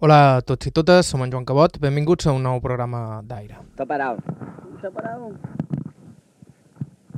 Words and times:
Hola 0.00 0.38
a 0.38 0.40
tots 0.40 0.64
i 0.64 0.70
totes, 0.72 1.10
som 1.12 1.20
en 1.20 1.28
Joan 1.28 1.44
Cabot, 1.44 1.74
benvinguts 1.76 2.24
a 2.24 2.32
un 2.32 2.40
nou 2.48 2.56
programa 2.64 3.20
d'Aire. 3.20 3.58
Está 3.68 3.84
parado. 3.84 4.16
Está 4.74 4.88
parado. 4.90 5.26
Ahí, 5.28 5.34
que 5.34 5.36
salga 5.36 6.06
ahí. 6.06 7.09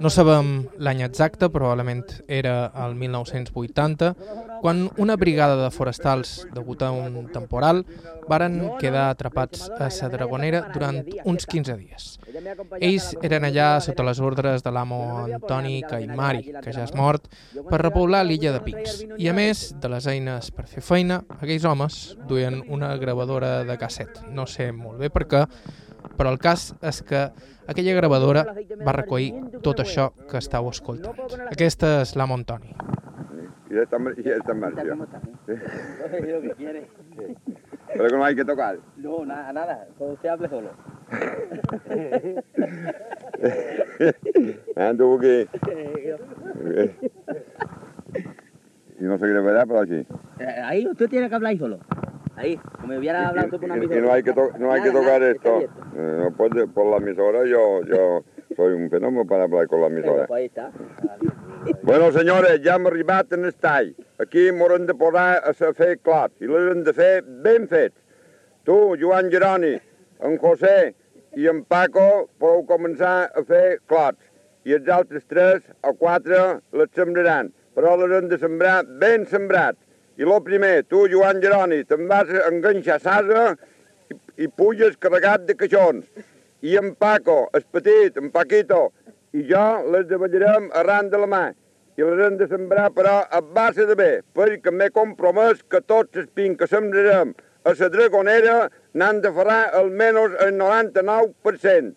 No 0.00 0.10
sabem 0.10 0.50
l'any 0.82 1.02
exacte, 1.06 1.48
probablement 1.52 2.04
era 2.26 2.72
el 2.84 2.96
1980, 2.98 4.14
quan 4.60 4.88
una 4.98 5.16
brigada 5.16 5.56
de 5.62 5.70
forestals, 5.70 6.46
degut 6.54 6.82
a 6.82 6.90
un 6.90 7.28
temporal, 7.32 7.84
varen 8.28 8.58
quedar 8.80 9.08
atrapats 9.10 9.68
a 9.78 9.90
sa 9.90 10.10
Dragonera 10.10 10.64
durant 10.74 11.00
uns 11.24 11.46
15 11.46 11.76
dies. 11.78 12.08
Ells 12.80 13.10
la 13.14 13.26
eren 13.26 13.46
allà 13.48 13.68
la 13.74 13.84
sota 13.84 14.06
les 14.06 14.20
ordres 14.20 14.64
de 14.66 14.72
l'amo 14.74 15.00
Antoni 15.24 15.80
Caimari, 15.82 16.42
que 16.62 16.74
ja 16.74 16.84
és 16.86 16.94
mort, 16.94 17.28
per 17.70 17.80
repoblar 17.82 18.24
l'illa 18.26 18.52
de 18.56 18.62
vino 18.64 19.16
I 19.18 19.28
a 19.28 19.34
més 19.36 19.70
de 19.80 19.90
les 19.92 20.06
eines 20.10 20.50
per 20.54 20.66
fer 20.70 20.82
feina, 20.82 21.20
aquells 21.38 21.66
homes 21.68 22.00
duien 22.28 22.62
una 22.68 22.94
gravadora 22.96 23.64
de 23.64 23.78
casset. 23.78 24.22
No 24.30 24.46
sé 24.46 24.70
molt 24.72 24.98
bé 25.00 25.10
per 25.10 25.26
què, 25.30 25.44
però 26.16 26.32
el 26.32 26.38
cas 26.38 26.74
és 26.82 27.02
que 27.02 27.26
aquella 27.66 27.94
gravadora 27.96 28.44
va 28.86 28.96
recollir 28.96 29.32
tot 29.62 29.80
això 29.84 30.10
que 30.30 30.38
estàu 30.38 30.68
escoltant. 30.70 31.16
Aquesta 31.50 32.00
és 32.02 32.16
l'amo 32.16 32.34
Antoni. 32.38 32.74
Y 33.70 33.74
ya 33.74 33.82
está, 33.82 33.98
y 34.16 34.28
Está 34.28 34.52
marcha. 34.52 34.82
Es 34.82 34.88
lo 34.88 36.40
que 36.42 36.54
quiere. 36.56 36.88
Pero 37.86 38.08
que 38.08 38.16
no 38.16 38.24
hay 38.24 38.34
que 38.34 38.44
tocar. 38.44 38.78
No, 38.96 39.24
nada, 39.24 39.52
nada. 39.52 39.86
Todo 39.96 40.14
usted 40.14 40.28
hable 40.28 40.48
solo. 40.48 40.70
Me 44.76 44.94
tuvo 44.98 45.18
que... 45.20 45.48
Y 49.00 49.04
no 49.04 49.16
se 49.16 49.24
quiere 49.24 49.40
ver, 49.40 49.66
pero 49.66 49.80
así. 49.80 50.06
Eh, 50.40 50.60
Ahí 50.62 50.86
usted 50.86 51.08
tiene 51.08 51.30
que 51.30 51.34
hablar 51.34 51.56
solo. 51.56 51.78
Ahí, 52.40 52.56
como 52.80 52.96
hubiera 52.96 53.28
hablado 53.28 53.48
usted 53.48 53.58
por 53.60 53.64
una 53.70 53.76
Y, 53.76 53.80
y 53.80 53.84
emisora. 53.84 54.00
no 54.06 54.12
hay 54.14 54.22
que, 54.22 54.32
to- 54.32 54.50
no 54.58 54.72
hay 54.72 54.80
que 54.82 54.88
Nada, 54.88 55.00
tocar 55.00 55.20
nada, 55.20 55.30
esto. 55.32 55.60
Eh, 55.60 55.68
no 56.22 56.30
puede, 56.36 56.66
por 56.66 56.86
la 56.86 56.96
emisora 56.96 57.44
yo, 57.44 57.82
yo 57.84 58.24
soy 58.56 58.72
un 58.72 58.88
fenómeno 58.88 59.26
para 59.26 59.44
hablar 59.44 59.66
con 59.68 59.80
la 59.82 59.88
emisora. 59.88 60.26
pues 60.26 60.38
ahí 60.40 60.46
está. 60.46 60.70
Bueno, 61.82 62.10
senyores, 62.12 62.60
ja 62.64 62.76
hem 62.76 62.86
arribat 62.86 63.32
en 63.36 63.44
estall. 63.44 63.92
Aquí 64.18 64.50
m'hauran 64.52 64.86
de 64.86 64.94
posar 64.94 65.42
a 65.44 65.52
se 65.52 65.68
fer 65.76 65.98
clots 66.00 66.40
i 66.40 66.48
l'haurem 66.48 66.82
de 66.86 66.94
fer 66.96 67.22
ben 67.44 67.68
fets. 67.68 67.96
Tu, 68.64 68.76
Joan 69.00 69.28
Geroni, 69.30 69.74
en 70.24 70.38
José 70.38 70.94
i 71.36 71.46
en 71.48 71.62
Paco 71.64 72.30
podeu 72.40 72.64
començar 72.68 73.30
a 73.36 73.44
fer 73.44 73.78
clots 73.86 74.24
i 74.64 74.72
els 74.76 74.88
altres 74.88 75.24
tres 75.28 75.62
o 75.84 75.92
quatre 76.00 76.60
les 76.72 76.88
sembraran, 76.96 77.52
però 77.76 77.94
les 78.00 78.16
hem 78.18 78.28
de 78.32 78.38
sembrar 78.40 78.80
ben 79.00 79.26
sembrats. 79.26 79.78
I 80.20 80.24
lo 80.28 80.42
primer, 80.44 80.84
tu, 80.84 81.06
Joan 81.08 81.38
Geroni, 81.40 81.78
te'n 81.88 82.04
vas 82.08 82.28
enganxar 82.50 82.98
sasa 83.00 83.54
i, 84.12 84.16
i 84.44 84.48
puges 84.52 84.98
carregat 85.00 85.46
de 85.48 85.56
caixons. 85.56 86.04
I 86.60 86.76
en 86.76 86.90
Paco, 87.00 87.46
el 87.56 87.64
petit, 87.72 88.18
en 88.20 88.28
Paquito, 88.34 88.90
i 89.32 89.46
jo 89.48 89.64
les 89.94 90.04
davallarem 90.10 90.68
arran 90.76 91.08
de 91.08 91.22
la 91.22 91.30
mà 91.30 91.46
i 91.96 92.04
les 92.04 92.20
hem 92.26 92.36
de 92.36 92.50
sembrar, 92.50 92.90
però 92.92 93.14
a 93.32 93.40
base 93.40 93.86
de 93.88 93.96
bé, 93.96 94.10
perquè 94.36 94.72
m'he 94.72 94.90
compromès 94.92 95.64
que 95.72 95.80
tots 95.80 96.20
els 96.20 96.28
pins 96.36 96.60
que 96.60 96.68
sembrarem 96.68 97.32
a 97.64 97.74
la 97.80 97.90
dragonera 97.96 98.58
n'han 98.92 99.24
de 99.24 99.32
ferrar 99.32 99.72
almenys 99.80 100.36
el 100.44 100.52
99%. 100.60 101.92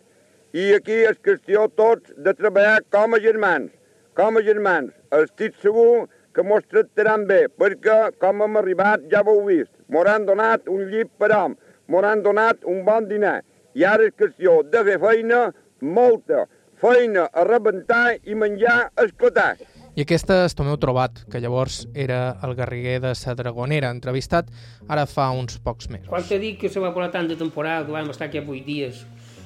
I 0.64 0.74
aquí 0.80 1.04
és 1.12 1.20
qüestió 1.20 1.68
tots 1.76 2.16
de 2.16 2.32
treballar 2.40 2.80
com 2.88 3.16
a 3.16 3.20
germans, 3.20 3.72
com 4.16 4.40
a 4.40 4.48
germans. 4.48 4.96
Estic 5.12 5.60
segur 5.60 6.08
mos 6.42 6.66
tractaran 6.66 7.28
bé, 7.30 7.46
perquè 7.54 8.16
com 8.18 8.42
hem 8.42 8.58
arribat 8.58 9.06
ja 9.12 9.22
ho 9.22 9.36
heu 9.36 9.46
vist. 9.46 9.70
M'hauran 9.94 10.26
donat 10.26 10.66
un 10.72 10.88
llit 10.90 11.12
per 11.22 11.30
hom, 11.36 11.54
m'hauran 11.88 12.24
donat 12.26 12.66
un 12.66 12.82
bon 12.88 13.06
dinar. 13.10 13.44
I 13.78 13.86
ara 13.86 14.08
és 14.10 14.18
qüestió 14.18 14.62
de 14.74 14.82
fer 14.88 14.98
feina, 15.02 15.46
molta, 15.82 16.48
feina 16.82 17.28
a 17.30 17.46
rebentar 17.46 18.18
i 18.26 18.34
menjar 18.34 18.80
a 18.90 19.06
esclatar. 19.06 19.54
I 19.94 20.02
aquesta 20.02 20.40
és 20.48 20.56
Tomeu 20.58 20.80
Trobat, 20.82 21.22
que 21.30 21.38
llavors 21.38 21.84
era 21.94 22.40
el 22.42 22.56
garriguer 22.58 22.98
de 23.04 23.14
sa 23.14 23.36
Dragonera, 23.38 23.92
entrevistat 23.94 24.50
ara 24.90 25.06
fa 25.06 25.30
uns 25.38 25.60
pocs 25.62 25.92
mesos. 25.94 26.10
Quan 26.10 26.26
te 26.26 26.40
dic 26.42 26.64
que 26.64 26.74
se 26.74 26.82
va 26.82 26.96
posar 26.96 27.12
tant 27.14 27.30
de 27.30 27.38
temporada, 27.38 27.86
que 27.86 27.94
vam 27.94 28.10
estar 28.10 28.26
aquí 28.32 28.42
vuit 28.42 28.66
dies, 28.66 29.04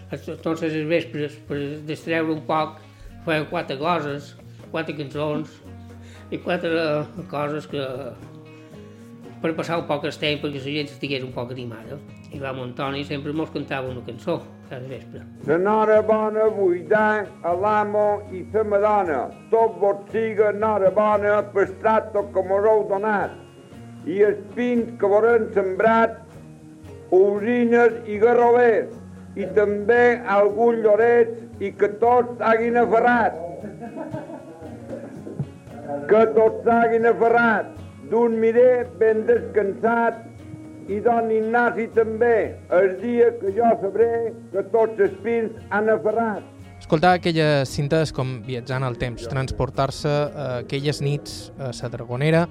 entonces 0.08 0.72
els 0.72 0.88
vespres, 0.88 1.36
per 1.50 1.60
distreure 1.90 2.32
un 2.32 2.46
poc, 2.48 2.80
feien 3.28 3.50
quatre 3.52 3.76
coses, 3.82 4.38
quatre 4.72 4.96
cançons 4.96 5.52
i 6.32 6.38
quatre 6.44 7.06
coses 7.32 7.68
que 7.72 7.86
per 9.42 9.54
passar 9.56 9.78
un 9.80 9.88
poc 9.88 10.06
el 10.08 10.16
temps 10.18 10.42
perquè 10.42 10.60
la 10.60 10.76
gent 10.76 10.92
estigués 10.92 11.24
un 11.24 11.34
poc 11.34 11.52
animada. 11.54 11.98
I 12.34 12.40
vam 12.42 12.60
Antoni 12.64 13.04
sempre 13.08 13.34
mos 13.34 13.52
cantava 13.54 13.88
una 13.88 14.04
cançó 14.06 14.42
cada 14.70 14.88
vespre. 14.90 15.22
La 15.48 15.58
nora 15.58 16.02
bona 16.02 16.48
vull 16.52 16.82
dar 16.90 17.28
a 17.44 17.54
l'amo 17.54 18.08
i 18.34 18.44
la 18.54 18.64
madona. 18.64 19.20
Tot 19.52 19.78
vos 19.80 20.04
siga 20.12 20.52
nora 20.52 20.92
bona 20.92 21.42
per 21.54 21.70
trato 21.82 22.26
que 22.34 22.44
mos 22.50 22.66
heu 22.66 22.88
donat. 22.90 23.36
I 24.08 24.22
els 24.28 24.44
pins 24.56 24.94
que 25.00 25.08
voren 25.12 25.50
sembrat, 25.56 26.20
usines 27.12 28.02
i 28.08 28.20
garrovers. 28.20 28.96
I 29.38 29.46
també 29.56 30.18
algun 30.26 30.82
llorets 30.82 31.62
i 31.62 31.72
que 31.72 31.94
tots 32.02 32.42
hagin 32.42 32.80
aferrat. 32.82 33.38
Que 36.08 36.24
tots 36.36 36.68
hagin 36.68 37.08
aferrat. 37.08 37.72
D'un 38.12 38.38
mirer 38.40 38.88
ben 39.00 39.26
descansat 39.28 40.24
i 40.88 41.02
don 41.04 41.28
Ignasi 41.32 41.90
també, 41.96 42.56
el 42.72 42.94
dia 43.02 43.34
que 43.42 43.52
jo 43.56 43.68
sabré 43.82 44.32
que 44.54 44.64
tots 44.72 45.02
els 45.04 45.18
pins 45.24 45.58
han 45.76 45.92
aferrat. 45.92 46.46
Escoltar 46.78 47.18
aquelles 47.18 47.68
cintes 47.74 48.14
com 48.16 48.38
viatjant 48.46 48.86
al 48.88 48.96
temps, 49.02 49.26
transportar-se 49.28 50.08
a 50.08 50.48
aquelles 50.62 51.02
nits 51.04 51.50
a 51.60 51.74
sa 51.76 51.90
Dragonera, 51.92 52.46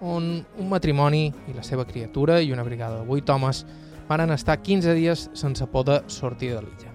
on 0.00 0.28
un 0.40 0.68
matrimoni 0.68 1.28
i 1.48 1.56
la 1.56 1.64
seva 1.64 1.86
criatura 1.88 2.40
i 2.40 2.52
una 2.52 2.64
brigada 2.66 3.00
de 3.00 3.08
vuit 3.08 3.28
homes 3.30 3.64
varen 4.08 4.32
estar 4.34 4.58
15 4.60 4.96
dies 4.96 5.28
sense 5.38 5.64
poder 5.72 6.02
sortir 6.08 6.54
de 6.56 6.64
l'illa. 6.64 6.92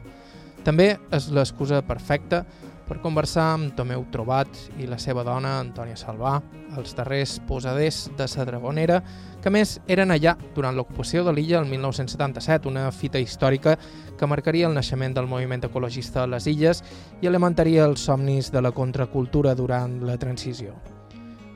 També 0.66 0.96
és 1.14 1.30
l'excusa 1.34 1.82
perfecta 1.86 2.44
per 2.88 3.00
conversar 3.02 3.46
amb 3.56 3.74
Tomeu 3.78 4.06
Trobat 4.14 4.50
i 4.80 4.88
la 4.90 4.98
seva 5.02 5.24
dona, 5.26 5.60
Antònia 5.62 5.98
Salvà, 5.98 6.38
els 6.78 6.96
darrers 6.98 7.38
posaders 7.48 8.06
de 8.18 8.28
sa 8.30 8.46
Dragonera, 8.46 9.00
que 9.42 9.52
més 9.54 9.78
eren 9.92 10.14
allà 10.14 10.36
durant 10.56 10.76
l'ocupació 10.78 11.24
de 11.26 11.34
l'illa 11.34 11.60
el 11.62 11.70
1977, 11.70 12.70
una 12.70 12.90
fita 12.92 13.22
històrica 13.22 13.78
que 14.18 14.30
marcaria 14.30 14.68
el 14.70 14.76
naixement 14.78 15.16
del 15.18 15.30
moviment 15.30 15.66
ecologista 15.68 16.24
a 16.24 16.30
les 16.30 16.48
illes 16.52 16.84
i 17.22 17.30
alimentaria 17.30 17.86
els 17.86 18.06
somnis 18.10 18.52
de 18.52 18.62
la 18.62 18.74
contracultura 18.74 19.56
durant 19.56 20.00
la 20.06 20.18
transició. 20.22 20.76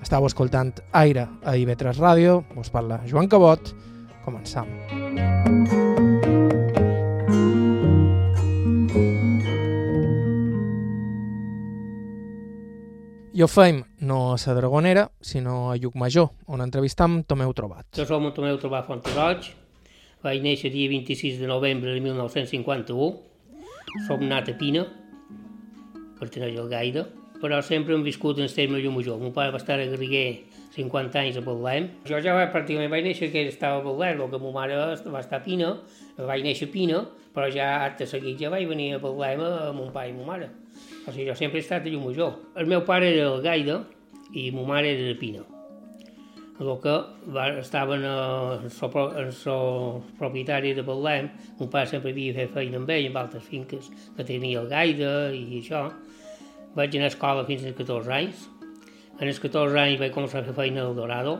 Estau 0.01 0.25
escoltant 0.29 0.73
Aire 0.95 1.27
a 1.43 1.57
IB3 1.59 1.99
Ràdio, 1.99 2.41
us 2.57 2.71
parla 2.71 3.01
Joan 3.05 3.27
Cabot, 3.27 3.73
començam. 4.25 5.48
I 13.39 13.41
ho 13.41 13.47
feim 13.47 13.77
no 14.03 14.33
a 14.33 14.37
sa 14.37 14.51
Dragonera, 14.51 15.05
sinó 15.21 15.71
a 15.71 15.77
Llucmajor, 15.77 16.33
on 16.51 16.59
entrevistam 16.59 17.21
Tomeu 17.23 17.53
Trobat. 17.55 17.85
Jo 17.95 18.03
som 18.03 18.25
un 18.27 18.33
Tomeu 18.35 18.57
Trobar 18.59 18.81
Fonteroig, 18.83 19.47
vaig 20.25 20.41
néixer 20.43 20.73
dia 20.73 20.89
26 20.91 21.37
de 21.39 21.47
novembre 21.47 21.93
de 21.95 22.01
1951, 22.03 23.07
som 24.09 24.25
nat 24.27 24.51
a 24.51 24.57
Pina, 24.59 24.83
pertaneix 26.19 26.59
al 26.59 26.67
Gaire, 26.67 27.05
però 27.39 27.61
sempre 27.63 27.95
hem 27.95 28.03
viscut 28.03 28.43
en 28.43 28.51
terme 28.51 28.83
de 28.83 28.91
major. 28.91 29.15
Mon 29.23 29.31
pare 29.31 29.55
va 29.55 29.63
estar 29.63 29.79
a 29.79 29.87
Garriguer 29.87 30.43
50 30.75 31.23
anys 31.23 31.39
a 31.39 31.47
Betlem. 31.47 31.87
Jo 32.11 32.19
ja 32.19 32.35
vaig, 32.35 32.51
pràcticament 32.51 32.91
vaig 32.91 33.07
néixer 33.07 33.31
que 33.31 33.47
estava 33.47 33.79
a 33.79 33.85
Betlem, 33.87 34.19
el 34.19 34.33
que 34.35 34.43
ma 34.43 34.51
mare 34.51 34.83
va 34.99 35.23
estar 35.23 35.39
a 35.39 35.45
Pina, 35.47 35.77
vaig 36.19 36.43
néixer 36.43 36.67
a 36.67 36.75
Pina, 36.75 37.05
però 37.31 37.47
ja 37.47 37.85
acte 37.85 38.03
seguit 38.03 38.35
ja 38.35 38.51
vaig 38.51 38.67
venir 38.67 38.97
a 38.97 38.99
Betlem 38.99 39.47
amb 39.47 39.79
mon 39.79 39.95
pare 39.95 40.11
i 40.11 40.17
ma 40.19 40.27
mare. 40.27 40.51
O 41.07 41.11
sigui, 41.11 41.29
jo 41.29 41.35
sempre 41.37 41.59
he 41.59 41.63
estat 41.63 41.85
a 41.85 41.93
Llumajor. 41.93 42.35
El 42.59 42.67
meu 42.67 42.83
pare 42.85 43.13
era 43.13 43.29
el 43.31 43.41
Gaire 43.45 43.79
i 44.35 44.49
ma 44.51 44.65
mare 44.67 44.91
era 44.93 45.07
de 45.07 45.15
Pina. 45.19 45.45
El 46.59 46.73
que 46.83 46.93
va, 47.31 47.45
estaven 47.61 48.03
el 48.03 48.69
so, 48.75 48.89
el 49.15 49.31
so 49.31 49.55
propietari 50.19 50.73
de 50.75 50.83
Betlem, 50.83 51.29
mon 51.59 51.69
pare 51.71 51.87
sempre 51.87 52.11
havia 52.11 52.35
fet 52.35 52.51
feina 52.51 52.81
amb 52.81 52.89
ell, 52.91 53.07
amb 53.07 53.19
altres 53.21 53.45
finques 53.47 53.87
que 54.17 54.25
tenia 54.27 54.59
el 54.59 54.67
Gaire 54.67 55.11
i 55.37 55.61
això. 55.61 55.85
Vaig 56.75 56.97
anar 56.97 57.07
a 57.07 57.13
escola 57.13 57.45
fins 57.47 57.63
als 57.63 57.77
14 57.77 58.11
anys. 58.17 58.43
En 59.19 59.27
els 59.27 59.39
14 59.39 59.79
anys 59.79 60.01
vaig 60.03 60.11
començar 60.15 60.41
a 60.43 60.49
fer 60.49 60.57
feina 60.57 60.83
al 60.83 60.97
Dorado. 60.99 61.37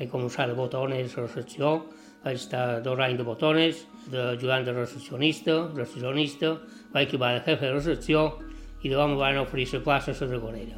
Vaig 0.00 0.10
començar 0.10 0.48
de 0.50 0.58
botones 0.58 1.14
a 1.14 1.28
recepció. 1.28 1.76
Vaig 2.24 2.40
estar 2.40 2.80
dos 2.82 2.98
anys 2.98 3.20
de 3.20 3.28
botones, 3.28 3.84
d'ajudant 4.10 4.66
de 4.66 4.74
recepcionista, 4.74 5.60
recepcionista. 5.76 6.56
Vaig 6.92 7.06
acabar 7.06 7.36
de 7.38 7.44
jefe 7.46 7.68
de 7.68 7.72
recepció 7.78 8.26
i 8.84 8.90
llavors 8.92 9.14
em 9.14 9.18
van 9.18 9.38
oferir 9.40 9.64
la 9.72 9.80
plaça 9.80 10.12
a 10.12 10.16
la 10.20 10.26
Dragonera. 10.28 10.76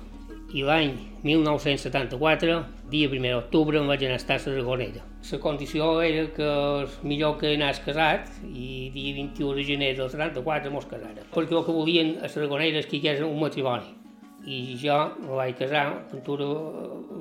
I 0.55 0.63
l'any 0.63 0.93
1974 1.27 2.57
dia 2.89 3.09
1 3.11 3.33
d'octubre 3.33 3.81
em 3.81 3.89
vaig 3.91 4.05
anar 4.07 4.15
a 4.15 4.21
estar 4.23 4.37
a 4.39 4.43
la 4.45 4.53
Dragonera. 4.55 5.03
La 5.33 5.39
condició 5.43 5.89
era 6.01 6.23
que 6.37 6.51
és 6.85 6.95
millor 7.03 7.35
que 7.41 7.51
anàs 7.57 7.81
casat 7.83 8.31
i 8.47 8.93
dia 8.95 9.15
21 9.17 9.57
de 9.59 9.65
gener 9.67 9.91
del 9.99 10.11
74 10.13 10.71
mos 10.71 10.87
casara. 10.87 11.27
Perquè 11.35 11.59
el 11.59 11.65
que 11.67 11.75
volien 11.75 12.15
a 12.21 12.31
la 12.31 12.35
Dragonera 12.35 12.79
és 12.79 12.87
que 12.87 13.01
hi 13.01 13.09
hagués 13.09 13.27
un 13.27 13.41
matrimoni. 13.43 13.91
I 14.47 14.79
jo 14.79 14.99
me 15.25 15.33
vaig 15.35 15.59
casar, 15.59 15.89
Ventura 16.13 16.47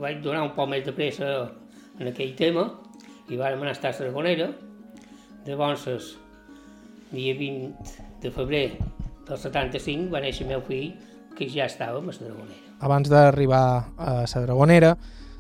vaig 0.03 0.21
donar 0.21 0.43
un 0.45 0.53
poc 0.53 0.69
més 0.69 0.85
de 0.85 0.93
pressa 0.93 1.31
en 1.97 2.11
aquell 2.11 2.35
tema 2.37 2.67
i 3.25 3.39
vàrem 3.41 3.57
anar 3.57 3.73
a 3.73 3.79
estar 3.79 3.89
a 3.89 3.97
la 3.97 4.05
Dragonera. 4.05 4.51
Llavors, 5.49 6.13
dia 7.09 7.33
20 7.33 7.97
de 8.21 8.31
febrer 8.37 8.67
del 9.27 9.37
75 9.41 10.13
va 10.13 10.21
néixer 10.23 10.45
el 10.45 10.53
meu 10.53 10.63
fill, 10.65 10.93
que 11.35 11.49
ja 11.51 11.65
estava 11.67 11.99
a 11.99 12.05
la 12.05 12.15
Dragonera. 12.15 12.63
Abans 12.79 13.11
d'arribar 13.11 13.65
a 13.97 14.15
la 14.23 14.41
Dragonera, 14.45 14.95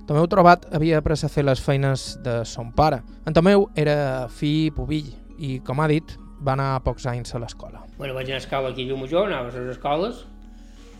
Tomeu 0.05 0.27
Trobat 0.29 0.67
havia 0.75 0.99
après 1.01 1.17
a 1.25 1.29
fer 1.33 1.41
les 1.41 1.61
feines 1.61 2.19
de 2.21 2.43
son 2.45 2.71
pare. 2.77 2.99
En 3.25 3.33
Tomeu 3.33 3.71
era 3.75 4.27
fill 4.29 4.69
pubill 4.75 5.07
i, 5.39 5.57
com 5.65 5.79
ha 5.81 5.87
dit, 5.89 6.13
va 6.45 6.53
anar 6.53 6.83
pocs 6.85 7.07
anys 7.09 7.33
a 7.33 7.41
l'escola. 7.41 7.81
Bueno, 7.97 8.13
vaig 8.13 8.29
anar 8.29 8.37
a 8.37 8.43
escola 8.43 8.69
aquí 8.69 8.85
a 8.85 8.91
Llumajor, 8.91 9.31
anava 9.31 9.49
a 9.49 9.55
les 9.55 9.71
escoles, 9.73 10.21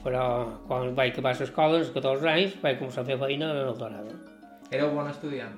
però 0.01 0.23
quan 0.65 0.95
vaig 0.97 1.13
acabar 1.13 1.35
l'escola, 1.37 1.83
als 1.83 1.91
14 1.93 2.31
anys, 2.31 2.55
vaig 2.63 2.79
començar 2.79 3.03
a 3.03 3.09
fer 3.11 3.19
feina 3.21 3.51
en 3.51 3.61
el 3.67 3.77
Dorado. 3.77 4.15
Éreu 4.71 4.89
bon 4.95 5.11
estudiant? 5.11 5.53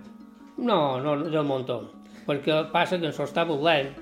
No, 0.57 0.99
no 0.99 1.15
del 1.23 1.47
muntó, 1.47 1.79
perquè 2.27 2.65
passa 2.73 2.99
que 2.99 3.07
en 3.07 3.15
s'ho 3.15 3.29
estava 3.29 3.55
volent. 3.55 3.93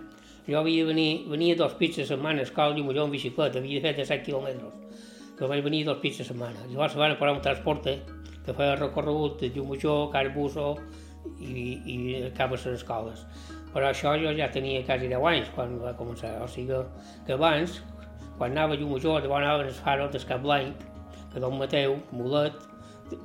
Jo 0.45 0.59
havia 0.59 0.85
venir, 0.85 1.25
venia 1.25 1.55
dos 1.57 1.73
pits 1.79 2.03
a 2.03 2.05
setmana 2.05 2.43
a 2.43 2.45
escola 2.45 2.75
a 2.75 2.77
Llumajor 2.77 3.07
en 3.07 3.13
bicicleta, 3.15 3.57
havia 3.57 3.81
fet 3.81 3.97
de 3.97 4.03
7 4.05 4.25
quilòmetres, 4.27 4.99
que 5.39 5.47
vaig 5.49 5.63
venir 5.65 5.85
dos 5.87 5.97
pits 6.03 6.19
a 6.21 6.25
setmana. 6.27 6.67
Llavors 6.69 6.97
van 6.99 7.15
parar 7.17 7.33
un 7.33 7.41
transporte 7.41 7.95
que 8.45 8.53
feia 8.53 8.75
recorregut 8.75 9.39
de 9.41 9.49
Llumajor, 9.55 10.11
Carbuso 10.13 10.67
i, 11.41 11.79
i 11.89 11.95
cap 12.37 12.53
a 12.53 12.59
les 12.59 12.67
escoles. 12.75 13.23
Però 13.73 13.89
això 13.89 14.13
jo 14.21 14.33
ja 14.37 14.51
tenia 14.53 14.83
quasi 14.85 15.09
10 15.09 15.25
anys 15.31 15.49
quan 15.55 15.73
va 15.81 15.95
començar, 15.97 16.35
o 16.43 16.47
sigui 16.47 16.77
que 17.25 17.33
abans, 17.33 17.79
quan 18.37 18.53
anava 18.53 18.77
a 18.77 18.79
Llumajor, 18.79 19.23
llavors 19.23 19.47
anaven 19.47 19.71
els 19.71 19.81
faros 19.87 20.13
del 20.13 20.27
Cap 20.29 20.45
Blanc, 20.45 20.85
que 21.33 21.41
Don 21.41 21.57
Mateu, 21.57 21.97
Mulet, 22.11 22.61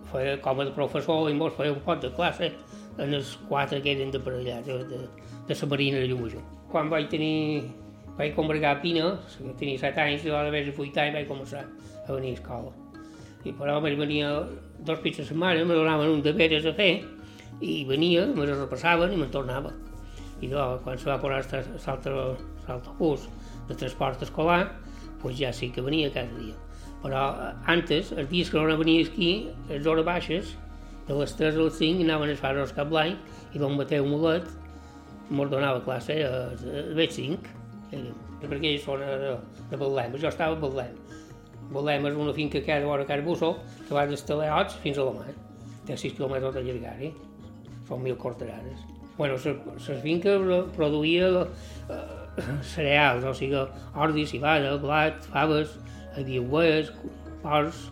feia 0.09 0.39
com 0.41 0.65
a 0.65 0.67
professor 0.73 1.29
i 1.29 1.37
mos 1.37 1.53
feia 1.59 1.77
un 1.77 1.85
pot 1.85 2.01
de 2.01 2.11
classe 2.17 2.49
en 2.97 3.13
els 3.13 3.37
quatre 3.49 3.85
que 3.85 3.93
eren 3.93 4.11
de 4.11 4.25
per 4.25 4.39
allà, 4.39 4.59
de, 4.65 4.81
de, 4.89 5.05
de 5.49 5.59
la 5.61 5.71
Marina 5.75 6.01
de 6.01 6.09
Llumajor. 6.09 6.60
Quan 6.71 6.91
vaig 6.91 7.09
tenir, 7.11 7.65
vaig 8.19 8.35
congregar 8.37 8.77
a 8.77 8.81
Pina, 8.83 9.17
tenia 9.59 9.79
7 9.81 10.05
anys, 10.05 10.25
llavors 10.25 10.49
d'haver 10.49 10.63
8 10.71 11.03
anys 11.05 11.17
vaig 11.19 11.29
començar 11.29 11.65
a 12.07 12.13
venir 12.13 12.35
a 12.37 12.39
escola. 12.39 12.73
I 13.45 13.55
però 13.57 13.79
me 13.81 13.95
venia 13.97 14.31
dos 14.87 15.01
pits 15.01 15.23
a 15.23 15.25
setmana, 15.25 15.65
me 15.65 15.75
donaven 15.75 16.13
un 16.15 16.23
de 16.23 16.33
veres 16.37 16.67
a 16.69 16.75
fer, 16.77 16.93
i 17.61 17.85
venia, 17.89 18.27
me 18.27 18.47
les 18.47 18.57
repassaven 18.57 19.13
i 19.13 19.19
me'n 19.21 19.33
tornava. 19.33 19.73
I 20.41 20.49
llavors, 20.49 20.83
quan 20.85 20.99
se 20.99 21.11
va 21.11 21.19
posar 21.21 21.43
l'autobús 22.69 23.27
de 23.69 23.77
transport 23.77 24.23
escolar, 24.23 24.63
pues 25.21 25.37
ja 25.39 25.53
sí 25.53 25.71
que 25.71 25.85
venia 25.85 26.13
cada 26.13 26.33
dia. 26.39 26.57
Però 27.03 27.21
antes, 27.67 28.13
els 28.13 28.29
dies 28.31 28.51
que 28.51 28.61
no 28.61 28.79
venia 28.79 29.05
aquí, 29.05 29.49
les 29.69 29.87
hores 29.87 30.05
baixes, 30.05 30.57
de 31.09 31.17
les 31.19 31.35
3 31.35 31.57
a 31.57 31.65
les 31.65 31.79
5 31.81 32.05
anaven 32.05 32.31
a 32.31 32.37
fer 32.39 32.55
el 32.55 32.75
cap 32.77 32.89
blanc 32.89 33.55
i 33.55 33.59
don 33.59 33.77
Mateu 33.77 34.07
Molet 34.07 34.47
mos 35.31 35.51
donava 35.51 35.83
classe 35.85 36.19
a, 36.27 36.51
a 36.51 36.85
les 36.99 37.15
5, 37.17 37.55
perquè 38.43 38.75
ells 38.75 38.85
són 38.87 39.03
de, 39.05 39.35
de 39.71 39.79
jo 40.19 40.29
estava 40.29 40.57
a 40.57 40.61
Betlem. 40.61 40.95
Betlem 41.71 42.07
és 42.11 42.17
una 42.19 42.35
finca 42.35 42.61
que 42.61 42.73
hi 42.73 42.83
ha 42.83 42.87
vora 42.87 43.07
Car 43.07 43.21
Bussó, 43.27 43.55
que 43.87 43.95
va 43.95 44.07
des 44.11 44.25
Teleots 44.27 44.79
fins 44.83 44.99
a 44.99 45.07
la 45.07 45.15
mar. 45.19 45.35
Té 45.87 45.97
6 45.97 46.17
quilòmetres 46.19 46.57
de 46.57 46.65
llargària, 46.67 47.13
són 47.89 48.03
mil 48.03 48.19
corterades. 48.19 48.83
Bueno, 49.17 49.37
les 49.37 50.03
finques 50.03 50.51
produïa 50.77 51.29
eh, 51.45 52.03
cereals, 52.75 53.27
o 53.27 53.35
sigui, 53.37 53.63
ordi, 53.95 54.27
cibada, 54.27 54.77
blat, 54.83 55.19
faves, 55.35 55.77
ovelles, 56.17 56.93
porcs 57.43 57.89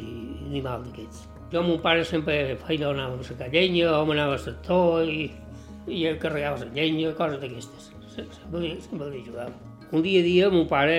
i 0.00 0.08
animals 0.48 0.88
d'aquests. 0.88 1.26
Jo, 1.50 1.62
mon 1.66 1.80
pare 1.82 2.04
sempre 2.06 2.56
feia 2.62 2.90
anava 2.90 3.18
a 3.18 3.26
sacar 3.26 3.50
llenya, 3.52 3.90
o 3.90 4.10
anava 4.14 4.36
a 4.38 4.42
sector 4.42 5.08
i, 5.10 5.30
i 5.90 6.04
carregava 6.22 6.62
la 6.62 6.70
llenya, 6.74 7.12
coses 7.18 7.42
d'aquestes. 7.42 7.90
Sempre, 8.14 8.76
sempre 8.82 9.10
li 9.10 9.20
ajudava. 9.24 9.52
Un 9.90 10.02
dia 10.02 10.20
a 10.20 10.22
dia, 10.22 10.48
mon 10.50 10.68
pare 10.70 10.96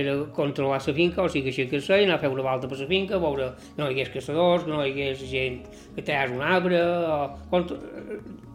era 0.00 0.18
controlar 0.36 0.80
la 0.86 0.94
finca, 0.94 1.22
o 1.22 1.28
sigui, 1.32 1.52
que 1.68 1.80
sé, 1.80 2.02
anar 2.04 2.18
a 2.18 2.20
fer 2.20 2.28
una 2.28 2.44
volta 2.44 2.68
per 2.68 2.78
la 2.78 2.86
finca, 2.86 3.18
veure 3.18 3.54
que 3.56 3.78
no 3.80 3.88
hi 3.88 3.94
hagués 3.94 4.10
caçadors, 4.12 4.66
que 4.66 4.72
no 4.72 4.82
hi 4.84 4.90
hagués 4.90 5.22
gent 5.30 5.62
que 5.94 6.04
tallés 6.04 6.34
un 6.36 6.42
arbre, 6.44 6.82
o 6.84 7.62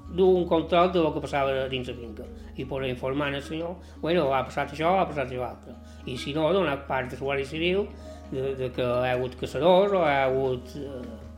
dur 0.10 0.36
un 0.36 0.46
control 0.46 0.92
de 0.92 1.02
lo 1.02 1.14
que 1.14 1.22
passava 1.22 1.68
dins 1.70 1.90
la 1.90 1.96
finca 1.96 2.26
i 2.58 2.66
poder 2.66 2.90
informar 2.90 3.34
el 3.34 3.42
senyor, 3.42 3.76
bueno, 4.02 4.28
ha 4.34 4.44
passat 4.44 4.74
això, 4.74 4.92
ha 5.00 5.08
passat 5.08 5.30
això 5.32 5.46
altre. 5.48 5.76
I 6.06 6.18
si 6.18 6.34
no, 6.36 6.50
donar 6.54 6.76
part 6.88 7.12
de 7.12 7.20
la 7.20 7.26
Guàrdia 7.26 7.48
Civil 7.48 7.86
de, 8.32 8.54
de 8.60 8.70
que 8.76 8.84
hi 8.84 9.10
ha 9.10 9.16
hagut 9.16 9.38
caçadors 9.40 9.96
o 9.96 10.04
hi 10.04 10.16
ha 10.18 10.26
hagut 10.26 10.74
eh, 10.76 11.29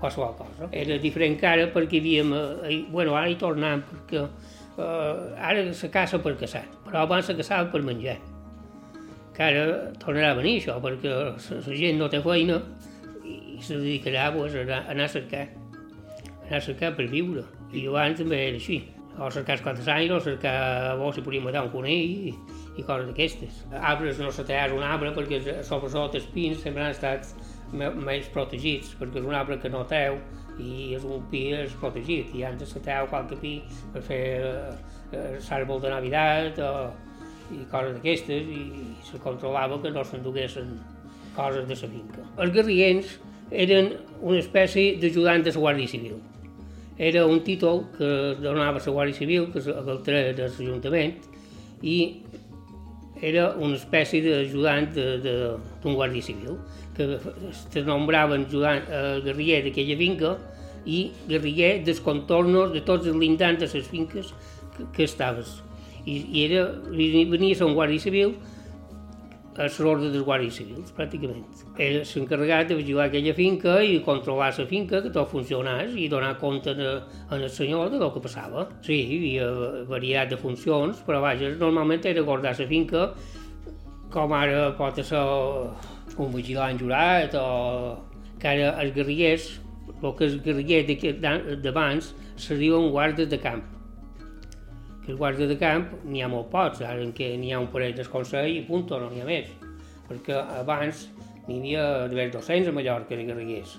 qualsevol 0.00 0.34
cosa. 0.38 0.68
Era 0.72 0.98
diferent 0.98 1.36
que 1.38 1.46
ara 1.46 1.68
perquè 1.74 2.00
havíem, 2.00 2.32
eh, 2.34 2.82
bueno, 2.90 3.14
ara 3.14 3.28
hi 3.30 3.36
tornem 3.38 3.84
perquè 3.86 4.24
eh, 4.24 5.34
ara 5.38 5.64
se 5.76 5.90
caça 5.92 6.20
per 6.24 6.36
caçar, 6.40 6.64
però 6.86 7.04
abans 7.04 7.28
se 7.28 7.36
caçava 7.36 7.70
per 7.70 7.82
menjar. 7.86 8.18
Que 9.36 9.46
ara 9.46 9.64
tornarà 10.02 10.32
a 10.32 10.38
venir 10.40 10.58
això, 10.60 10.78
perquè 10.82 11.12
la 11.12 11.76
gent 11.82 12.00
no 12.00 12.08
té 12.12 12.22
feina 12.24 12.60
i 13.24 13.60
se 13.62 13.76
dedicarà 13.76 14.30
pues, 14.34 14.56
a 14.56 14.80
anar 14.90 15.04
a 15.04 15.12
cercar, 15.12 15.46
a 15.46 16.46
anar 16.48 16.62
a 16.62 16.64
cercar 16.64 16.94
per 16.96 17.06
viure. 17.12 17.44
I 17.72 17.86
abans 17.86 18.18
també 18.18 18.40
era 18.48 18.58
així. 18.58 18.80
O 19.20 19.28
cercar 19.30 19.58
els 19.58 19.62
quatre 19.62 19.84
anys, 19.92 20.12
o 20.16 20.20
cercar 20.24 20.96
bo 20.96 21.10
si 21.12 21.22
podíem 21.22 21.44
matar 21.44 21.66
un 21.66 21.72
conill 21.74 22.30
i, 22.30 22.34
i 22.78 22.82
coses 22.86 23.08
d'aquestes. 23.10 23.64
Arbres 23.76 24.18
no 24.22 24.30
se 24.32 24.46
un 24.48 24.82
arbre 24.82 25.12
perquè 25.12 25.62
sobretot 25.66 26.14
els 26.14 26.28
pins 26.32 26.62
sempre 26.62 26.84
han 26.84 26.94
estat 26.94 27.28
més 27.72 28.28
protegits, 28.34 28.94
perquè 28.98 29.20
és 29.20 29.26
un 29.26 29.36
arbre 29.36 29.58
que 29.62 29.70
no 29.72 29.84
teu 29.88 30.18
i 30.60 30.94
és 30.96 31.04
un 31.06 31.22
pi 31.30 31.46
és 31.56 31.74
protegit 31.80 32.34
i 32.36 32.44
antes 32.44 32.74
se 32.74 32.82
teu 32.84 33.06
qualque 33.10 33.38
pi 33.40 33.54
per 33.94 34.02
fer 34.04 34.24
eh, 34.42 35.38
l'àrbol 35.48 35.80
de 35.80 35.92
Navidad 35.92 36.58
o, 36.64 36.72
i 37.54 37.64
coses 37.70 37.96
d'aquestes 37.96 38.50
i, 38.50 38.62
i 38.82 38.86
se 39.06 39.20
controlava 39.22 39.80
que 39.82 39.92
no 39.94 40.04
s'enduguessin 40.04 40.74
coses 41.36 41.66
de 41.68 41.78
la 41.78 41.92
finca. 41.94 42.26
Els 42.42 42.52
guerrients 42.54 43.16
eren 43.50 43.94
una 44.20 44.38
espècie 44.38 44.98
d'ajudant 45.00 45.46
de 45.46 45.54
la 45.54 45.64
Guàrdia 45.64 45.90
Civil. 45.90 46.18
Era 47.00 47.24
un 47.26 47.40
títol 47.42 47.86
que 47.96 48.10
donava 48.42 48.78
la 48.78 48.92
Guàrdia 48.92 49.16
Civil, 49.16 49.48
que 49.54 49.62
el 49.64 50.02
treia 50.04 50.34
de 50.36 50.50
l'Ajuntament, 50.50 51.16
i 51.82 51.96
era 53.20 53.50
una 53.56 53.76
espècie 53.76 54.22
d'ajudant 54.24 54.88
d'un 54.94 55.96
guàrdia 55.96 56.24
civil, 56.24 56.56
que 57.00 57.80
es 57.80 57.86
nombraven 57.86 58.46
ajudant, 58.48 58.86
eh, 58.88 59.18
guerriller 59.24 59.64
d'aquella 59.66 59.96
finca 60.00 60.36
i 60.84 61.00
guerriller 61.28 61.72
dels 61.86 62.00
contornos 62.04 62.72
de 62.74 62.84
tots 62.84 63.08
els 63.08 63.16
lindants 63.16 63.60
de 63.60 63.68
les 63.72 63.88
finques 63.88 64.32
que, 64.76 64.86
que 64.96 65.08
estaves. 65.08 65.58
I, 66.04 66.22
i 66.32 66.46
era, 66.46 66.64
venia 66.90 67.54
a 67.54 67.60
ser 67.60 67.68
un 67.68 67.76
guàrdia 67.76 68.00
civil 68.00 68.36
a 69.60 69.66
l'ordre 69.82 70.08
dels 70.08 70.24
guàrdies 70.24 70.56
civils, 70.56 70.92
pràcticament. 70.96 71.42
Ell 71.82 71.98
s'ha 72.06 72.20
encarregat 72.22 72.70
de 72.70 72.76
vigilar 72.78 73.08
aquella 73.08 73.34
finca 73.36 73.80
i 73.84 73.98
controlar 74.06 74.52
la 74.56 74.66
finca, 74.66 75.02
que 75.02 75.10
tot 75.12 75.28
funcionés, 75.28 75.92
i 75.98 76.06
donar 76.08 76.36
compte 76.38 76.74
de, 76.78 76.94
en 77.30 77.42
el 77.42 77.50
senyor 77.50 77.90
de 77.90 77.98
lo 77.98 78.12
que 78.14 78.22
passava. 78.24 78.68
Sí, 78.86 78.96
hi 78.96 79.18
havia 79.18 79.50
variat 79.90 80.30
de 80.30 80.38
funcions, 80.40 81.02
però 81.06 81.20
vaja, 81.20 81.50
normalment 81.60 82.06
era 82.08 82.24
guardar 82.24 82.54
la 82.58 82.68
finca, 82.70 83.10
com 84.10 84.32
ara 84.34 84.70
pot 84.78 85.02
ser 85.02 85.20
un 86.20 86.30
vigilant 86.36 86.78
jurat, 86.80 87.34
o 87.34 88.36
que 88.40 88.54
ara 88.54 88.74
els 88.82 88.94
guerrillers, 88.96 89.50
el 90.00 90.14
que 90.16 90.28
els 90.28 90.40
guerrillers 90.44 91.60
d'abans, 91.64 92.14
serien 92.40 92.90
guardes 92.94 93.28
de 93.28 93.40
camp 93.42 93.64
que 95.04 95.12
els 95.12 95.18
guàrdies 95.18 95.48
de 95.48 95.56
camp 95.58 95.88
n'hi 96.04 96.22
ha 96.22 96.28
molt 96.30 96.50
pocs, 96.52 96.82
ara 96.84 97.02
en 97.02 97.12
què 97.16 97.32
n'hi 97.40 97.52
ha 97.52 97.60
un 97.60 97.68
parell 97.72 97.94
del 97.96 98.08
Consell 98.12 98.48
i 98.52 98.62
punt, 98.66 98.90
no 98.90 99.10
n'hi 99.10 99.22
ha 99.22 99.28
més. 99.28 99.50
Perquè 100.08 100.36
abans 100.60 101.06
n'hi 101.46 101.58
havia 101.58 101.84
d'haver 102.10 102.30
200 102.34 102.70
a 102.70 102.74
Mallorca 102.76 103.16
de 103.16 103.26
guerrillers. 103.28 103.76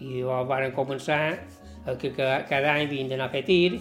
I 0.00 0.22
llavors 0.22 0.48
van 0.48 0.74
començar 0.74 1.20
a 1.86 1.96
que 1.98 2.12
cada 2.14 2.72
any 2.72 2.86
havien 2.86 3.10
d'anar 3.10 3.28
a 3.28 3.34
fer 3.34 3.44
tir 3.46 3.78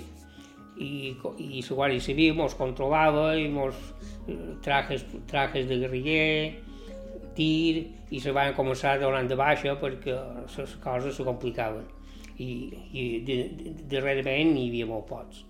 i, 0.78 1.14
i 1.38 1.62
la 1.62 1.78
Guàrdia 1.78 2.02
Civil 2.02 2.36
mos 2.38 2.58
controlava 2.58 3.32
i 3.38 3.48
mos 3.50 3.78
eh, 4.28 4.38
trajes, 4.66 5.06
trajes 5.30 5.68
de 5.70 5.80
guerriller, 5.84 6.60
tir 7.38 7.88
i 8.12 8.20
se 8.20 8.34
van 8.36 8.54
començar 8.58 8.98
donant 9.02 9.30
de 9.30 9.38
baixa 9.40 9.78
perquè 9.80 10.18
les 10.58 10.76
coses 10.84 11.16
se 11.16 11.26
complicaven 11.28 11.88
i, 12.42 12.52
i 12.94 13.06
darrerament 13.92 14.54
n'hi 14.56 14.68
havia 14.70 14.90
molt 14.90 15.08
pocs. 15.10 15.46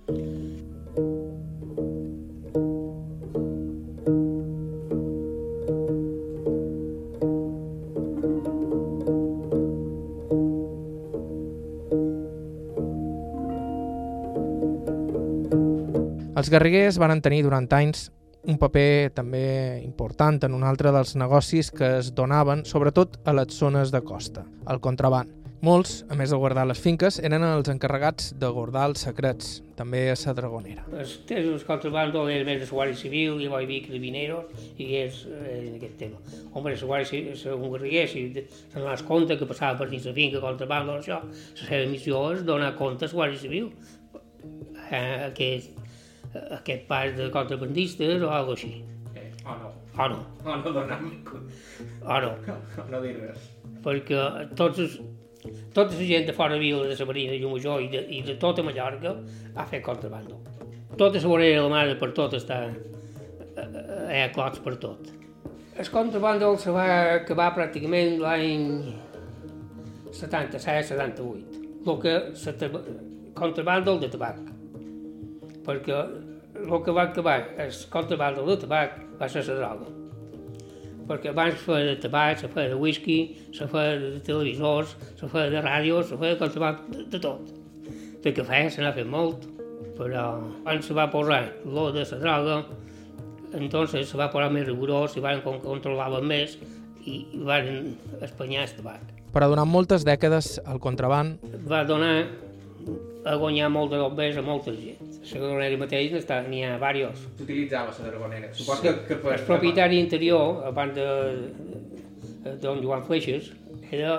Els 16.42 16.50
guerriguers 16.50 16.98
van 16.98 17.20
tenir 17.22 17.44
durant 17.46 17.68
anys 17.78 18.08
un 18.44 18.58
paper 18.58 19.12
també 19.14 19.44
important 19.84 20.40
en 20.48 20.56
un 20.58 20.64
altre 20.66 20.94
dels 20.94 21.14
negocis 21.20 21.70
que 21.72 21.98
es 22.00 22.14
donaven, 22.18 22.66
sobretot 22.66 23.20
a 23.26 23.36
les 23.38 23.54
zones 23.54 23.94
de 23.94 24.02
costa, 24.02 24.48
el 24.70 24.82
contraband. 24.82 25.38
Molts, 25.62 26.00
a 26.10 26.16
més 26.18 26.32
de 26.34 26.38
guardar 26.42 26.64
les 26.66 26.80
finques, 26.82 27.20
eren 27.22 27.44
els 27.46 27.68
encarregats 27.70 28.32
de 28.42 28.48
guardar 28.50 28.88
els 28.90 29.04
secrets, 29.06 29.60
també 29.78 30.08
a 30.10 30.16
la 30.18 30.34
Dragonera. 30.34 30.88
Els 30.98 31.12
tesos 31.30 31.62
contrabando 31.68 32.24
és 32.34 32.42
més 32.48 32.64
la 32.64 32.70
Guàrdia 32.72 32.98
Civil, 32.98 33.38
i 33.46 33.50
va 33.52 33.60
haver 33.60 33.78
carabineros, 33.86 34.50
i 34.82 34.88
és 35.04 35.20
eh, 35.30 35.76
aquest 35.76 36.00
tema. 36.00 36.18
Home, 36.56 36.74
la 36.74 36.90
Guàrdia 36.90 37.12
Civil, 37.12 37.38
un 37.54 37.76
guerriller, 37.76 38.08
si 38.10 38.24
se'n 38.74 38.88
les 38.88 39.06
compte 39.06 39.38
que 39.38 39.50
passava 39.52 39.78
per 39.78 39.92
dins 39.92 40.10
la 40.10 40.16
finca 40.18 40.42
contrabando, 40.42 40.98
això, 40.98 41.22
la 41.30 41.68
seva 41.68 41.86
missió 41.94 42.24
és 42.34 42.42
donar 42.50 42.74
compte 42.82 43.06
a 43.06 43.14
la 43.14 43.20
Guàrdia 43.20 43.44
Civil. 43.46 43.70
Eh, 44.90 45.30
aquest, 45.30 45.78
aquest 46.58 46.88
pas 46.90 47.16
de 47.16 47.30
contrabandistes 47.34 48.22
o 48.22 48.30
alguna 48.30 48.58
així. 48.58 48.74
Eh, 49.16 49.30
o 49.46 49.56
no. 49.62 49.72
O 49.98 50.08
no. 50.14 50.20
O 50.46 50.58
no 50.58 50.74
donar 50.74 51.00
O 51.02 52.20
no. 52.26 52.36
o 52.86 52.88
no 52.92 53.02
dir 53.02 53.16
res. 53.20 53.50
Perquè 53.82 54.22
tots 54.56 54.80
els, 54.80 55.00
tota 55.74 55.98
la 55.98 56.08
gent 56.14 56.30
de 56.30 56.38
fora 56.38 56.56
de 56.56 56.62
Vila 56.62 56.86
de 56.88 56.96
la 57.00 57.10
Marina 57.10 57.36
i 57.36 57.44
Major 57.46 57.82
i 57.82 57.90
de, 57.92 58.06
i 58.10 58.22
de 58.28 58.38
tota 58.42 58.64
Mallorca 58.64 59.16
ha 59.56 59.66
fet 59.66 59.84
contrabando. 59.84 60.40
Tota 60.98 61.20
la 61.20 61.28
vorera 61.28 61.58
de 61.58 61.68
la 61.68 61.74
mare 61.76 61.98
per 62.00 62.12
tot 62.14 62.36
està 62.38 62.66
hi 63.58 64.22
ha 64.22 64.30
clots 64.34 64.62
per 64.64 64.76
tot. 64.82 65.10
El 65.82 65.90
contrabando 65.90 66.52
se 66.60 66.72
va 66.76 66.88
acabar 67.16 67.52
pràcticament 67.56 68.20
l'any 68.22 68.94
77-78. 70.12 71.62
El 71.88 72.00
que 72.02 72.16
se 72.38 72.54
contrabando 73.34 73.98
de 74.00 74.10
tabac. 74.12 74.51
Perquè 75.66 75.98
el 76.62 76.78
que 76.84 76.92
va 76.92 77.08
acabar 77.10 77.40
el 77.62 77.74
contrabando 77.90 78.46
de 78.46 78.60
tabac 78.66 79.02
va 79.20 79.30
ser 79.30 79.46
la 79.48 79.60
droga 79.64 79.98
perquè 81.12 81.32
abans 81.32 81.58
se 81.60 81.66
feia 81.66 81.88
de 81.90 81.96
tabac, 82.00 82.40
se 82.40 82.50
feia 82.52 82.72
de 82.72 82.78
whisky, 82.80 83.18
se 83.56 83.68
feia 83.68 83.98
de 84.00 84.20
televisors, 84.26 84.96
se 85.20 85.28
feia 85.32 85.50
de 85.52 85.64
ràdio, 85.64 86.04
se 86.08 86.18
feia 86.20 86.36
de 86.36 86.40
qualsevol, 86.40 86.78
de, 87.12 87.20
tot. 87.20 87.50
De 88.24 88.34
cafè 88.38 88.62
se 88.72 88.84
n'ha 88.84 88.94
fet 88.96 89.10
molt, 89.10 89.48
però 89.98 90.26
quan 90.64 90.82
se 90.86 90.96
va 90.98 91.10
posar 91.12 91.44
l'o 91.66 91.90
de 91.96 92.06
la 92.06 92.20
droga, 92.22 92.60
entonces 93.58 94.08
se 94.08 94.20
va 94.20 94.30
posar 94.32 94.52
més 94.54 94.68
rigorós 94.70 95.18
i 95.18 95.24
van 95.24 95.42
controlaven 95.44 96.28
més 96.28 96.56
i 97.10 97.26
van 97.48 97.96
espanyar 98.22 98.68
el 98.68 98.78
tabac. 98.78 99.18
Però 99.32 99.48
durant 99.52 99.68
moltes 99.68 100.06
dècades 100.08 100.58
el 100.68 100.80
contraband 100.84 101.40
Va 101.68 101.84
donar 101.88 102.28
a 103.26 103.36
guanyar 103.40 103.70
molt 103.72 103.92
de 103.94 104.00
dobbers 104.02 104.38
a 104.38 104.44
molta 104.46 104.74
gent. 104.76 105.11
La 105.22 105.40
Dragonera 105.40 105.78
mateix 105.78 106.14
n'hi 106.50 106.64
ha 106.66 106.78
diversos. 106.82 107.26
S'utilitzava 107.38 107.94
la 107.94 108.10
Dragonera. 108.10 108.54
Supos 108.58 108.82
que, 108.82 108.94
que 109.08 109.18
per... 109.22 109.36
El 109.38 109.44
propietari 109.46 110.00
interior, 110.02 110.64
abans 110.66 110.96
de, 110.96 111.08
de 112.46 112.56
don 112.64 112.82
Joan 112.82 113.06
Fleixes, 113.06 113.52
era 113.92 114.16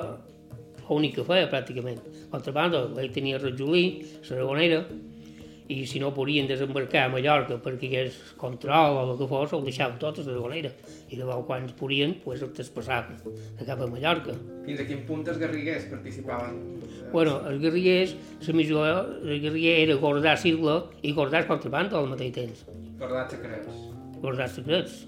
l'únic 0.88 1.16
que 1.18 1.24
feia 1.26 1.48
pràcticament. 1.50 1.98
Contrabando, 2.30 2.84
ell 3.02 3.10
tenia 3.14 3.40
Rajolí, 3.42 3.86
la 4.28 4.36
Dragonera, 4.38 4.84
i 5.72 5.86
si 5.88 6.00
no 6.02 6.12
podien 6.14 6.48
desembarcar 6.50 7.06
a 7.06 7.12
Mallorca 7.12 7.58
perquè 7.62 7.88
hi 7.88 7.96
hagués 8.00 8.18
control 8.40 8.98
o 8.98 9.04
el 9.06 9.14
que 9.20 9.28
fos, 9.30 9.54
el 9.56 9.64
deixaven 9.66 9.98
tot 10.02 10.20
a 10.20 10.26
la 10.26 10.34
Dragonera. 10.34 10.72
I 11.10 11.20
llavors 11.20 11.46
quan 11.48 11.68
es 11.68 11.76
podien, 11.78 12.16
pues, 12.24 12.42
el 12.44 12.52
traspassaven 12.56 13.20
cap 13.66 13.80
a 13.80 13.88
Mallorca. 13.88 14.36
Fins 14.66 14.82
a 14.82 14.86
quin 14.88 15.04
punt 15.08 15.24
els 15.28 15.40
garriguers 15.40 15.88
participaven? 15.90 16.58
Bueno, 17.12 17.38
els 17.48 17.60
guerrillers, 17.62 18.16
la 18.46 18.54
missió 18.56 18.84
del 19.22 19.40
guerriller 19.42 19.78
era 19.86 19.96
guardar 20.00 20.36
sigla 20.40 20.78
i 21.02 21.12
guardar 21.12 21.46
contrabando 21.48 21.98
al 21.98 22.08
mateix 22.12 22.34
temps. 22.38 22.66
Guardar 22.98 23.26
secrets. 23.30 23.80
Guardar 24.22 24.48
secrets. 24.48 25.02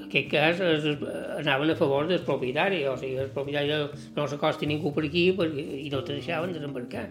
En 0.00 0.06
aquest 0.10 0.30
cas 0.32 0.60
es, 0.66 0.84
es, 0.90 1.02
anaven 1.38 1.70
a 1.70 1.76
favor 1.78 2.08
del 2.08 2.20
propietari, 2.26 2.80
o 2.90 2.96
sigui, 2.98 3.14
el 3.22 3.30
propietari 3.30 3.70
no 4.16 4.26
s'acosti 4.26 4.66
ningú 4.66 4.90
per 4.96 5.04
aquí 5.06 5.28
perquè, 5.38 5.64
i 5.84 5.88
no 5.92 6.02
te 6.02 6.16
deixaven 6.16 6.56
desembarcar, 6.56 7.04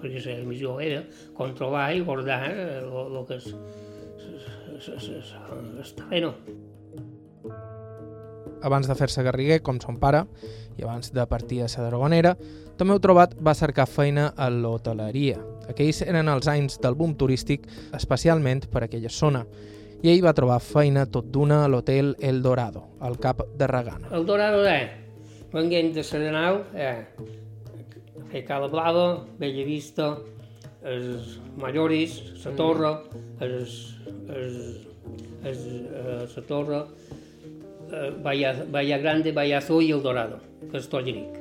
perquè 0.00 0.22
la 0.26 0.48
missió 0.48 0.78
era 0.80 1.02
controlar 1.36 1.88
i 1.94 2.02
guardar 2.04 2.40
el 2.50 3.24
que 3.28 3.38
és 3.38 3.54
el 4.82 5.94
terreno. 5.96 6.34
Abans 8.64 8.88
de 8.88 8.94
fer-se 8.96 9.22
garriguer, 9.22 9.60
com 9.60 9.76
son 9.80 9.98
pare, 10.00 10.24
i 10.78 10.84
abans 10.86 11.12
de 11.12 11.24
partir 11.28 11.60
a 11.62 11.68
la 11.68 11.88
Dragonera, 11.90 12.34
també 12.78 12.94
heu 12.94 13.00
trobat 13.02 13.34
va 13.36 13.54
cercar 13.54 13.86
feina 13.86 14.32
a 14.36 14.48
l'hoteleria. 14.50 15.38
Aquells 15.68 16.00
eren 16.02 16.28
els 16.32 16.48
anys 16.48 16.80
del 16.80 16.96
boom 16.96 17.14
turístic, 17.20 17.68
especialment 17.94 18.66
per 18.72 18.84
aquella 18.86 19.12
zona, 19.12 19.44
i 20.02 20.10
ell 20.12 20.24
va 20.24 20.34
trobar 20.36 20.58
feina 20.60 21.06
tot 21.06 21.30
d'una 21.32 21.62
a 21.64 21.68
l'hotel 21.68 22.14
El 22.20 22.42
Dorado, 22.42 22.88
al 23.00 23.18
cap 23.20 23.44
de 23.56 23.66
Regana. 23.68 24.10
El 24.12 24.26
Dorado, 24.26 24.64
eh? 24.68 24.90
Venguent 25.52 25.94
de 25.94 26.02
Serenau, 26.02 26.64
eh? 26.74 27.06
Fer 28.34 28.42
Cala 28.42 28.66
Blava, 28.66 29.20
Bella 29.38 29.62
Vista, 29.62 30.08
els 30.90 31.36
Malloris, 31.54 32.16
la 32.42 32.52
Torre, 32.58 32.90
els, 33.46 33.76
els, 34.26 34.56
els, 35.46 35.60
eh, 35.70 36.16
la 36.32 36.42
Torre, 36.48 36.80
eh, 37.92 38.10
Bahia, 38.24 38.98
Grande, 38.98 39.30
Bahia 39.30 39.60
Azul 39.62 39.86
i 39.86 39.92
El 39.94 40.02
Dorado, 40.02 40.40
que 40.64 40.80
és 40.80 40.90
Tolleric. 40.90 41.38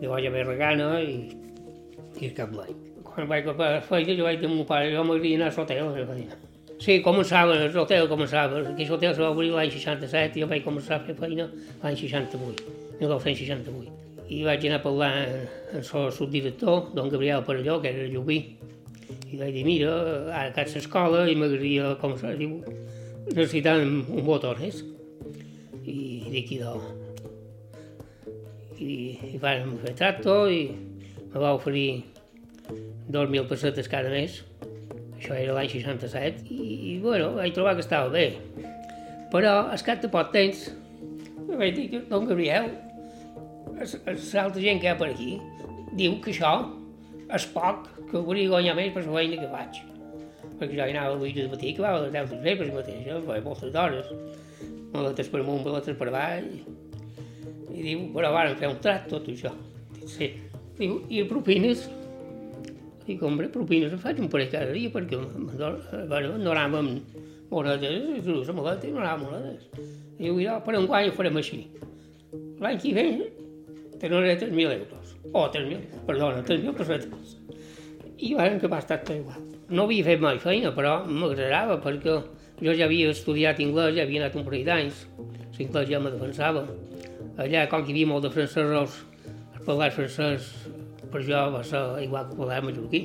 Llavors 0.00 0.26
ja 0.26 0.34
ve 0.34 0.42
Regana 0.42 0.88
i, 1.06 1.14
i 2.18 2.34
Cap 2.34 2.50
Blanc. 2.50 2.90
Quan 3.06 3.30
vaig 3.30 3.46
a 3.52 3.54
la 3.60 3.72
feina, 3.86 4.18
jo 4.18 4.26
vaig 4.26 4.42
dir 4.42 4.50
al 4.50 4.56
meu 4.58 4.66
pare, 4.66 4.90
jo 4.90 5.06
m'agradaria 5.06 5.38
anar 5.38 5.52
a 5.52 5.58
l'hotel 5.60 6.34
a. 6.34 6.40
Sí, 6.82 6.98
començava, 7.04 7.60
l'hotel 7.70 8.10
començava, 8.10 8.64
aquest 8.74 8.90
hotel 8.90 9.14
se 9.14 9.22
va 9.22 9.30
obrir 9.30 9.54
l'any 9.54 9.70
67 9.70 10.34
i 10.34 10.42
jo 10.42 10.50
vaig 10.50 10.66
començar 10.66 10.98
a 10.98 11.04
fer 11.06 11.14
feina 11.14 11.46
l'any 11.84 12.00
68, 12.02 12.74
1968. 12.98 14.03
I 14.32 14.40
vaig 14.46 14.64
anar 14.64 14.80
a 14.80 14.84
parlar 14.84 15.10
amb 15.20 15.96
el 16.00 16.12
subdirector, 16.16 16.94
don 16.96 17.10
Gabriel 17.12 17.44
Parelló, 17.44 17.80
que 17.82 17.92
era 17.92 18.06
llubí, 18.08 18.38
i 19.34 19.38
vaig 19.40 19.54
dir, 19.56 19.64
mira, 19.66 19.92
ara 20.30 20.52
que 20.54 20.62
a 20.62 20.70
l'escola 20.70 21.24
i 21.28 21.34
m'agradaria, 21.38 21.94
com 22.00 22.14
se 22.20 22.32
diu, 22.38 22.58
necessitant 23.32 23.82
un 23.84 24.22
botones. 24.26 24.82
I 25.84 25.96
dic, 26.30 26.54
idò. 26.56 26.76
I, 28.78 28.94
i 29.34 29.40
vam 29.42 29.76
fer 29.82 29.94
tracto 29.98 30.36
i 30.50 30.60
me 31.32 31.42
va 31.42 31.54
oferir 31.56 32.04
2.000 33.10 33.48
pessetes 33.50 33.90
cada 33.90 34.12
mes. 34.12 34.40
Això 35.18 35.36
era 35.36 35.56
l'any 35.56 35.70
67 35.72 36.46
i, 36.52 36.70
i, 36.92 36.96
bueno, 37.02 37.32
vaig 37.38 37.54
trobar 37.56 37.76
que 37.76 37.84
estava 37.84 38.12
bé. 38.12 38.28
Però, 39.34 39.54
al 39.72 39.84
cap 39.86 40.02
de 40.04 40.10
poc 40.12 40.32
temps, 40.34 40.68
vaig 41.50 41.74
dir 41.76 42.04
don 42.10 42.28
Gabriel, 42.30 42.70
l'altra 43.78 44.62
gent 44.62 44.80
que 44.80 44.88
hi 44.88 44.92
ha 44.92 44.96
per 44.98 45.10
aquí, 45.10 45.34
diu 45.98 46.16
que 46.22 46.32
això 46.34 46.54
és 47.34 47.46
poc, 47.54 47.88
que 48.10 48.20
hauria 48.20 48.50
guanyar 48.52 48.76
més 48.78 48.92
per 48.94 49.04
la 49.06 49.16
feina 49.18 49.40
que 49.40 49.50
faig. 49.50 49.82
Perquè 50.60 50.76
jo 50.76 50.84
hi 50.84 50.94
anava 50.94 51.14
a 51.14 51.18
l'ull 51.18 51.34
del 51.34 51.50
matí, 51.50 51.74
que 51.74 51.82
va 51.82 51.94
a 51.96 52.00
les 52.04 52.12
10 52.14 52.30
del 52.30 52.42
vespre 52.44 52.70
mateix, 52.76 53.02
jo 53.08 53.20
vaig 53.26 53.44
moltes 53.46 53.74
hores, 53.74 54.12
maletes 54.94 55.30
per 55.32 55.42
amunt, 55.42 55.64
maletes 55.66 55.98
per 55.98 56.08
avall, 56.12 56.48
i 57.74 57.82
diu, 57.82 58.06
però 58.14 58.30
van 58.34 58.54
fer 58.60 58.70
un 58.70 58.80
trat 58.84 59.08
tot 59.10 59.26
això. 59.32 59.50
Dic, 59.96 60.08
sí. 60.10 60.30
Diu, 60.78 61.00
i 61.10 61.24
propines? 61.30 61.88
Dic, 63.04 63.22
hombre, 63.22 63.50
propines 63.52 63.92
en 63.92 64.00
faig 64.02 64.20
un 64.22 64.30
parell 64.32 64.52
cada 64.52 64.72
dia, 64.74 64.92
perquè 64.94 65.18
bueno, 65.18 66.36
no 66.38 66.54
anàvem 66.54 66.94
a 67.54 68.54
maleta 68.54 68.86
i 68.86 68.92
no 68.94 69.02
anàvem 69.02 69.26
monedes. 69.26 69.66
Diu, 70.18 70.38
ja, 70.42 70.60
per 70.64 70.76
enguany 70.78 71.10
ho 71.10 71.16
farem 71.16 71.42
així. 71.42 71.64
L'any 72.62 72.78
que 72.82 72.94
ve 72.94 73.08
te 74.00 74.08
donaré 74.08 74.36
3.000 74.40 74.78
euros. 74.78 75.16
O 75.32 75.44
oh, 75.44 75.48
3.000, 75.50 76.04
perdona, 76.06 76.44
3.000 76.44 76.76
pessetes. 76.78 77.36
I 78.18 78.34
van 78.38 78.60
que 78.60 78.70
m'ha 78.70 78.80
estat 78.82 79.04
tot 79.06 79.16
igual. 79.16 79.40
No 79.74 79.86
havia 79.88 80.04
fet 80.06 80.20
mai 80.22 80.38
feina, 80.38 80.70
però 80.76 80.98
m'agradava, 81.08 81.80
perquè 81.82 82.18
jo 82.60 82.74
ja 82.76 82.86
havia 82.86 83.10
estudiat 83.10 83.60
anglès, 83.64 83.96
ja 83.96 84.04
havia 84.04 84.22
anat 84.22 84.36
un 84.38 84.46
parell 84.46 84.68
d'anys. 84.68 85.06
L'inglès 85.58 85.90
ja 85.90 86.00
me 86.02 86.12
defensava. 86.14 86.66
Allà, 87.40 87.66
com 87.70 87.82
que 87.82 87.90
hi 87.90 87.96
havia 87.96 88.10
molt 88.12 88.26
de 88.26 88.30
francesos, 88.34 89.00
parlar 89.64 89.90
francès 89.94 90.52
per 91.10 91.22
jo 91.22 91.40
va 91.54 91.62
ser 91.66 91.80
igual 92.02 92.26
que 92.28 92.36
parlar 92.38 92.60
mallorquí, 92.66 93.00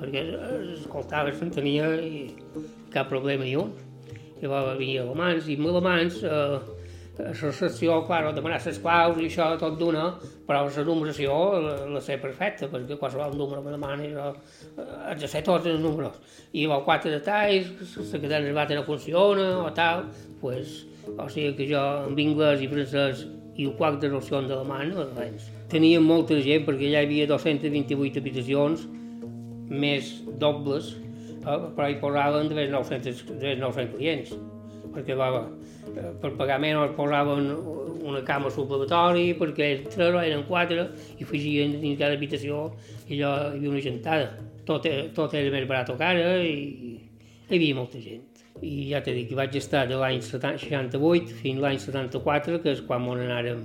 perquè 0.00 0.24
escoltava, 0.74 1.32
s'entenia 1.36 1.90
i 2.00 2.22
cap 2.94 3.10
problema 3.12 3.44
ni 3.44 3.54
un. 3.60 3.74
Llavors 4.40 4.72
havia 4.72 5.02
alemans 5.02 5.48
i 5.50 5.56
amb 5.58 5.70
alemans 5.72 6.20
eh, 6.24 6.58
la 7.18 7.32
recepció, 7.32 7.96
clar, 8.06 8.32
demanar 8.34 8.60
les 8.62 8.78
claus 8.78 9.16
i 9.18 9.26
això 9.26 9.48
tot 9.58 9.78
d'una, 9.80 10.04
però 10.46 10.60
la 10.66 10.84
numeració 10.86 11.38
la, 11.64 11.72
la 11.94 12.02
sé 12.04 12.18
perfecta, 12.22 12.68
perquè 12.70 12.98
qualsevol 13.00 13.34
número 13.36 13.62
me 13.64 13.72
demana 13.74 14.04
i 14.06 14.12
jo 14.12 14.28
eh, 14.30 14.84
haig 15.08 15.24
de 15.24 15.30
ser 15.30 15.42
tots 15.46 15.66
els 15.66 15.82
números. 15.82 16.20
I 16.52 16.68
els 16.68 16.84
quatre 16.86 17.10
detalls, 17.16 17.96
la 17.98 18.20
cadena 18.22 18.44
de 18.46 18.54
bata 18.54 18.78
no 18.78 18.86
funciona 18.86 19.48
o 19.64 19.72
tal, 19.74 20.06
pues, 20.40 20.84
o 21.16 21.26
sigui 21.26 21.56
que 21.58 21.66
jo 21.72 21.82
amb 22.06 22.22
anglès 22.22 22.62
i 22.62 22.70
francès 22.70 23.26
i 23.58 23.66
el 23.66 23.74
quart 23.80 23.98
de 23.98 24.12
noció 24.12 24.38
d'alemany, 24.46 24.94
doncs, 24.94 25.50
tenia 25.72 25.98
molta 26.00 26.38
gent, 26.44 26.62
perquè 26.68 26.92
ja 26.92 27.02
hi 27.02 27.08
havia 27.08 27.26
228 27.26 28.22
habitacions, 28.22 28.86
més 29.68 30.14
dobles, 30.38 30.94
però 31.42 31.88
hi 31.88 31.98
posaven 31.98 32.52
de 32.52 32.68
900, 32.70 33.24
de 33.42 33.56
900 33.58 33.96
clients, 33.96 34.30
perquè 34.94 35.18
va, 35.18 35.32
per 36.22 36.32
pagar 36.38 36.58
menys 36.62 36.94
posaven 36.96 37.50
una 38.08 38.22
cama 38.24 38.50
suplementòria, 38.52 39.36
perquè 39.38 39.72
els 39.76 39.94
tres 39.94 40.16
eren 40.22 40.44
quatre 40.48 40.88
i 41.18 41.26
afegien 41.26 41.78
dins 41.82 41.98
cada 42.00 42.16
habitació 42.16 42.68
i 43.08 43.18
allò 43.18 43.32
hi 43.52 43.58
havia 43.58 43.74
una 43.74 43.84
gentada. 43.84 44.30
Tot, 44.68 44.86
tot 45.16 45.34
era 45.34 45.52
més 45.52 45.68
barat 45.68 45.92
que 45.96 46.04
ara 46.04 46.38
i 46.44 46.54
hi 47.48 47.56
havia 47.56 47.76
molta 47.76 48.00
gent. 48.00 48.24
I 48.60 48.90
ja 48.90 49.00
t'he 49.04 49.14
dit 49.14 49.28
que 49.30 49.36
vaig 49.38 49.54
estar 49.56 49.84
de 49.88 49.98
l'any 49.98 50.18
68 50.24 51.36
fins 51.42 51.60
l'any 51.62 51.78
74, 51.78 52.58
que 52.64 52.74
és 52.74 52.82
quan 52.84 53.04
m'on 53.04 53.22
anàrem 53.22 53.62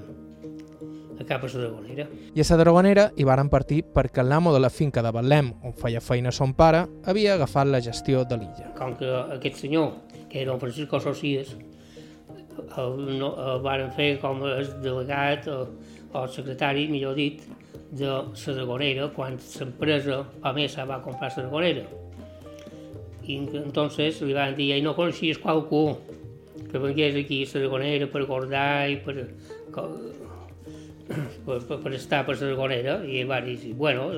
a 1.19 1.25
cap 1.25 1.43
a 1.43 1.47
la 1.47 1.63
Dragonera. 1.63 2.07
I 2.35 2.41
a 2.41 2.45
la 2.49 2.59
Dragonera 2.61 3.05
hi 3.17 3.25
varen 3.27 3.49
partir 3.49 3.81
perquè 3.95 4.23
l'amo 4.23 4.53
de 4.53 4.61
la 4.61 4.69
finca 4.69 5.01
de 5.01 5.11
Betlem, 5.11 5.51
on 5.63 5.75
feia 5.77 6.01
feina 6.01 6.31
son 6.31 6.53
pare, 6.53 6.85
havia 7.05 7.35
agafat 7.35 7.67
la 7.67 7.81
gestió 7.81 8.23
de 8.23 8.39
l'illa. 8.41 8.71
Com 8.77 8.95
que 8.99 9.09
aquest 9.37 9.63
senyor, 9.65 9.93
que 10.29 10.41
era 10.41 10.51
don 10.51 10.61
Francisco 10.61 10.99
Socias, 10.99 11.55
el, 12.61 13.19
no, 13.19 13.33
el 13.47 13.61
varen 13.65 13.91
fer 13.97 14.15
com 14.21 14.41
el 14.47 14.69
delegat 14.83 15.47
o, 15.51 15.59
o 16.13 16.23
el 16.23 16.31
secretari, 16.33 16.87
millor 16.91 17.17
dit, 17.17 17.43
de 17.93 18.09
la 18.09 18.53
Dragonera, 18.57 19.09
quan 19.13 19.37
l'empresa 19.37 20.23
Pamesa 20.41 20.85
va 20.89 21.01
comprar 21.01 21.29
la 21.35 21.43
Dragonera. 21.43 21.85
I 23.23 23.37
entonces 23.61 24.19
li 24.21 24.33
van 24.35 24.55
dir, 24.57 24.73
no 24.83 24.95
coneixies 24.97 25.39
qualcú 25.39 25.85
que 26.73 26.79
vengués 26.81 27.15
aquí 27.15 27.43
a 27.43 27.47
Sargonera 27.51 28.07
per 28.09 28.25
guardar 28.25 28.89
i 28.89 28.97
per, 29.05 29.27
per, 29.75 31.59
per, 31.67 31.77
per 31.83 31.93
estar 31.93 32.23
per 32.25 32.35
Sargonera 32.39 32.97
i 33.05 33.21
va 33.29 33.39
dir, 33.45 33.75
bueno, 33.77 34.09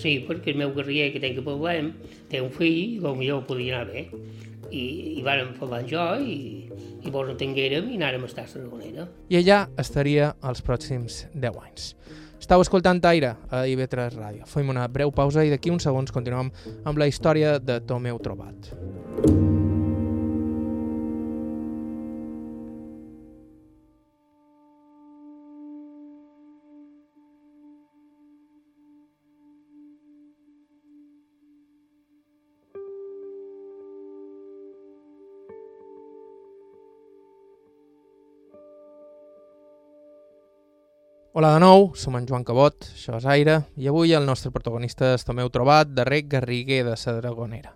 sí, 0.00 0.16
perquè 0.24 0.54
el 0.54 0.62
meu 0.62 0.72
guerrier 0.72 1.10
que 1.12 1.20
tenc 1.20 1.36
que 1.38 1.44
parlem 1.44 1.92
té 2.32 2.40
un 2.40 2.48
fill 2.54 2.78
i 2.96 3.02
potser 3.04 3.36
podia 3.50 3.82
anar 3.82 3.92
bé. 3.92 4.06
I, 4.70 4.84
i 5.18 5.22
vàrem 5.24 5.54
parlar 5.58 5.82
jo 5.88 6.04
i, 6.20 6.68
i 7.04 7.12
vos 7.14 7.30
entenguérem 7.32 7.90
i 7.92 7.98
anàrem 8.00 8.24
a 8.24 8.30
estar 8.30 8.46
a 8.46 8.50
Sargonera. 8.50 9.08
I 9.28 9.40
allà 9.42 9.64
estaria 9.80 10.34
els 10.44 10.64
pròxims 10.64 11.24
10 11.34 11.64
anys. 11.64 11.94
Estau 12.44 12.60
escoltant 12.60 13.00
Aire 13.08 13.36
a 13.48 13.64
IB3 13.70 14.18
Ràdio. 14.18 14.44
Fem 14.50 14.68
una 14.68 14.84
breu 14.92 15.14
pausa 15.16 15.46
i 15.46 15.52
d'aquí 15.54 15.72
uns 15.72 15.86
segons 15.88 16.12
continuem 16.12 16.52
amb 16.84 17.00
la 17.00 17.08
història 17.08 17.58
de 17.58 17.80
Tomeu 17.88 18.20
Trobat. 18.20 19.53
Hola 41.36 41.56
de 41.56 41.58
nou, 41.58 41.88
som 41.98 42.14
en 42.14 42.28
Joan 42.30 42.44
Cabot, 42.46 42.84
això 42.94 43.16
és 43.18 43.24
Aire, 43.26 43.66
i 43.74 43.88
avui 43.90 44.12
el 44.14 44.22
nostre 44.22 44.54
protagonista 44.54 45.16
és 45.16 45.24
Tomeu 45.26 45.48
Trobat, 45.50 45.88
de 45.90 46.04
Rec 46.06 46.28
Garriguer 46.30 46.84
de 46.86 46.92
la 46.94 47.14
Dragonera. 47.16 47.74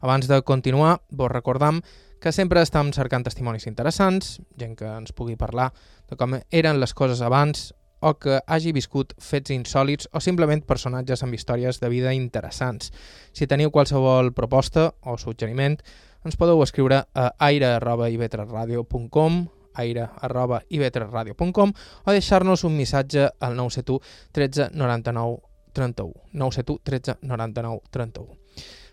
Abans 0.00 0.24
de 0.26 0.40
continuar, 0.40 1.02
vos 1.10 1.28
recordam 1.28 1.82
que 2.22 2.32
sempre 2.32 2.62
estem 2.64 2.92
cercant 2.96 3.22
testimonis 3.26 3.66
interessants, 3.68 4.40
gent 4.56 4.72
que 4.78 4.88
ens 4.88 5.12
pugui 5.12 5.36
parlar 5.36 5.74
de 6.08 6.16
com 6.16 6.38
eren 6.40 6.80
les 6.80 6.94
coses 6.96 7.20
abans 7.20 7.74
o 8.00 8.14
que 8.16 8.40
hagi 8.46 8.72
viscut 8.72 9.12
fets 9.20 9.52
insòlids 9.52 10.08
o 10.16 10.20
simplement 10.24 10.64
personatges 10.64 11.20
amb 11.22 11.34
històries 11.36 11.76
de 11.84 11.92
vida 11.92 12.16
interessants. 12.16 12.96
Si 13.36 13.44
teniu 13.46 13.68
qualsevol 13.70 14.32
proposta 14.32 14.94
o 15.04 15.20
suggeriment, 15.20 15.76
ens 16.24 16.40
podeu 16.40 16.64
escriure 16.64 17.04
a 17.12 17.28
aire.ivetresradio.com 17.44 19.55
aire 19.82 20.08
arroba 20.20 20.62
ib3radio.com 20.70 21.72
o 22.04 22.14
deixar-nos 22.14 22.64
un 22.64 22.76
missatge 22.76 23.28
al 23.40 23.56
971 23.56 24.00
13 24.32 24.70
99 24.74 25.40
31. 25.76 26.12
971 26.32 26.80
13 26.82 27.18
99 27.22 27.80
31. 27.90 28.38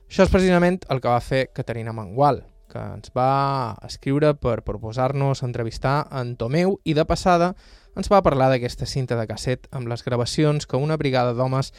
Això 0.09 0.25
és 0.27 0.33
precisament 0.33 0.81
el 0.91 0.99
que 1.01 1.09
va 1.09 1.21
fer 1.23 1.47
Caterina 1.55 1.93
Mangual, 1.95 2.43
que 2.69 2.81
ens 2.97 3.13
va 3.15 3.77
escriure 3.87 4.33
per 4.35 4.59
proposar-nos 4.67 5.43
entrevistar 5.47 6.03
en 6.11 6.35
Tomeu 6.37 6.79
i 6.83 6.95
de 6.97 7.05
passada 7.05 7.53
ens 7.95 8.09
va 8.09 8.23
parlar 8.25 8.49
d'aquesta 8.51 8.89
cinta 8.89 9.17
de 9.19 9.27
casset 9.29 9.69
amb 9.71 9.89
les 9.91 10.03
gravacions 10.05 10.65
que 10.65 10.81
una 10.81 10.97
brigada 10.97 11.35
d'homes 11.37 11.71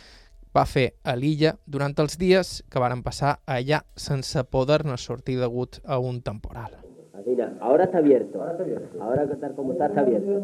va 0.55 0.65
fer 0.71 0.87
a 1.03 1.17
l'illa 1.19 1.57
durant 1.67 1.97
els 1.99 2.17
dies 2.19 2.55
que 2.71 2.83
varen 2.83 3.03
passar 3.03 3.41
allà 3.59 3.83
sense 3.99 4.47
poder-ne 4.57 4.99
sortir 4.99 5.41
degut 5.43 5.83
a 5.85 5.99
un 5.99 6.23
temporal. 6.23 6.84
Mira, 7.27 7.53
ahora 7.61 7.85
está 7.85 7.99
abierto. 7.99 8.41
Ahora 8.41 8.53
está 8.53 8.63
abierto. 8.65 9.03
Ahora 9.03 9.27
como 9.57 9.73
está, 9.73 9.87
está 9.87 10.01
abierto. 10.01 10.43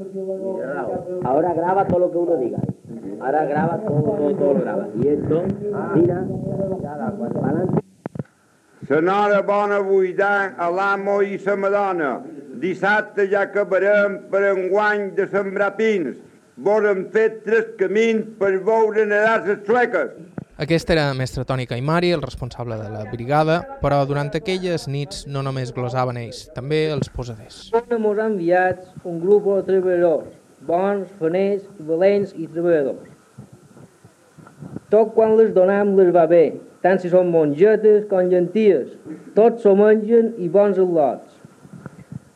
Ahora 1.24 1.52
graba 1.54 1.86
todo 1.86 1.98
lo 1.98 2.10
que 2.10 2.18
uno 2.18 2.36
diga. 2.36 2.58
Ahora 3.20 3.44
graba 3.44 3.78
todo, 3.78 4.02
todo, 4.02 4.34
todo 4.34 4.54
lo 4.54 4.60
graba. 4.60 4.88
Y 5.02 5.08
esto, 5.08 5.42
mira, 5.94 6.24
para 6.82 7.48
adelante. 7.48 7.80
Sonora 8.88 9.42
bona 9.42 9.78
buidar 9.78 10.54
a 10.58 10.70
l'amo 10.70 11.22
i 11.22 11.38
sa 11.38 11.54
madona. 11.54 12.24
Dissabte 12.58 13.28
ja 13.30 13.42
acabarem 13.42 14.30
per 14.30 14.42
enguany 14.48 15.14
de 15.14 15.28
sembrar 15.28 15.76
pins. 15.76 16.16
Vorem 16.56 17.04
fet 17.12 17.44
tres 17.44 17.68
camins 17.78 18.24
per 18.40 18.56
veure 18.66 19.04
nedar 19.06 19.44
les 19.46 19.60
sueques. 19.66 20.10
Aquest 20.60 20.90
era 20.92 21.06
mestre 21.16 21.46
Toni 21.48 21.64
Caimari, 21.64 22.10
el 22.12 22.20
responsable 22.20 22.76
de 22.76 22.90
la 22.92 23.06
brigada, 23.08 23.54
però 23.80 24.02
durant 24.04 24.28
aquelles 24.36 24.82
nits 24.92 25.22
no 25.24 25.40
només 25.40 25.70
glosaven 25.72 26.18
ells, 26.20 26.42
també 26.52 26.82
els 26.92 27.08
posaders. 27.14 27.70
Ens 27.78 27.94
han 27.94 28.20
enviat 28.26 28.82
un 29.08 29.22
grup 29.22 29.46
de 29.48 29.62
treballadors, 29.70 30.34
bons, 30.68 31.06
faners, 31.16 31.62
valents 31.88 32.34
i 32.36 32.44
treballadors. 32.44 33.08
Tot 34.92 35.14
quan 35.16 35.32
les 35.38 35.54
donam 35.56 35.94
les 35.96 36.12
va 36.12 36.26
bé, 36.28 36.42
tant 36.84 37.00
si 37.00 37.08
són 37.08 37.32
mongetes 37.32 38.04
com 38.12 38.28
llenties. 38.28 38.92
Tots 39.32 39.64
s'ho 39.64 39.72
mengen 39.80 40.34
i 40.36 40.52
bons 40.52 40.76
al·lots. 40.76 41.40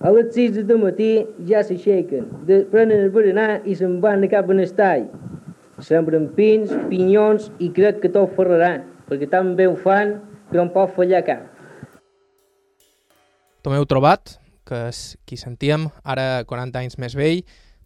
A 0.00 0.16
les 0.16 0.32
6 0.32 0.62
de 0.64 0.80
matí 0.80 1.12
ja 1.44 1.60
s'aixequen, 1.60 2.32
prenen 2.72 3.04
el 3.04 3.12
berenar 3.12 3.60
i 3.68 3.76
se'n 3.76 4.00
van 4.00 4.24
cap 4.32 4.48
a 4.48 4.56
l'estall. 4.56 5.10
Sembren 5.82 6.28
pins, 6.36 6.70
pinyons 6.90 7.48
i 7.58 7.72
crec 7.74 7.98
que 8.02 8.10
tot 8.14 8.30
ferrarà, 8.36 8.76
perquè 9.08 9.26
tan 9.30 9.56
bé 9.58 9.66
ho 9.66 9.74
fan 9.74 10.20
que 10.50 10.58
no 10.58 10.68
en 10.68 10.72
pot 10.74 10.92
fallar 10.94 11.24
cap. 11.26 11.48
Tomeu 13.64 13.86
Trobat, 13.88 14.36
que 14.68 14.86
és 14.90 15.16
qui 15.26 15.38
sentíem, 15.40 15.88
ara 16.04 16.44
40 16.46 16.78
anys 16.82 16.98
més 17.00 17.16
vell, 17.18 17.42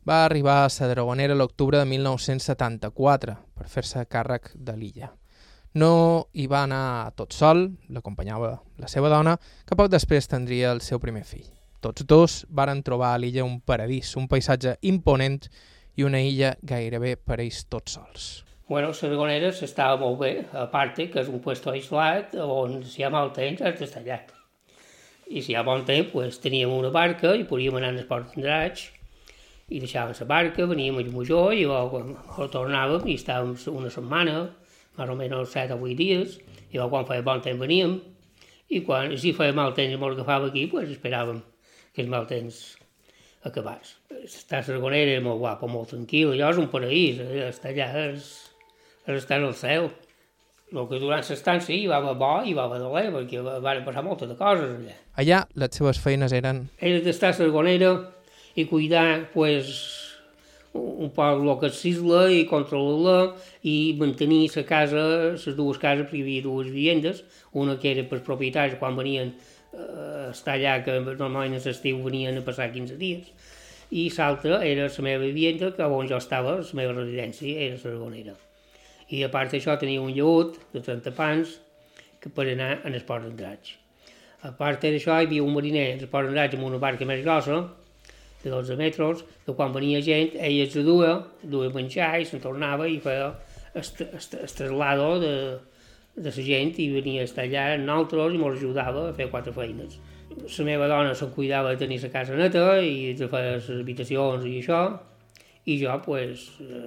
va 0.08 0.24
arribar 0.24 0.64
a 0.64 0.68
la 0.68 0.88
Dragonera 0.90 1.34
l'octubre 1.34 1.78
de 1.78 1.86
1974 1.86 3.36
per 3.56 3.68
fer-se 3.68 4.04
càrrec 4.04 4.52
de 4.54 4.76
l'illa. 4.76 5.12
No 5.74 6.28
hi 6.32 6.46
va 6.46 6.64
anar 6.64 7.12
tot 7.16 7.32
sol, 7.32 7.68
l'acompanyava 7.88 8.56
la 8.78 8.88
seva 8.88 9.08
dona, 9.08 9.36
que 9.64 9.76
poc 9.76 9.90
després 9.92 10.28
tindria 10.28 10.72
el 10.72 10.80
seu 10.80 10.98
primer 10.98 11.24
fill. 11.24 11.46
Tots 11.80 12.04
dos 12.04 12.44
varen 12.48 12.82
trobar 12.82 13.12
a 13.14 13.18
l'illa 13.18 13.44
un 13.44 13.60
paradís, 13.60 14.16
un 14.16 14.26
paisatge 14.28 14.76
imponent 14.82 15.44
i 15.98 16.04
una 16.06 16.20
illa 16.22 16.52
gairebé 16.62 17.16
per 17.18 17.40
ells 17.42 17.64
tots 17.66 17.96
sols. 17.98 18.26
Bueno, 18.68 18.92
Sargonera 18.94 19.48
s'estava 19.56 19.96
molt 19.98 20.18
bé, 20.20 20.30
a 20.52 20.68
part 20.70 20.98
que 20.98 21.22
és 21.22 21.30
un 21.32 21.40
puesto 21.42 21.72
aislat 21.72 22.36
on 22.44 22.82
si 22.86 23.00
hi 23.00 23.06
ha 23.06 23.10
mal 23.10 23.32
temps 23.34 23.64
has 23.64 23.80
d'estar 23.80 24.04
allà. 24.04 24.18
I 25.28 25.42
si 25.42 25.52
hi 25.52 25.56
ha 25.58 25.64
bon 25.66 25.82
temps, 25.88 26.12
pues, 26.12 26.38
teníem 26.44 26.70
una 26.72 26.92
barca 26.94 27.34
i 27.34 27.46
podíem 27.48 27.80
anar 27.80 27.90
al 27.94 28.06
port 28.10 28.30
d'Andraig 28.30 28.84
i 29.68 29.80
deixàvem 29.82 30.14
la 30.20 30.28
barca, 30.28 30.68
veníem 30.70 31.00
a 31.00 31.04
Llumujó 31.04 31.42
i 31.52 31.64
llavors 31.64 32.52
tornàvem 32.54 33.08
i 33.08 33.16
estàvem 33.18 33.56
una 33.74 33.90
setmana, 33.92 34.38
més 34.98 35.10
o 35.10 35.16
menys 35.18 35.56
7 35.56 35.74
o 35.74 35.82
8 35.82 35.98
dies, 35.98 36.38
i 36.70 36.78
quan 36.78 37.08
feia 37.08 37.26
bon 37.26 37.42
temps 37.44 37.60
veníem 37.60 37.98
i 38.68 38.84
quan, 38.84 39.16
si 39.16 39.32
feia 39.32 39.56
mal 39.56 39.74
temps 39.74 39.90
i 39.90 39.96
ens 39.96 40.12
agafava 40.12 40.52
aquí, 40.52 40.68
pues, 40.70 40.92
esperàvem 40.92 41.42
que 41.94 42.04
el 42.04 42.12
mal 42.12 42.28
temps 42.28 42.76
acabàs. 43.46 43.94
Estar 44.24 44.60
a 44.60 44.66
Sargonera 44.66 45.14
era 45.14 45.24
molt 45.24 45.40
guapo, 45.42 45.68
molt 45.70 45.92
tranquil, 45.94 46.32
allò 46.34 46.50
és 46.52 46.60
un 46.60 46.68
paraís, 46.72 47.20
eh, 47.22 47.46
estar 47.48 47.72
allà 47.72 47.88
és, 48.08 48.28
és 49.06 49.16
estar 49.22 49.40
al 49.40 49.54
cel. 49.54 49.90
El 50.68 50.84
que 50.90 50.98
durant 51.00 51.22
l'estància 51.24 51.72
hi 51.72 51.86
va 51.88 52.00
bo 52.12 52.32
i 52.44 52.52
va 52.52 52.66
dolent, 52.74 53.14
perquè 53.14 53.40
van 53.40 53.84
passar 53.86 54.04
moltes 54.04 54.28
de 54.28 54.36
coses 54.36 54.74
allà. 54.74 54.98
Allà 55.16 55.44
les 55.54 55.78
seves 55.78 56.00
feines 56.02 56.34
eren... 56.36 56.66
Era 56.78 57.00
d'estar 57.04 57.32
a 57.32 57.38
Sargonera 57.38 57.94
i 58.58 58.66
cuidar, 58.68 59.30
pues, 59.32 59.70
un 60.74 61.10
poc 61.14 61.40
el 61.40 61.54
que 61.60 61.70
és 61.70 61.84
i 61.86 62.44
controlar-la 62.50 63.34
i 63.62 63.96
mantenir 63.98 64.50
la 64.54 64.64
casa, 64.68 65.04
les 65.32 65.56
dues 65.56 65.78
cases, 65.78 66.04
perquè 66.04 66.20
hi 66.20 66.26
havia 66.26 66.42
dues 66.44 66.68
vivendes, 66.68 67.24
una 67.52 67.78
que 67.78 67.92
era 67.94 68.04
per 68.04 68.20
propietaris 68.26 68.78
quan 68.78 68.96
venien 68.96 69.32
a 69.76 70.30
estar 70.30 70.56
allà, 70.56 70.78
que 70.84 70.98
normalment 71.00 71.56
a 71.58 71.62
l'estiu 71.64 72.00
venien 72.04 72.38
a 72.38 72.44
passar 72.46 72.70
15 72.72 72.98
dies, 73.00 73.30
i 73.90 74.08
l'altra 74.16 74.60
era 74.64 74.88
la 74.88 75.04
meva 75.04 75.24
vivenda, 75.24 75.72
que 75.72 75.82
on 75.82 76.08
jo 76.08 76.18
estava, 76.20 76.58
la 76.60 76.78
meva 76.80 76.96
residència, 76.96 77.56
era 77.56 77.76
la 77.76 77.82
Sargonera. 77.82 78.36
I 79.08 79.22
a 79.24 79.30
part 79.32 79.52
d'això 79.52 79.78
tenia 79.80 80.02
un 80.04 80.12
lleut 80.12 80.58
de 80.74 80.82
30 80.84 81.14
pans 81.16 81.56
que 82.20 82.28
per 82.28 82.48
anar 82.52 82.82
en 82.84 82.94
el 82.94 83.04
port. 83.08 83.28
A 84.42 84.52
part 84.52 84.84
d'això, 84.84 85.16
hi 85.16 85.26
havia 85.26 85.42
un 85.42 85.54
mariner 85.54 85.92
en 85.94 86.02
el 86.04 86.08
port 86.12 86.28
d'Andratx 86.28 86.58
amb 86.58 86.68
una 86.68 86.78
barca 86.82 87.08
més 87.08 87.24
grossa, 87.24 87.62
de 88.42 88.50
12 88.50 88.76
metres, 88.76 89.24
que 89.44 89.54
quan 89.54 89.72
venia 89.72 90.00
gent, 90.04 90.36
ell 90.36 90.60
es 90.62 90.74
duia, 90.74 91.14
duia 91.42 91.72
menjar 91.74 92.12
i 92.20 92.26
se'n 92.28 92.42
tornava 92.44 92.86
i 92.86 93.00
feia 93.02 93.32
el 93.74 93.88
traslado 94.54 95.08
de, 95.22 95.32
de 96.18 96.32
la 96.34 96.46
gent 96.50 96.78
i 96.82 96.88
venia 96.92 97.24
a 97.24 97.28
estar 97.28 97.46
allà 97.46 97.66
amb 97.74 97.86
nosaltres 97.88 98.34
i 98.34 98.40
ens 98.40 98.56
ajudava 98.58 99.08
a 99.08 99.16
fer 99.16 99.28
quatre 99.32 99.54
feines. 99.54 99.98
La 100.38 100.64
meva 100.66 100.88
dona 100.90 101.14
se'n 101.18 101.30
cuidava 101.34 101.72
de 101.72 101.80
tenir 101.80 102.00
la 102.02 102.10
casa 102.14 102.36
neta 102.38 102.64
i 102.84 103.14
de 103.18 103.28
fer 103.30 103.44
les 103.46 103.70
habitacions 103.80 104.44
i 104.46 104.58
això, 104.60 104.82
i 105.68 105.76
jo 105.80 105.94
pues, 106.04 106.44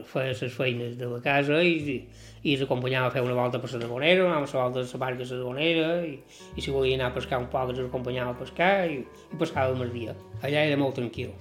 feia 0.10 0.34
les 0.34 0.54
feines 0.54 0.98
de 0.98 1.10
la 1.10 1.20
casa 1.22 1.60
i, 1.62 2.00
i 2.41 2.56
els 2.56 2.63
acompanyava 2.65 3.12
a 3.12 3.13
fer 3.13 3.22
una 3.22 3.36
volta 3.38 3.62
per 3.62 3.70
la 3.74 3.82
Dragonera, 3.84 4.26
anava 4.26 4.48
a 4.48 4.54
la 4.54 4.63
volta 4.63 4.82
de 4.82 4.88
la 4.89 5.02
barca 5.04 5.22
a 5.22 5.30
la 5.30 5.38
Dragonera 5.38 5.89
i, 6.08 6.15
i 6.56 6.65
si 6.65 6.74
volia 6.74 6.98
anar 6.98 7.12
a 7.12 7.15
pescar 7.17 7.41
un 7.44 7.50
poc 7.52 7.76
els 7.76 7.84
acompanyava 7.86 8.34
a 8.34 8.39
pescar 8.39 8.74
i, 8.89 9.02
i 9.06 9.41
passàvem 9.41 9.86
el 9.86 9.94
dia. 9.94 10.15
Allà 10.41 10.65
era 10.65 10.80
molt 10.82 10.98
tranquil, 10.98 11.34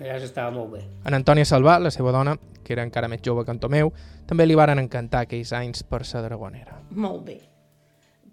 allà 0.00 0.18
s'estava 0.18 0.50
molt 0.56 0.74
bé. 0.74 0.82
En 1.06 1.18
Antònia 1.20 1.46
Salvà, 1.46 1.78
la 1.78 1.94
seva 1.94 2.14
dona, 2.16 2.34
que 2.70 2.78
era 2.78 2.86
encara 2.86 3.10
més 3.10 3.26
jove 3.26 3.42
que 3.44 3.50
en 3.50 3.58
Tomeu, 3.58 3.90
també 4.30 4.46
li 4.46 4.58
varen 4.58 4.78
encantar 4.78 5.26
aquells 5.26 5.50
anys 5.58 5.82
per 5.82 6.04
la 6.06 6.24
Dragonera. 6.28 6.78
Molt 6.94 7.26
bé, 7.26 7.40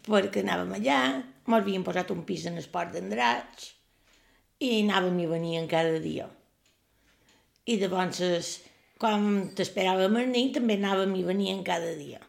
perquè 0.05 0.45
anàvem 0.45 0.77
allà, 0.77 1.01
m'havien 1.49 1.83
posat 1.83 2.13
un 2.13 2.21
pis 2.29 2.45
en 2.45 2.61
el 2.61 2.69
port 2.69 2.93
d'Andratx 2.93 3.71
i 4.61 4.75
anàvem 4.83 5.23
i 5.25 5.31
venien 5.33 5.65
cada 5.69 5.97
dia 6.03 6.29
i 7.67 7.75
llavors, 7.81 8.51
quan 9.01 9.23
t'esperàvem 9.55 10.15
a 10.15 10.23
nit, 10.29 10.53
també 10.55 10.77
anàvem 10.79 11.13
i 11.19 11.25
venien 11.27 11.63
cada 11.67 11.91
dia. 11.99 12.21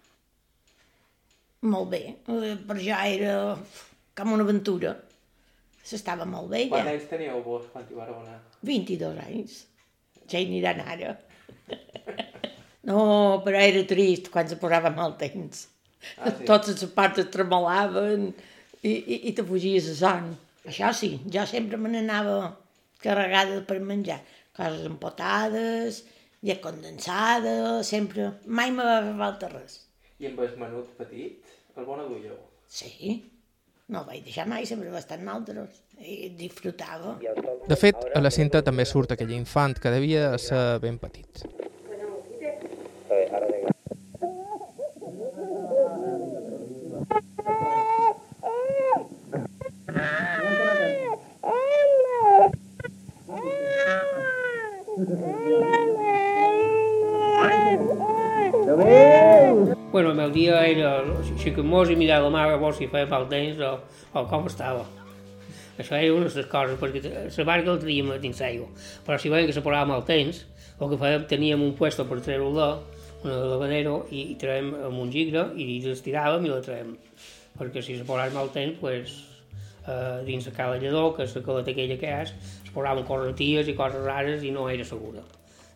Molt 1.71 1.91
bé, 1.93 2.01
eh, 2.35 2.57
per 2.67 2.77
jo 2.79 2.99
era 3.19 3.37
com 4.19 4.35
una 4.35 4.47
aventura. 4.47 4.97
S'estava 5.89 6.27
molt 6.29 6.51
bé, 6.51 6.65
ja. 6.65 6.73
Quants 6.75 6.91
anys 6.93 7.07
teníeu 7.11 7.43
vos 7.47 7.71
quan 7.73 7.87
hi 7.89 7.97
vareu 7.99 8.19
anar? 8.19 8.41
22 8.67 9.23
anys. 9.25 9.65
Ja 10.29 10.43
hi 10.43 10.51
aniran 10.51 10.83
ara. 10.85 11.15
No, 12.89 13.01
però 13.45 13.61
era 13.61 13.83
trist 13.89 14.31
quan 14.33 14.49
se 14.49 14.57
posava 14.61 14.93
mal 14.95 15.17
temps. 15.21 15.67
Ah, 16.17 16.31
sí? 16.31 16.47
Totes 16.49 16.79
les 16.81 16.93
parts 16.95 17.27
tremolaven 17.35 18.31
i, 18.81 18.93
i, 18.93 19.19
i 19.29 19.35
te 19.37 19.45
fugies 19.45 19.91
a 19.93 19.97
son. 19.99 20.31
Això 20.69 20.93
sí, 20.97 21.11
jo 21.35 21.45
sempre 21.49 21.81
me 21.81 21.91
n'anava 21.93 22.39
carregada 23.03 23.61
per 23.69 23.79
menjar 23.85 24.19
coses 24.57 24.87
empotades, 24.89 26.03
llet 26.45 26.63
condensada, 26.65 27.83
sempre... 27.87 28.33
Mai 28.47 28.73
me 28.75 28.87
va 28.87 29.01
fer 29.05 29.17
falta 29.21 29.51
res. 29.53 29.81
I 30.19 30.31
amb 30.31 30.41
el 30.45 30.55
menut 30.61 30.95
petit, 30.99 31.53
el 31.77 31.87
bon 31.87 32.03
adulleu? 32.03 32.39
Sí, 32.69 33.19
no 33.89 34.03
el 34.03 34.09
vaig 34.09 34.25
deixar 34.27 34.49
mai, 34.51 34.67
sempre 34.71 34.91
va 34.95 35.03
estar 35.03 35.21
en 35.21 35.31
altres. 35.35 35.83
I 35.99 36.31
disfrutava. 36.39 37.19
De 37.67 37.77
fet, 37.77 37.97
a 38.15 38.21
la 38.23 38.31
cinta 38.31 38.63
també 38.63 38.87
surt 38.87 39.17
aquell 39.17 39.33
infant 39.35 39.79
que 39.83 39.91
devia 39.91 40.31
ser 40.39 40.79
ben 40.85 40.99
petit. 41.03 41.43
Bueno, 59.91 60.11
el 60.11 60.17
meu 60.17 60.31
dia 60.31 60.61
era 60.69 60.91
aixecar-nos 61.01 61.91
i 61.91 61.97
mirar 61.99 62.21
la 62.23 62.31
mare 62.31 62.55
a 62.55 62.61
veure 62.63 62.77
si 62.77 62.87
feia 62.93 63.09
mal 63.11 63.27
temps 63.31 63.59
o, 63.67 63.75
o 64.15 64.25
com 64.31 64.47
estava. 64.47 64.87
Això 65.79 65.95
era 65.95 66.15
una 66.15 66.27
de 66.27 66.35
les 66.35 66.47
coses, 66.51 66.79
perquè 66.81 67.03
la 67.07 67.45
barca 67.47 67.71
la 67.71 67.79
teníem 67.79 68.11
dins 68.23 68.41
l'aigua. 68.43 68.67
Però 69.07 69.19
si 69.19 69.31
veiem 69.31 69.47
que 69.47 69.55
se 69.55 69.63
posava 69.63 69.87
mal 69.87 70.05
temps, 70.09 70.43
el 70.79 70.91
que 70.91 70.99
fèiem, 70.99 71.27
teníem 71.31 71.63
un 71.63 71.75
puesto 71.79 72.07
per 72.09 72.19
treure-la, 72.25 72.69
un 73.23 73.31
lavadero, 73.53 74.01
i, 74.11 74.33
i 74.33 74.37
traiem 74.39 74.73
amb 74.89 74.99
un 75.05 75.13
gigre, 75.15 75.49
i 75.55 75.79
l'estiràvem 75.85 76.47
i 76.47 76.53
la 76.53 76.61
traiem. 76.67 76.97
Perquè 77.59 77.83
si 77.83 77.99
se 77.99 78.07
posava 78.07 78.35
mal 78.35 78.51
temps, 78.55 78.79
pues, 78.83 79.15
eh, 79.87 80.25
dins 80.27 80.51
de 80.51 80.55
cada 80.57 80.79
lledor, 80.83 81.15
que 81.17 81.27
és 81.27 81.37
la 81.39 81.45
caleta 81.47 81.75
aquella 81.75 81.99
que 82.01 82.15
és, 82.25 82.35
es 82.65 82.75
posaven 82.75 83.07
correnties 83.07 83.71
i 83.71 83.77
coses 83.79 84.03
rares 84.07 84.43
i 84.43 84.51
no 84.55 84.67
era 84.71 84.87
segura. 84.87 85.23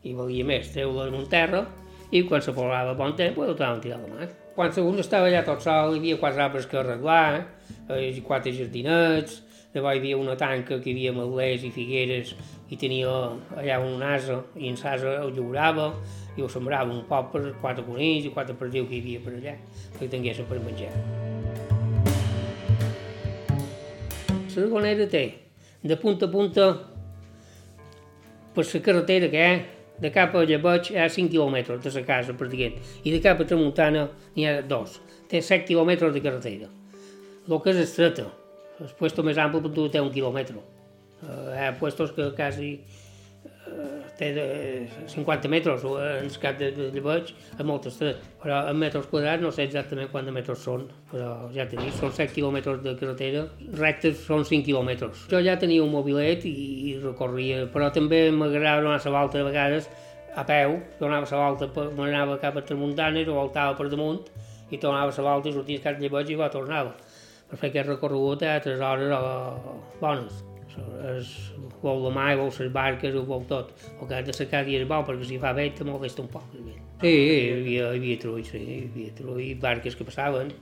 I 0.03 0.17
valia 0.19 0.47
més 0.47 0.71
treure-la 0.75 1.09
en 1.13 1.19
un 1.23 1.31
terra 1.31 1.63
i 2.11 2.25
quan 2.27 2.43
se 2.43 2.55
posava 2.55 2.99
bon 2.99 3.15
temps, 3.17 3.39
pues, 3.39 3.51
ho 3.51 3.55
tornaven 3.55 3.79
a 3.79 3.87
tirar 3.87 4.03
la 4.03 4.11
mà. 4.11 4.29
Quan 4.53 4.75
segon 4.75 4.99
estava 5.01 5.31
allà 5.31 5.47
tot 5.47 5.63
sol, 5.65 5.95
hi 5.95 6.03
havia 6.03 6.19
quatre 6.21 6.43
arbres 6.45 6.67
que 6.69 6.77
arreglar, 6.77 7.47
eh, 7.89 8.13
quatre 8.27 8.53
jardinets, 8.53 9.41
llavors 9.75 9.97
hi 9.97 10.01
havia 10.01 10.19
una 10.21 10.37
tanca 10.37 10.79
que 10.81 10.91
hi 10.91 10.95
havia 10.95 11.13
malers 11.17 11.65
i 11.65 11.71
figueres 11.73 12.35
i 12.69 12.77
tenia 12.77 13.13
allà 13.57 13.79
un 13.81 14.03
asa 14.05 14.43
i 14.57 14.69
en 14.69 14.77
l'asa 14.83 15.19
ho 15.25 15.31
lliurava 15.33 15.93
i 16.37 16.43
ho 16.43 16.49
sembrava 16.49 16.93
un 16.93 17.05
poc 17.09 17.33
per 17.33 17.43
quatre 17.61 17.85
conills 17.85 18.29
i 18.29 18.33
quatre 18.35 18.57
perdius 18.57 18.89
que 18.89 18.99
hi 18.99 19.03
havia 19.05 19.25
per 19.25 19.35
allà 19.39 19.57
que 19.99 20.09
tinguessin 20.09 20.49
per 20.49 20.61
menjar. 20.61 20.93
La 24.53 24.61
Dragonera 24.61 25.07
té 25.09 25.23
de 25.83 25.97
punta 25.97 26.27
a 26.29 26.33
punta 26.33 26.67
per 28.53 28.67
la 28.69 28.81
carretera 28.89 29.31
que 29.33 29.47
hi 29.49 29.63
de 30.03 30.11
cap 30.11 30.35
a 30.35 30.43
Llebeig 30.45 30.91
hi 30.91 30.99
ha 30.99 31.09
5 31.09 31.31
quilòmetres 31.31 31.81
de 31.85 31.91
la 31.95 32.05
casa, 32.07 32.35
dient, 32.51 32.79
i 33.05 33.13
de 33.13 33.21
cap 33.23 33.41
a 33.41 33.45
Tramuntana 33.47 34.09
n'hi 34.35 34.47
ha 34.49 34.61
dos. 34.63 35.01
Té 35.31 35.41
7 35.41 35.65
quilòmetres 35.69 36.13
de 36.13 36.23
carretera. 36.25 36.69
El 37.49 37.61
que 37.63 37.71
és 37.71 37.79
estreta, 37.85 38.27
el 38.81 38.93
puesto 38.99 39.23
més 39.27 39.39
ample 39.39 39.89
té 39.91 40.01
un 40.01 40.13
quilòmetre. 40.13 40.61
Uh, 41.23 41.53
hi 41.55 41.67
ha 41.69 41.73
puestos 41.79 42.11
que 42.17 42.33
uh, 42.33 44.03
té 44.19 44.33
de 44.35 44.47
50 45.09 45.49
metres, 45.49 45.85
en 45.85 46.27
el 46.27 46.39
cap 46.43 46.59
de, 46.59 46.71
de 46.75 46.89
Llebeig 46.95 47.33
és 47.33 47.65
molt 47.67 47.87
estret, 47.91 48.21
però 48.43 48.63
en 48.71 48.79
metres 48.79 49.07
quadrats 49.11 49.43
no 49.43 49.53
sé 49.55 49.67
exactament 49.69 50.11
quants 50.13 50.33
metres 50.35 50.63
són, 50.67 50.89
però 51.11 51.33
ja 51.55 51.67
t'he 51.69 51.79
dit, 51.79 51.95
són 51.99 52.13
7 52.15 52.35
quilòmetres 52.35 52.83
de 52.85 52.95
carretera, 53.01 53.45
rectes 53.79 54.25
són 54.27 54.47
5 54.49 54.67
quilòmetres. 54.69 55.27
Jo 55.33 55.43
ja 55.45 55.59
tenia 55.61 55.85
un 55.85 55.93
mobilet 55.95 56.47
i, 56.49 56.55
i 56.93 56.97
recorria, 57.03 57.65
però 57.73 57.91
també 57.95 58.25
m'agradava 58.35 58.83
donar 58.83 59.01
la 59.05 59.19
volta 59.19 59.41
a 59.41 59.49
vegades 59.49 59.91
a 60.35 60.45
peu, 60.49 60.79
donava 60.99 61.29
la 61.29 61.43
volta, 61.47 61.89
m'anava 61.97 62.39
cap 62.41 62.57
a 62.57 62.67
Tramuntana, 62.67 63.23
o 63.29 63.37
voltava 63.37 63.77
per 63.79 63.91
damunt, 63.93 64.23
i 64.73 64.79
tornava 64.81 65.13
la 65.13 65.35
volta 65.35 65.51
i 65.51 65.53
sortia 65.53 65.83
cap 65.85 65.99
de 65.99 66.07
Llebeig 66.07 66.33
i 66.33 66.39
va 66.39 66.49
tornava. 66.53 66.95
Per 67.53 67.61
fer 67.61 67.69
aquest 67.69 67.91
recorregut 67.93 68.43
a 68.49 68.57
3 68.65 68.81
hores 68.89 69.13
o, 69.13 69.77
bones 70.01 70.41
es 71.13 71.33
vol 71.83 72.05
la 72.07 72.13
mà, 72.15 72.27
vol 72.39 72.51
les 72.53 72.71
barques, 72.73 73.15
ho 73.15 73.25
vol 73.29 73.45
tot. 73.49 73.73
El 74.01 74.09
que 74.09 74.15
has 74.17 74.27
de 74.29 74.35
sacar 74.37 74.63
és 74.65 74.87
bo, 74.89 75.01
perquè 75.07 75.27
si 75.29 75.41
fa 75.43 75.53
vent 75.57 75.75
te 75.77 75.85
molesta 75.85 76.23
un 76.23 76.31
poc. 76.33 76.47
Sí, 77.03 77.11
hi 77.11 77.51
havia, 77.57 77.91
hi 77.93 77.99
havia 77.99 78.21
trull, 78.23 78.45
sí, 78.47 78.61
hi 78.63 78.79
havia 78.87 79.15
trull, 79.19 79.43
barques 79.61 79.99
que 79.99 80.07
passaven, 80.09 80.53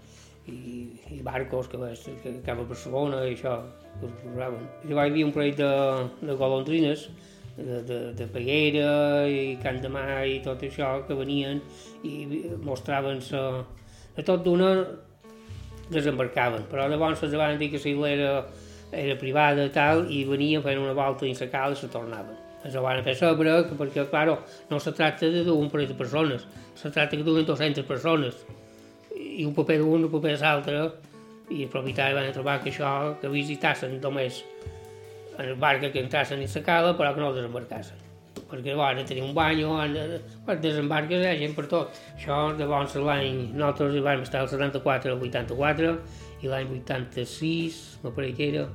i, 0.50 0.86
i 1.14 1.20
barcos 1.26 1.68
que, 1.70 1.78
que, 1.78 2.14
que 2.22 2.32
cap 2.46 2.62
a 2.62 2.68
Barcelona 2.68 3.24
i 3.26 3.34
això, 3.34 3.58
que 3.98 4.08
us 4.08 4.16
posaven. 4.22 4.64
Llavors 4.86 5.10
hi 5.10 5.12
havia 5.12 5.28
un 5.28 5.36
parell 5.36 5.58
de, 5.60 5.74
de 6.22 6.38
golondrines, 6.40 7.10
de, 7.58 7.82
de, 7.84 8.00
de 8.16 8.26
Peguera 8.32 9.28
i 9.28 9.58
Can 9.62 9.82
de 9.82 9.90
Mar 9.92 10.24
i 10.24 10.40
tot 10.44 10.64
això, 10.64 10.94
que 11.06 11.18
venien 11.18 11.60
i 12.06 12.46
mostraven 12.64 13.20
se 13.24 13.40
de 14.16 14.24
tot 14.26 14.42
d'una 14.46 14.72
desembarcaven, 15.90 16.66
però 16.70 16.88
llavors 16.88 17.22
els 17.26 17.36
van 17.38 17.58
dir 17.58 17.70
que 17.72 17.80
si 17.82 17.96
era 18.06 18.44
era 18.92 19.16
privada 19.18 19.64
i 19.64 19.70
tal, 19.70 20.06
i 20.10 20.24
venien, 20.26 20.62
feien 20.62 20.80
una 20.82 20.94
volta 20.96 21.24
dins 21.24 21.40
la 21.40 21.48
cala 21.50 21.76
i 21.76 21.78
se 21.78 21.88
tornaven. 21.92 22.38
Ens 22.64 22.74
ho 22.76 22.82
van 22.84 23.02
fer 23.06 23.14
saber, 23.16 23.52
perquè, 23.78 24.04
claro, 24.10 24.40
no 24.70 24.80
se 24.80 24.92
tracta 24.92 25.30
de 25.30 25.44
un 25.50 25.70
parell 25.70 25.88
de 25.88 25.94
persones, 25.94 26.46
se 26.74 26.90
tracta 26.90 27.16
que 27.16 27.24
duen 27.24 27.46
200 27.46 27.86
persones, 27.86 28.42
i 29.14 29.46
un 29.46 29.54
paper 29.54 29.78
d'un, 29.80 30.04
un 30.04 30.12
paper 30.12 30.36
de 30.36 30.42
l'altre, 30.42 30.82
i 31.50 31.64
els 31.64 31.72
propietaris 31.72 32.18
van 32.18 32.30
trobar 32.34 32.60
que 32.62 32.70
això, 32.70 32.92
que 33.22 33.30
visitassin 33.32 33.98
només 34.02 34.44
en 35.38 35.48
el 35.48 35.56
barca 35.56 35.90
que 35.90 36.02
entrassin 36.04 36.42
dins 36.42 36.54
la 36.58 36.66
cala, 36.66 36.94
però 36.98 37.14
que 37.14 37.24
no 37.24 37.34
desembarcassin. 37.34 38.09
Perquè 38.50 38.74
bueno, 38.74 39.04
tenir 39.06 39.22
un 39.22 39.34
bany, 39.36 39.62
quan 40.46 40.62
desembarques 40.62 41.22
hi 41.22 41.28
ha 41.30 41.36
gent 41.38 41.54
per 41.54 41.66
tot. 41.70 42.00
Això, 42.16 42.40
llavors, 42.58 42.96
l'any, 42.98 43.52
nosaltres 43.54 43.94
hi 43.94 44.02
vam 44.06 44.24
estar 44.26 44.42
el 44.44 44.50
74 44.50 45.14
al 45.14 45.22
84, 45.28 45.92
i 46.42 46.50
l'any 46.50 46.74
86, 46.80 47.78
me 48.04 48.12
pareix 48.16 48.42
era, 48.48 48.66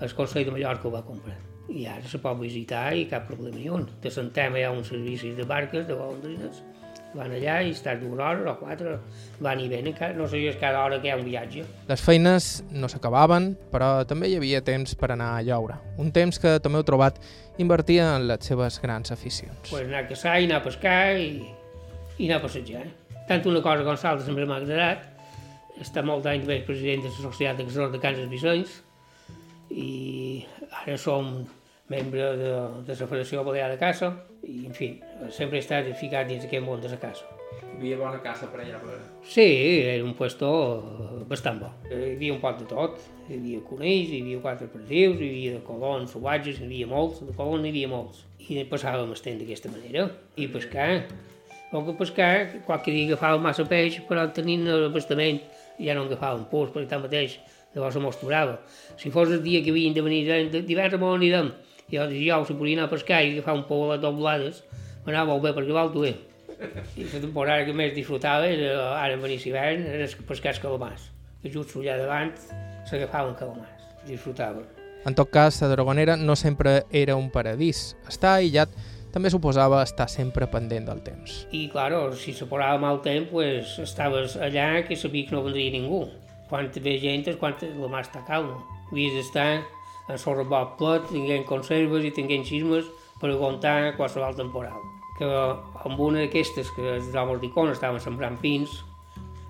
el 0.00 0.16
Consell 0.16 0.48
de 0.48 0.54
Mallorca 0.54 0.88
ho 0.88 0.94
va 0.94 1.04
comprar. 1.04 1.36
I 1.68 1.84
ara 1.92 2.08
se 2.08 2.20
pot 2.22 2.38
visitar 2.40 2.86
i 2.96 3.04
cap 3.10 3.26
problema 3.28 3.58
ni 3.58 3.68
un. 3.68 3.84
De 4.00 4.10
Santema 4.12 4.56
hi 4.60 4.64
ha 4.64 4.72
uns 4.72 4.88
servicis 4.88 5.36
de 5.36 5.44
barques, 5.44 5.84
de 5.88 5.96
golondrines, 5.98 6.62
van 7.18 7.34
allà 7.34 7.58
i 7.66 7.72
estàs 7.74 7.98
dues 8.00 8.20
hores 8.22 8.46
o 8.48 8.54
quatre, 8.60 8.94
van 9.44 9.60
i 9.60 9.68
venen, 9.70 9.96
no 10.16 10.28
és 10.30 10.56
cada 10.60 10.84
hora 10.84 11.00
que 11.02 11.10
hi 11.10 11.12
ha 11.12 11.18
un 11.18 11.26
viatge. 11.26 11.64
Les 11.88 12.04
feines 12.04 12.48
no 12.70 12.88
s'acabaven, 12.90 13.52
però 13.72 13.90
també 14.08 14.30
hi 14.30 14.38
havia 14.38 14.62
temps 14.64 14.94
per 14.98 15.12
anar 15.14 15.34
a 15.36 15.42
lloure. 15.46 15.78
Un 15.98 16.12
temps 16.14 16.38
que 16.38 16.56
també 16.62 16.80
heu 16.80 16.86
trobat 16.88 17.20
invertia 17.58 18.14
en 18.16 18.28
les 18.30 18.46
seves 18.46 18.78
grans 18.82 19.12
aficions. 19.14 19.68
Pues 19.68 19.84
anar 19.84 20.04
a 20.04 20.08
caçar 20.08 20.38
i 20.38 20.48
anar 20.48 20.62
a 20.62 20.66
pescar 20.66 21.02
i, 21.18 21.30
i 22.18 22.28
anar 22.28 22.40
a 22.40 22.46
passejar. 22.46 22.86
Tant 23.28 23.44
una 23.50 23.60
cosa 23.60 23.84
com 23.84 23.92
l'altra 23.92 24.24
sempre 24.24 24.46
m'ha 24.48 24.62
agradat, 24.62 25.06
està 25.82 26.02
molt 26.02 26.26
anys 26.26 26.46
més 26.48 26.64
president 26.66 27.04
de 27.04 27.10
la 27.12 27.22
Societat 27.22 27.60
d'Exhort 27.60 27.94
de 27.94 28.00
Cases 28.02 28.30
Vicenç 28.30 28.78
i 29.70 30.44
ara 30.82 30.96
som 30.98 31.34
membre 31.92 32.32
de, 32.40 32.52
de 32.86 32.94
la 32.94 33.06
Federació 33.06 33.44
Balear 33.46 33.70
de 33.72 33.78
Caça 33.80 34.10
i, 34.48 34.64
en 34.66 34.74
fi, 34.76 34.94
sempre 35.34 35.58
he 35.58 35.62
estat 35.62 35.88
ficat 36.00 36.28
dins 36.28 36.46
aquest 36.46 36.64
món 36.64 36.80
de 36.80 36.90
la 36.92 36.98
caça. 37.00 37.26
Hi 37.78 37.78
havia 37.78 37.98
bona 38.00 38.18
caça 38.24 38.48
per 38.50 38.62
allà. 38.64 38.80
Per... 38.82 38.96
Sí, 39.28 39.44
era 39.84 40.04
un 40.04 40.14
puesto 40.18 40.48
bastant 41.30 41.60
bo. 41.62 41.68
Hi 41.90 42.14
havia 42.14 42.34
un 42.34 42.40
poc 42.42 42.58
de 42.62 42.66
tot. 42.70 42.98
Hi 43.28 43.36
havia 43.36 43.60
conills, 43.68 44.10
hi 44.10 44.22
havia 44.24 44.40
quatre 44.42 44.66
perdius, 44.72 45.20
hi 45.20 45.28
havia 45.28 45.60
colons 45.66 46.14
salvatges, 46.16 46.58
hi 46.58 46.66
havia 46.66 46.88
molts, 46.90 47.20
de 47.22 47.36
colons 47.36 47.68
hi 47.68 47.72
havia 47.74 47.92
molts. 47.92 48.24
I 48.48 48.64
passàvem 48.70 49.12
el 49.12 49.22
temps 49.28 49.42
d'aquesta 49.42 49.70
manera. 49.74 50.08
I 50.40 50.48
pescar. 50.50 50.90
El 51.68 51.84
que 51.84 51.94
pescar, 52.00 52.32
qualque 52.66 52.94
dia 52.94 53.12
agafàvem 53.12 53.44
massa 53.44 53.68
peix, 53.68 54.00
però 54.08 54.24
tenint 54.32 54.64
l'abastament 54.66 55.42
ja 55.78 55.94
no 55.94 56.06
agafàvem 56.08 56.48
purs, 56.50 56.72
perquè 56.72 56.88
tanmateix 56.90 57.38
llavors 57.74 57.94
se 57.94 58.02
mostrava. 58.02 58.58
Si 58.96 59.12
fos 59.12 59.30
el 59.30 59.42
dia 59.44 59.60
que 59.62 59.74
havien 59.74 59.94
de 59.94 60.02
venir, 60.02 60.22
divendres 60.64 60.98
on 60.98 61.18
anirem, 61.18 61.52
i 61.90 61.96
el 61.96 62.10
dijous 62.12 62.48
se 62.48 62.56
podia 62.56 62.78
anar 62.78 62.88
a 62.88 62.92
pescar 62.92 63.22
i 63.24 63.34
agafar 63.34 63.56
un 63.56 63.66
pou 63.68 63.86
a 63.86 63.94
les 63.94 64.02
doblades, 64.02 64.64
m'anava 65.06 65.32
molt 65.32 65.44
bé 65.46 65.54
perquè 65.56 65.74
l'alto 65.74 66.04
bé. 66.04 66.14
I 66.98 67.06
la 67.06 67.20
temporada 67.22 67.64
que 67.64 67.76
més 67.76 67.94
disfrutava 67.94 68.48
era, 68.50 68.72
ara 68.98 69.14
en 69.14 69.22
venir 69.22 69.38
hivern, 69.46 69.86
era 69.86 70.08
pescar 70.28 70.52
els 70.54 70.60
calamars. 70.62 71.08
Que 71.42 71.52
just 71.54 71.76
allà 71.78 71.94
davant 72.00 72.34
s'agafaven 72.88 73.36
calamars, 73.38 73.88
disfrutava. 74.08 74.66
En 75.06 75.14
tot 75.14 75.30
cas, 75.30 75.60
la 75.62 75.70
Dragonera 75.70 76.16
no 76.18 76.34
sempre 76.36 76.82
era 76.90 77.14
un 77.16 77.30
paradís. 77.30 77.94
Estar 78.10 78.34
aïllat 78.40 78.72
també 79.14 79.30
suposava 79.32 79.80
estar 79.86 80.08
sempre 80.10 80.48
pendent 80.50 80.88
del 80.90 81.00
temps. 81.06 81.44
I, 81.54 81.68
claro, 81.72 82.10
si 82.18 82.34
se 82.36 82.48
posava 82.50 82.80
mal 82.82 83.00
temps, 83.06 83.30
pues, 83.30 83.78
estaves 83.80 84.36
allà 84.36 84.82
que 84.88 84.98
sabies 84.98 85.30
que 85.30 85.36
no 85.36 85.44
vendria 85.46 85.72
ningú. 85.72 86.08
Quan 86.50 86.68
ve 86.82 86.98
gent 87.00 87.28
és 87.30 87.38
quan 87.40 87.54
la 87.60 87.88
mà 87.92 88.02
està 88.02 88.24
calma. 88.26 88.58
Havies 88.90 89.14
d'estar 89.16 89.48
a 90.08 90.16
bon 90.16 90.76
plat, 90.78 91.08
tinguent 91.10 91.44
conserves 91.46 92.04
i 92.04 92.10
tinguent 92.10 92.44
xismes 92.44 92.86
per 93.20 93.30
aguantar 93.30 93.96
qualsevol 93.96 94.36
temporal. 94.36 94.80
Que 95.18 95.28
amb 95.28 96.00
una 96.00 96.22
d'aquestes 96.24 96.70
que 96.76 96.94
els 96.96 97.14
homes 97.14 97.40
d'Icona 97.42 97.72
estaven 97.72 98.00
sembrant 98.00 98.38
pins, 98.40 98.70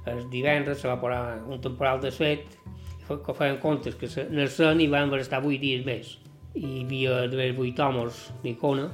el 0.07 0.25
divendres 0.31 0.81
se 0.81 0.89
va 0.89 0.99
posar 1.01 1.43
un 1.47 1.61
temporal 1.61 2.01
de 2.01 2.11
set, 2.11 2.57
que 3.09 3.35
feien 3.35 3.59
comptes 3.61 3.95
que 3.97 4.09
en 4.21 4.39
el 4.39 4.51
cent 4.53 4.81
hi 4.81 4.89
van 4.93 5.13
estar 5.17 5.41
vuit 5.45 5.61
dies 5.61 5.85
més. 5.87 6.17
I 6.55 6.65
hi 6.65 6.83
havia 6.85 7.21
d'haver 7.29 7.53
vuit 7.57 7.79
homes 7.81 8.27
d'Icona, 8.43 8.89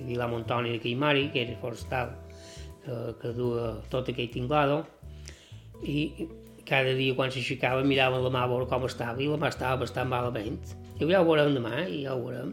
havia 0.00 0.18
la 0.18 0.28
Montoni 0.28 0.74
de 0.74 0.80
Quimari, 0.80 1.28
que 1.32 1.44
era 1.44 1.56
forestal, 1.60 2.12
que, 2.84 2.96
que 3.20 3.32
duia 3.36 3.76
tot 3.92 4.10
aquell 4.12 4.32
tinglado, 4.32 4.82
i 5.84 6.28
cada 6.66 6.94
dia 6.98 7.14
quan 7.14 7.30
s'aixecava 7.30 7.84
miraven 7.86 8.24
la 8.24 8.32
mà 8.32 8.42
a 8.44 8.50
veure 8.50 8.66
com 8.70 8.86
estava 8.88 9.22
i 9.22 9.28
la 9.30 9.38
mà 9.40 9.52
estava 9.52 9.78
bastant 9.84 10.10
malament. 10.10 10.58
I 10.98 11.06
ja 11.06 11.20
ho 11.22 11.28
veurem 11.28 11.54
demà, 11.54 11.86
i 11.86 12.02
ja 12.04 12.16
ho 12.16 12.24
veurem. 12.24 12.52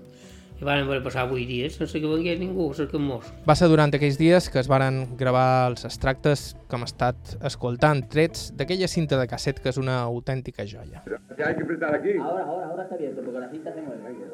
I 0.61 0.65
van 0.67 0.83
haver 0.85 1.01
passar 1.03 1.25
8 1.25 1.47
dies 1.49 1.75
sense 1.79 1.99
que 1.99 2.07
vengués 2.07 2.37
ningú 2.39 2.69
a 2.71 2.77
cercar-nos. 2.77 3.31
Va 3.47 3.55
ser 3.57 3.67
durant 3.71 3.91
aquells 3.91 4.19
dies 4.21 4.47
que 4.53 4.61
es 4.61 4.69
varen 4.71 5.01
gravar 5.19 5.71
els 5.71 5.83
extractes 5.89 6.53
que 6.69 6.77
hem 6.77 6.85
estat 6.85 7.35
escoltant, 7.49 8.05
trets 8.13 8.51
d'aquella 8.55 8.87
cinta 8.87 9.19
de 9.19 9.27
casset 9.27 9.59
que 9.59 9.73
és 9.73 9.81
una 9.81 10.03
autèntica 10.05 10.67
joia. 10.69 11.03
¿Te 11.35 11.43
hay 11.43 11.55
que 11.55 11.63
apretar 11.63 11.95
aquí? 11.95 12.15
Ahora, 12.19 12.45
ahora, 12.45 12.67
ahora 12.67 12.83
está 12.83 12.95
abierto, 12.95 13.21
porque 13.25 13.39
la 13.39 13.49
cinta 13.49 13.73
se 13.73 13.81
mueve. 13.81 14.29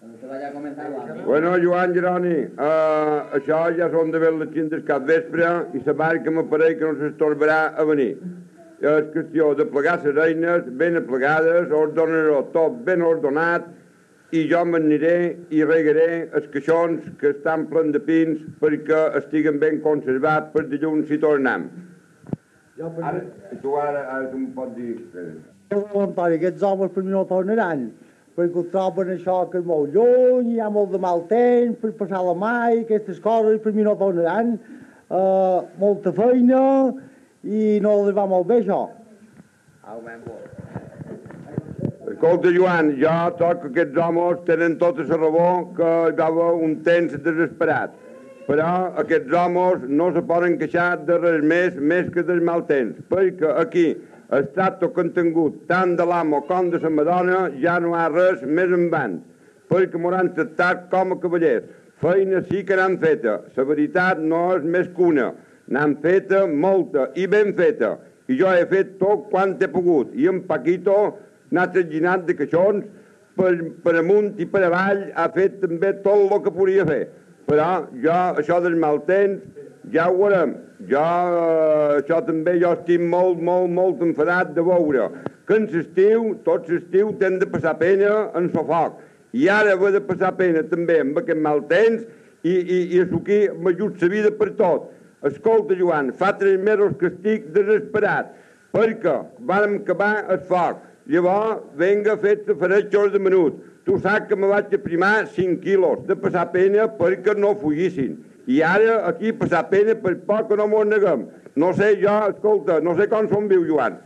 Cuando 0.00 0.18
se 0.18 0.26
vaya 0.26 0.48
a 0.48 0.52
comenzar 0.52 0.90
va. 0.92 1.24
Bueno, 1.24 1.56
Joan 1.62 1.92
Geroni, 1.92 2.36
uh, 2.56 3.36
això 3.36 3.66
ja 3.76 3.90
són 3.92 4.10
de 4.10 4.18
ver 4.18 4.30
les 4.32 4.48
cintes 4.54 4.80
cap 4.88 5.04
vespre 5.04 5.50
i 5.76 5.82
la 5.84 5.92
barca 5.92 6.32
m'apareix 6.32 6.78
que 6.80 6.88
no 6.88 6.94
s'estorbarà 6.96 7.58
a 7.76 7.84
venir. 7.84 8.14
És 8.80 9.10
qüestió 9.12 9.50
de 9.52 9.66
plegar 9.68 9.98
les 10.04 10.16
eines 10.24 10.68
ben 10.80 10.96
aplegades, 10.96 11.68
ordenar-ho 11.68 12.38
tot 12.54 12.78
ben 12.86 13.02
ordenat 13.04 13.66
i 14.32 14.46
jo 14.48 14.62
m'aniré 14.64 15.36
i 15.52 15.60
regaré 15.68 16.30
els 16.32 16.46
caixons 16.54 17.10
que 17.20 17.34
estan 17.34 17.66
plens 17.68 17.92
de 17.92 18.00
pins 18.00 18.40
perquè 18.62 19.00
estiguen 19.20 19.58
ben 19.60 19.82
conservats 19.84 20.48
per 20.54 20.64
dilluns 20.70 21.10
si 21.10 21.18
tornem. 21.20 21.66
Ara, 22.80 23.20
tu 23.60 23.74
ara, 23.76 24.06
ara 24.14 24.30
tu 24.30 24.38
em 24.38 24.46
pots 24.56 24.72
dir... 24.78 24.94
Antoni, 25.76 26.38
aquests 26.38 26.64
homes 26.64 26.94
per 26.94 27.04
mi 27.04 27.12
no 27.12 27.26
tornaran, 27.28 27.84
perquè 28.38 28.62
ho 28.62 28.64
troben 28.72 29.12
això 29.12 29.42
que 29.52 29.60
és 29.60 29.68
molt 29.68 29.92
lluny, 29.92 30.54
hi 30.54 30.64
ha 30.64 30.70
molt 30.72 30.94
de 30.94 31.02
mal 31.04 31.26
temps, 31.28 31.76
per 31.82 31.92
passar 32.00 32.24
la 32.24 32.32
mà 32.32 32.54
i 32.72 32.80
aquestes 32.86 33.20
coses 33.20 33.60
per 33.60 33.76
mi 33.76 33.84
no 33.84 33.92
tornaran. 34.00 34.56
Uh, 35.10 35.66
molta 35.82 36.14
feina 36.14 36.64
i 37.44 37.78
no 37.80 37.94
els 38.02 38.16
va 38.16 38.26
molt 38.28 38.46
bé 38.48 38.60
això. 38.60 38.82
Escolta, 42.10 42.50
Joan, 42.52 42.92
jo 43.00 43.14
troc 43.38 43.62
que 43.62 43.70
aquests 43.70 43.98
homes 44.04 44.44
tenen 44.44 44.76
tota 44.80 45.06
la 45.08 45.16
raó 45.16 45.50
que 45.76 45.90
hi 46.10 46.30
va 46.36 46.52
un 46.52 46.76
temps 46.84 47.16
desesperat. 47.24 47.96
Però 48.48 48.68
aquests 49.00 49.32
homes 49.36 49.84
no 49.88 50.10
se 50.12 50.22
poden 50.26 50.58
queixar 50.58 50.98
de 51.06 51.16
res 51.22 51.42
més, 51.42 51.76
més 51.76 52.08
que 52.12 52.24
del 52.26 52.42
mal 52.44 52.64
temps, 52.68 52.98
perquè 53.08 53.52
aquí 53.62 53.84
el 54.36 54.48
tracte 54.54 54.88
que 54.90 55.04
han 55.04 55.12
tingut 55.14 55.60
tant 55.70 55.94
de 55.96 56.06
l'amo 56.06 56.42
com 56.48 56.70
de 56.70 56.80
la 56.82 56.90
madona 56.90 57.38
ja 57.62 57.78
no 57.80 57.94
ha 57.94 58.08
res 58.10 58.42
més 58.42 58.74
en 58.74 58.88
van, 58.90 59.20
perquè 59.70 59.98
m'hauran 59.98 60.32
tractat 60.34 60.88
com 60.90 61.14
a 61.14 61.20
cavallers. 61.22 61.70
Feina 62.02 62.42
sí 62.48 62.64
que 62.64 62.76
n'han 62.76 62.98
feta, 62.98 63.40
la 63.56 63.64
veritat 63.68 64.20
no 64.32 64.42
és 64.56 64.62
més 64.64 64.88
que 64.96 65.08
una, 65.08 65.30
n'han 65.70 65.96
feta 66.02 66.44
molta 66.46 67.08
i 67.14 67.26
ben 67.30 67.54
feta, 67.58 67.96
i 68.30 68.38
jo 68.38 68.50
he 68.50 68.66
fet 68.70 68.96
tot 69.00 69.28
quant 69.30 69.56
he 69.62 69.68
pogut, 69.70 70.12
i 70.14 70.28
en 70.30 70.42
Paquito 70.48 70.98
n'ha 71.50 71.66
traginat 71.74 72.26
de 72.26 72.36
caixons 72.38 72.84
per, 73.38 73.54
per 73.84 73.96
amunt 74.02 74.36
i 74.38 74.46
per 74.46 74.64
avall, 74.68 75.06
ha 75.14 75.30
fet 75.34 75.60
també 75.62 75.94
tot 76.04 76.26
el 76.26 76.44
que 76.44 76.54
podia 76.54 76.86
fer. 76.86 77.02
Però 77.48 77.70
jo, 77.98 78.18
això 78.38 78.60
del 78.62 78.76
mal 78.78 79.00
temps, 79.08 79.40
ja 79.90 80.06
ho 80.10 80.18
veurem. 80.18 80.54
Jo, 80.90 81.00
eh, 81.00 81.98
això 81.98 82.20
també, 82.26 82.54
jo 82.60 82.70
estic 82.76 83.02
molt, 83.02 83.40
molt, 83.42 83.70
molt 83.74 84.02
enfadat 84.06 84.54
de 84.54 84.64
veure 84.64 85.08
que 85.50 85.56
en 85.58 85.66
l'estiu, 85.66 86.36
tot 86.46 86.68
l'estiu, 86.70 87.10
tenen 87.18 87.40
de 87.40 87.46
passar 87.50 87.74
pena 87.80 88.28
en 88.38 88.44
el 88.46 88.50
foc. 88.54 89.00
I 89.34 89.48
ara 89.50 89.72
haver 89.74 89.90
de 89.96 90.00
passar 90.06 90.30
pena 90.38 90.62
també 90.70 91.00
amb 91.02 91.18
aquest 91.18 91.40
mal 91.42 91.64
temps 91.70 92.04
i, 92.46 92.52
i, 92.54 92.78
i 92.94 93.00
aquí 93.02 93.40
m'ajut 93.58 93.98
la 94.02 94.10
vida 94.12 94.30
per 94.38 94.52
tot. 94.60 94.92
Escolta, 95.22 95.74
Joan, 95.76 96.14
fa 96.16 96.32
tres 96.32 96.58
mesos 96.58 96.94
que 96.96 97.10
estic 97.10 97.50
desesperat 97.52 98.30
perquè 98.72 99.18
vam 99.44 99.74
acabar 99.80 100.14
el 100.32 100.40
foc. 100.48 100.86
Llavors, 101.10 101.60
venga, 101.76 102.14
fet 102.22 102.48
la 102.48 102.56
faretxa 102.56 103.02
de 103.12 103.20
menut. 103.20 103.58
Tu 103.84 103.98
saps 104.00 104.28
que 104.28 104.36
me 104.36 104.48
vaig 104.48 104.72
aprimar 104.76 105.26
5 105.26 105.60
quilos 105.60 106.06
de 106.08 106.16
passar 106.16 106.46
pena 106.54 106.86
perquè 106.96 107.34
no 107.36 107.52
fugissin. 107.60 108.16
I 108.46 108.62
ara 108.64 108.96
aquí 109.10 109.32
passar 109.36 109.66
pena 109.68 109.94
per 109.94 110.14
poc 110.28 110.48
que 110.48 110.56
no 110.56 110.68
m'ho 110.70 110.84
neguem. 110.88 111.26
No 111.56 111.72
sé 111.76 111.96
jo, 112.00 112.16
escolta, 112.30 112.80
no 112.80 112.96
sé 112.96 113.08
com 113.10 113.28
som 113.28 113.48
viu, 113.50 113.66
Joan. 113.68 113.98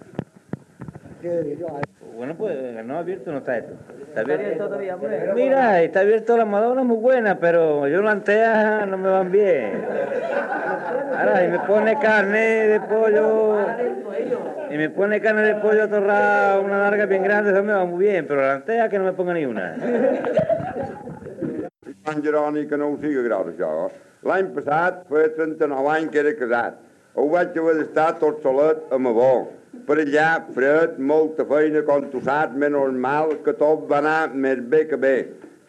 Bueno, 2.16 2.34
pues 2.36 2.84
no 2.84 2.98
abierto 2.98 3.32
no 3.32 3.38
está 3.38 3.58
esto. 3.58 3.72
Está 4.08 4.20
abierto 4.20 4.64
todavía, 4.64 4.96
Mira, 5.34 5.82
está 5.82 6.00
abierto 6.00 6.36
la 6.36 6.44
madonna 6.44 6.82
muy 6.82 6.98
buena, 6.98 7.38
pero 7.38 7.88
yo 7.88 8.02
las 8.02 8.12
anteas 8.12 8.86
no 8.86 8.98
me 8.98 9.08
van 9.08 9.32
bien. 9.32 9.84
Ahora, 11.16 11.40
si 11.40 11.48
me 11.48 11.58
pone 11.60 11.98
carne 11.98 12.38
de 12.38 12.80
pollo, 12.80 13.56
y 14.70 14.76
me 14.76 14.90
pone 14.90 15.20
carne 15.20 15.42
de 15.42 15.54
pollo 15.56 15.88
torrada, 15.88 16.60
una 16.60 16.78
larga 16.78 17.06
bien 17.06 17.22
grande, 17.22 17.52
eso 17.52 17.62
me 17.62 17.72
va 17.72 17.84
muy 17.84 18.04
bien, 18.04 18.26
pero 18.26 18.42
la 18.42 18.54
antea 18.54 18.88
que 18.88 18.98
no 18.98 19.04
me 19.04 19.12
ponga 19.12 19.34
ni 19.34 19.46
una. 19.46 19.76
Joan 22.04 22.22
Geroni, 22.22 22.66
que 22.66 22.76
no 22.76 22.88
ho 22.88 22.96
sigui 23.00 23.22
grau, 23.24 23.48
això. 23.48 23.88
L'any 24.28 24.50
passat, 24.56 25.04
feia 25.08 25.30
39 25.36 25.88
anys 25.96 26.10
que 26.12 26.20
era 26.20 26.34
casat. 26.36 26.80
Ho 27.16 27.28
vaig 27.32 27.56
haver 27.58 27.76
d'estar 27.80 28.18
tot 28.20 28.44
Mabó. 28.98 29.63
Per 29.84 29.98
allà, 30.00 30.28
fred, 30.54 30.94
molta 30.96 31.44
feina, 31.44 31.82
com 31.84 32.06
tu 32.08 32.20
saps, 32.24 32.54
més 32.56 32.70
normal, 32.72 33.34
que 33.44 33.52
tot 33.58 33.82
va 33.90 33.98
anar 34.00 34.30
més 34.32 34.62
bé 34.72 34.86
que 34.88 34.96
bé. 34.96 35.16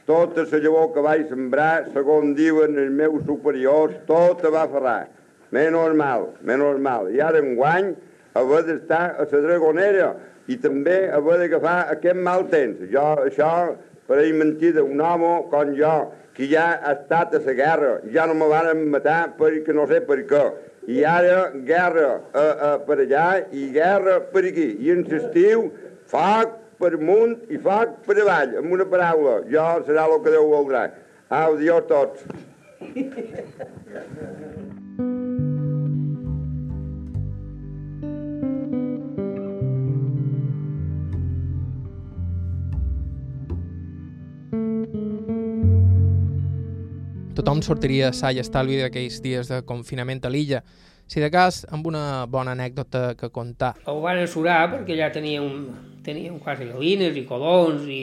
Tota 0.07 0.45
la 0.47 0.59
llavor 0.63 0.93
que 0.93 1.01
vaig 1.03 1.25
sembrar, 1.27 1.89
segons 1.91 2.31
diuen 2.37 2.77
els 2.79 2.93
meus 2.95 3.25
superiors, 3.27 3.97
tota 4.07 4.51
va 4.53 4.69
ferrar. 4.71 5.09
Més 5.51 5.67
normal, 5.73 6.29
més 6.47 6.61
normal. 6.61 7.09
I 7.11 7.19
ara 7.27 7.41
enguany, 7.43 7.91
haver 8.39 8.61
d'estar 8.69 9.01
a 9.19 9.25
la 9.27 9.41
dragonera 9.47 10.13
i 10.47 10.55
també 10.63 11.09
haver 11.11 11.41
d'agafar 11.41 11.77
aquest 11.97 12.21
mal 12.29 12.47
temps. 12.53 12.85
Jo, 12.93 13.07
això, 13.25 13.51
per 14.07 14.21
ahir 14.21 14.37
mentida, 14.39 14.83
un 14.83 15.01
home 15.03 15.33
com 15.51 15.75
jo, 15.75 15.95
que 16.35 16.47
ja 16.51 16.69
ha 16.77 16.95
estat 17.01 17.35
a 17.35 17.43
la 17.43 17.57
guerra, 17.59 17.91
ja 18.15 18.29
no 18.31 18.39
me 18.39 18.47
van 18.47 18.87
matar 18.95 19.33
perquè 19.35 19.75
no 19.75 19.89
sé 19.91 19.99
per 20.07 20.21
què. 20.29 20.45
I 20.87 21.03
ara 21.09 21.51
guerra 21.65 22.09
uh, 22.19 22.39
uh, 22.39 22.77
per 22.85 22.99
allà 23.05 23.29
i 23.51 23.69
guerra 23.73 24.19
per 24.33 24.45
aquí. 24.51 24.67
I 24.85 24.91
en 24.93 25.01
l'estiu, 25.09 25.69
foc 26.11 26.59
per 26.81 26.93
amunt 26.99 27.37
i 27.49 27.57
foc 27.61 27.97
per 28.05 28.19
avall. 28.21 28.57
Amb 28.61 28.77
una 28.77 28.85
paraula, 28.91 29.39
jo 29.49 29.65
serà 29.87 30.05
el 30.09 30.21
que 30.21 30.35
Déu 30.35 30.51
voldrà. 30.53 30.83
Au, 31.29 31.55
adiós 31.57 31.89
tots. 31.89 32.19
tothom 47.45 47.61
sortiria 47.61 48.07
sa 48.09 48.31
i 48.33 48.39
estalvi 48.41 48.79
d'aquells 48.79 49.19
dies 49.21 49.51
de 49.51 49.59
confinament 49.69 50.23
a 50.25 50.31
l'illa, 50.33 50.63
si 51.05 51.21
de 51.21 51.27
cas 51.29 51.59
amb 51.69 51.85
una 51.85 52.25
bona 52.25 52.55
anècdota 52.57 53.11
que 53.19 53.29
contar. 53.29 53.75
Ho 53.85 53.99
van 54.01 54.17
assurar 54.23 54.63
perquè 54.71 54.97
ja 54.97 55.11
teníem, 55.13 55.67
teníem 56.01 56.39
quasi 56.41 56.65
gallines 56.71 57.13
i 57.13 57.21
codons 57.29 57.85
i, 57.85 57.99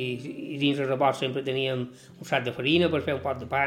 i 0.54 0.60
dins 0.62 0.78
el 0.78 0.86
rebost 0.92 1.26
sempre 1.26 1.42
teníem 1.42 1.88
un 1.88 2.28
sac 2.28 2.46
de 2.46 2.54
farina 2.54 2.86
per 2.92 3.02
fer 3.02 3.18
un 3.18 3.24
pot 3.24 3.42
de 3.42 3.50
pa 3.50 3.64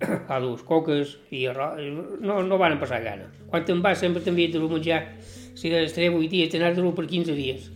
a 0.32 0.40
dues 0.40 0.64
coques 0.64 1.18
i 1.28 1.44
arròs. 1.52 1.84
No, 2.24 2.40
no 2.40 2.56
van 2.56 2.80
passar 2.80 3.04
gana. 3.04 3.28
Quan 3.52 3.68
te'n 3.68 3.84
vas 3.84 4.00
sempre 4.00 4.24
t'envien 4.24 4.56
de 4.56 4.64
menjar. 4.64 5.04
Si 5.52 5.68
estaré 5.68 6.08
8 6.08 6.32
dies, 6.32 6.48
t'anàs 6.48 6.80
de 6.80 6.96
per 6.96 7.04
15 7.12 7.36
dies 7.36 7.68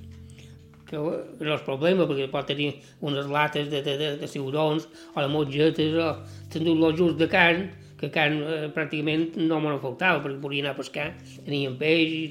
que 0.89 0.99
no 0.99 1.55
és 1.55 1.67
problema, 1.67 2.07
perquè 2.09 2.29
pot 2.33 2.49
tenir 2.49 2.71
unes 3.05 3.29
lates 3.29 3.69
de, 3.73 3.83
de, 3.85 3.97
de, 4.01 4.11
de 4.23 4.31
ciurons 4.31 4.89
o 5.15 5.21
de 5.21 5.29
mongetes, 5.33 5.95
o 5.95 6.11
t'endut 6.53 6.81
lo 6.81 6.93
just 6.97 7.21
de 7.21 7.29
carn, 7.31 7.69
que 7.99 8.11
carn 8.15 8.41
eh, 8.43 8.67
pràcticament 8.75 9.37
no 9.43 9.61
me 9.61 9.77
faltava, 9.83 10.23
perquè 10.25 10.41
volia 10.41 10.67
anar 10.67 10.77
a 10.77 10.81
pescar, 10.81 11.11
teníem 11.45 11.77
peix 11.81 12.17
i, 12.17 12.25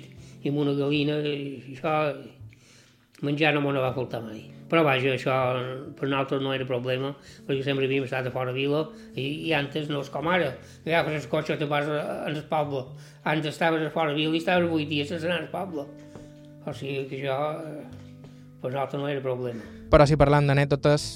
i 0.43 0.51
amb 0.51 0.63
una 0.63 0.75
galina, 0.77 1.19
i 1.21 1.75
això, 1.75 1.97
menjar 3.21 3.53
no 3.53 3.61
me 3.65 3.73
va 3.79 3.93
faltar 3.95 4.21
mai. 4.23 4.45
Però 4.67 4.81
vaja, 4.83 5.13
això 5.15 5.35
per 5.95 6.09
nosaltres 6.09 6.41
no 6.43 6.51
era 6.51 6.65
problema, 6.67 7.13
perquè 7.47 7.63
sempre 7.63 7.85
havíem 7.87 8.03
estat 8.03 8.27
a 8.27 8.33
fora 8.33 8.51
vila 8.51 8.83
i, 9.15 9.47
i 9.47 9.53
antes 9.55 9.87
no 9.87 10.01
és 10.03 10.09
com 10.11 10.27
ara. 10.27 10.49
Agafes 10.83 11.21
el 11.21 11.29
cotxe 11.31 11.55
i 11.55 11.61
te 11.61 11.69
vas 11.71 11.87
el 11.87 12.41
poble. 12.49 12.83
Antes 13.23 13.53
estaves 13.55 13.85
a 13.85 13.93
fora 13.95 14.15
vila 14.17 14.35
i 14.35 14.41
estaves 14.43 14.67
vuit 14.69 14.89
dies 14.91 15.07
sense 15.07 15.29
anar 15.29 15.39
al 15.45 15.49
poble. 15.53 15.87
O 16.67 16.75
sigui 16.75 17.05
que 17.07 17.21
això 17.21 17.39
eh, 17.63 18.06
per 18.61 18.71
nosaltres 18.71 19.01
no 19.01 19.07
era 19.09 19.23
problema. 19.23 19.63
Però 19.91 20.05
si 20.07 20.17
parlant 20.19 20.49
d'anècdotes, 20.49 21.07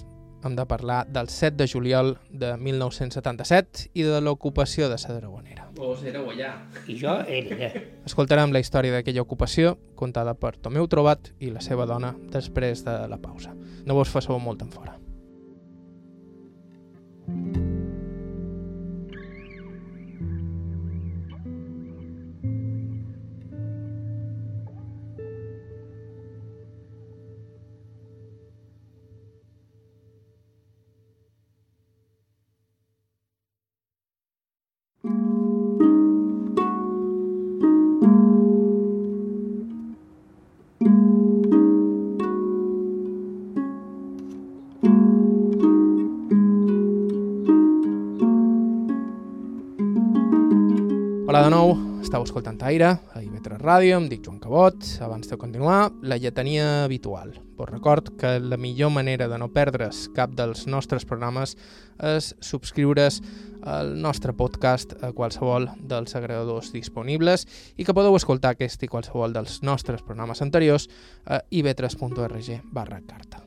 hem 0.44 0.56
de 0.58 0.66
parlar 0.66 1.06
del 1.08 1.30
7 1.30 1.58
de 1.58 1.68
juliol 1.68 2.16
de 2.30 2.56
1977 2.58 3.92
i 3.94 4.06
de 4.08 4.22
l'ocupació 4.22 4.90
de 4.90 4.98
la 4.98 5.16
Dragonera. 5.16 5.70
Vos 5.78 6.04
éreu 6.04 6.30
allà. 6.32 6.54
I 6.88 6.98
jo 6.98 7.14
era 7.28 7.56
allà. 7.56 7.72
Escoltarem 8.06 8.54
la 8.54 8.64
història 8.64 8.98
d'aquella 8.98 9.22
ocupació 9.22 9.78
contada 9.96 10.34
per 10.34 10.56
Tomeu 10.58 10.88
Trobat 10.88 11.34
i 11.40 11.52
la 11.54 11.62
seva 11.62 11.86
dona 11.86 12.16
després 12.34 12.86
de 12.86 12.98
la 13.08 13.22
pausa. 13.22 13.54
No 13.86 13.98
vos 13.98 14.10
fasseu 14.10 14.40
molt 14.40 14.62
en 14.62 14.72
fora. 14.72 14.98
thank 17.28 17.56
you 17.56 17.61
Hola 51.32 51.46
de 51.46 51.52
nou, 51.54 51.70
estàu 52.04 52.26
escoltant 52.26 52.58
Aire, 52.68 52.90
a 53.16 53.22
IB3 53.24 53.62
Ràdio, 53.62 54.02
em 54.02 54.10
dic 54.12 54.26
Joan 54.26 54.42
Cabot. 54.44 54.76
Abans 55.00 55.30
de 55.32 55.38
continuar, 55.40 55.94
la 56.04 56.18
lletania 56.20 56.84
habitual. 56.84 57.38
Vos 57.56 57.70
record 57.70 58.10
que 58.20 58.34
la 58.44 58.58
millor 58.60 58.92
manera 58.92 59.30
de 59.32 59.38
no 59.40 59.48
perdre's 59.48 60.10
cap 60.12 60.34
dels 60.36 60.66
nostres 60.68 61.08
programes 61.08 61.54
és 62.04 62.34
subscriure's 62.44 63.22
al 63.64 63.94
nostre 64.04 64.36
podcast 64.36 64.92
a 65.00 65.14
qualsevol 65.16 65.70
dels 65.80 66.20
agregadors 66.20 66.74
disponibles 66.76 67.48
i 67.78 67.88
que 67.88 67.96
podeu 67.96 68.20
escoltar 68.20 68.52
aquest 68.58 68.84
i 68.84 68.92
qualsevol 68.92 69.32
dels 69.32 69.62
nostres 69.64 70.04
programes 70.04 70.44
anteriors 70.44 70.90
a 71.24 71.40
ib3.org 71.48 72.60
barra 72.76 73.00
carta. 73.08 73.46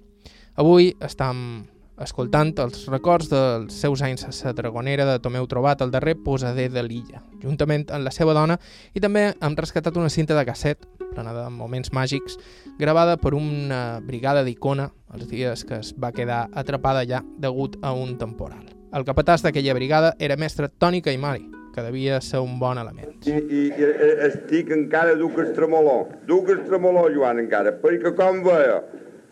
Avui 0.57 0.95
estem 1.05 1.67
escoltant 2.01 2.53
els 2.65 2.87
records 2.91 3.29
dels 3.31 3.75
seus 3.75 4.03
anys 4.03 4.27
a 4.27 4.33
la 4.33 4.53
Dragonera 4.57 5.07
de 5.07 5.19
Tomeu 5.23 5.47
Trobat, 5.47 5.83
el 5.83 5.93
darrer 5.95 6.17
posader 6.17 6.71
de 6.73 6.83
l'illa, 6.83 7.23
juntament 7.43 7.87
amb 7.91 8.05
la 8.05 8.13
seva 8.15 8.35
dona, 8.35 8.59
i 8.95 9.01
també 9.01 9.29
hem 9.35 9.57
rescatat 9.57 9.97
una 9.97 10.11
cinta 10.11 10.35
de 10.35 10.45
casset, 10.45 10.87
plena 11.15 11.35
de 11.37 11.49
moments 11.55 11.93
màgics, 11.95 12.39
gravada 12.79 13.17
per 13.17 13.35
una 13.39 14.01
brigada 14.03 14.43
d'Icona 14.43 14.91
els 15.15 15.29
dies 15.31 15.65
que 15.65 15.79
es 15.79 15.95
va 15.95 16.13
quedar 16.13 16.49
atrapada 16.53 17.05
allà 17.05 17.23
degut 17.39 17.79
a 17.83 17.93
un 17.95 18.17
temporal. 18.19 18.67
El 18.95 19.07
capatàs 19.07 19.43
d'aquella 19.43 19.75
brigada 19.75 20.15
era 20.19 20.37
mestre 20.39 20.69
Toni 20.69 21.03
Caimari, 21.03 21.47
que 21.75 21.83
devia 21.83 22.21
ser 22.23 22.39
un 22.39 22.59
bon 22.61 22.79
element. 22.79 23.17
I, 23.27 23.35
i, 23.35 23.63
i 23.75 24.11
estic 24.29 24.71
encara 24.75 25.17
duc 25.19 25.41
estremoló, 25.43 26.05
duc 26.29 26.53
estremoló, 26.55 27.09
Joan, 27.15 27.43
encara, 27.43 27.75
perquè 27.83 28.15
com 28.15 28.43
veia, 28.47 28.79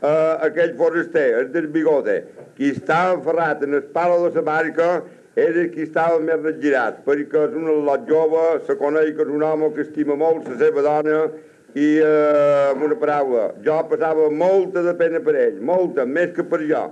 eh, 0.02 0.36
aquell 0.48 0.74
foraster, 0.76 1.28
el 1.40 1.50
del 1.54 1.68
bigote, 1.72 2.22
qui 2.56 2.72
estava 2.74 3.20
ferrat 3.22 3.62
en 3.62 3.78
el 3.78 3.84
palo 3.94 4.28
de 4.28 4.34
la 4.40 4.42
barca 4.42 4.88
era 5.36 5.64
qui 5.72 5.86
estava 5.86 6.18
més 6.20 6.42
regirat, 6.42 7.00
perquè 7.06 7.46
és 7.46 7.54
un 7.56 7.70
lot 7.86 8.04
jove, 8.08 8.42
se 8.66 8.76
coneix 8.76 9.14
que 9.16 9.24
és 9.24 9.30
un 9.32 9.44
home 9.46 9.70
que 9.72 9.86
estima 9.86 10.16
molt 10.18 10.50
la 10.50 10.58
seva 10.60 10.84
dona 10.84 11.22
i, 11.72 11.86
eh, 12.02 12.72
amb 12.72 12.84
una 12.84 12.98
paraula, 13.00 13.46
jo 13.64 13.78
passava 13.88 14.28
molta 14.28 14.82
de 14.84 14.92
pena 14.98 15.22
per 15.24 15.38
ell, 15.46 15.62
molta, 15.62 16.04
més 16.04 16.34
que 16.36 16.44
per 16.44 16.60
jo. 16.68 16.90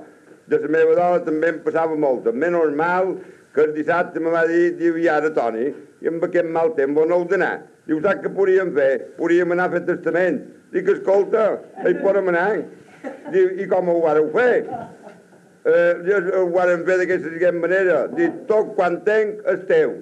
De 0.49 0.59
la 0.59 0.71
meva 0.73 0.97
dona 0.97 1.21
també 1.27 1.53
em 1.53 1.61
passava 1.63 1.95
molta. 1.95 2.33
Menys 2.33 2.73
mal 2.75 3.13
que 3.55 3.67
el 3.67 3.75
dissabte 3.75 4.19
me 4.19 4.33
va 4.33 4.47
dir, 4.49 4.73
diu, 4.79 4.97
i 4.99 5.07
ara, 5.07 5.31
Toni, 5.35 5.69
i 6.01 6.09
amb 6.09 6.25
aquest 6.25 6.49
mal 6.49 6.73
temps 6.79 6.97
on 6.99 7.13
heu 7.13 7.27
d'anar? 7.29 7.61
Diu, 7.87 8.01
saps 8.03 8.25
què 8.25 8.33
podríem 8.35 8.73
fer? 8.75 8.91
Podríem 9.19 9.53
anar 9.53 9.69
a 9.69 9.75
fer 9.77 9.85
testament. 9.87 10.41
Dic, 10.73 10.89
escolta, 10.89 11.59
hi 11.85 11.95
podem 12.01 12.33
anar. 12.33 12.63
Diu, 13.33 13.53
i 13.63 13.67
com 13.71 13.89
ho 13.89 13.99
vareu 14.05 14.31
fer? 14.35 14.67
Eh, 15.65 16.19
ho 16.39 16.47
varen 16.55 16.87
fer 16.87 16.99
d'aquesta 17.03 17.53
manera. 17.57 18.07
Dic, 18.17 18.45
tot 18.51 18.75
quan 18.79 19.01
tenc 19.07 19.45
és 19.55 19.67
teu. 19.69 19.99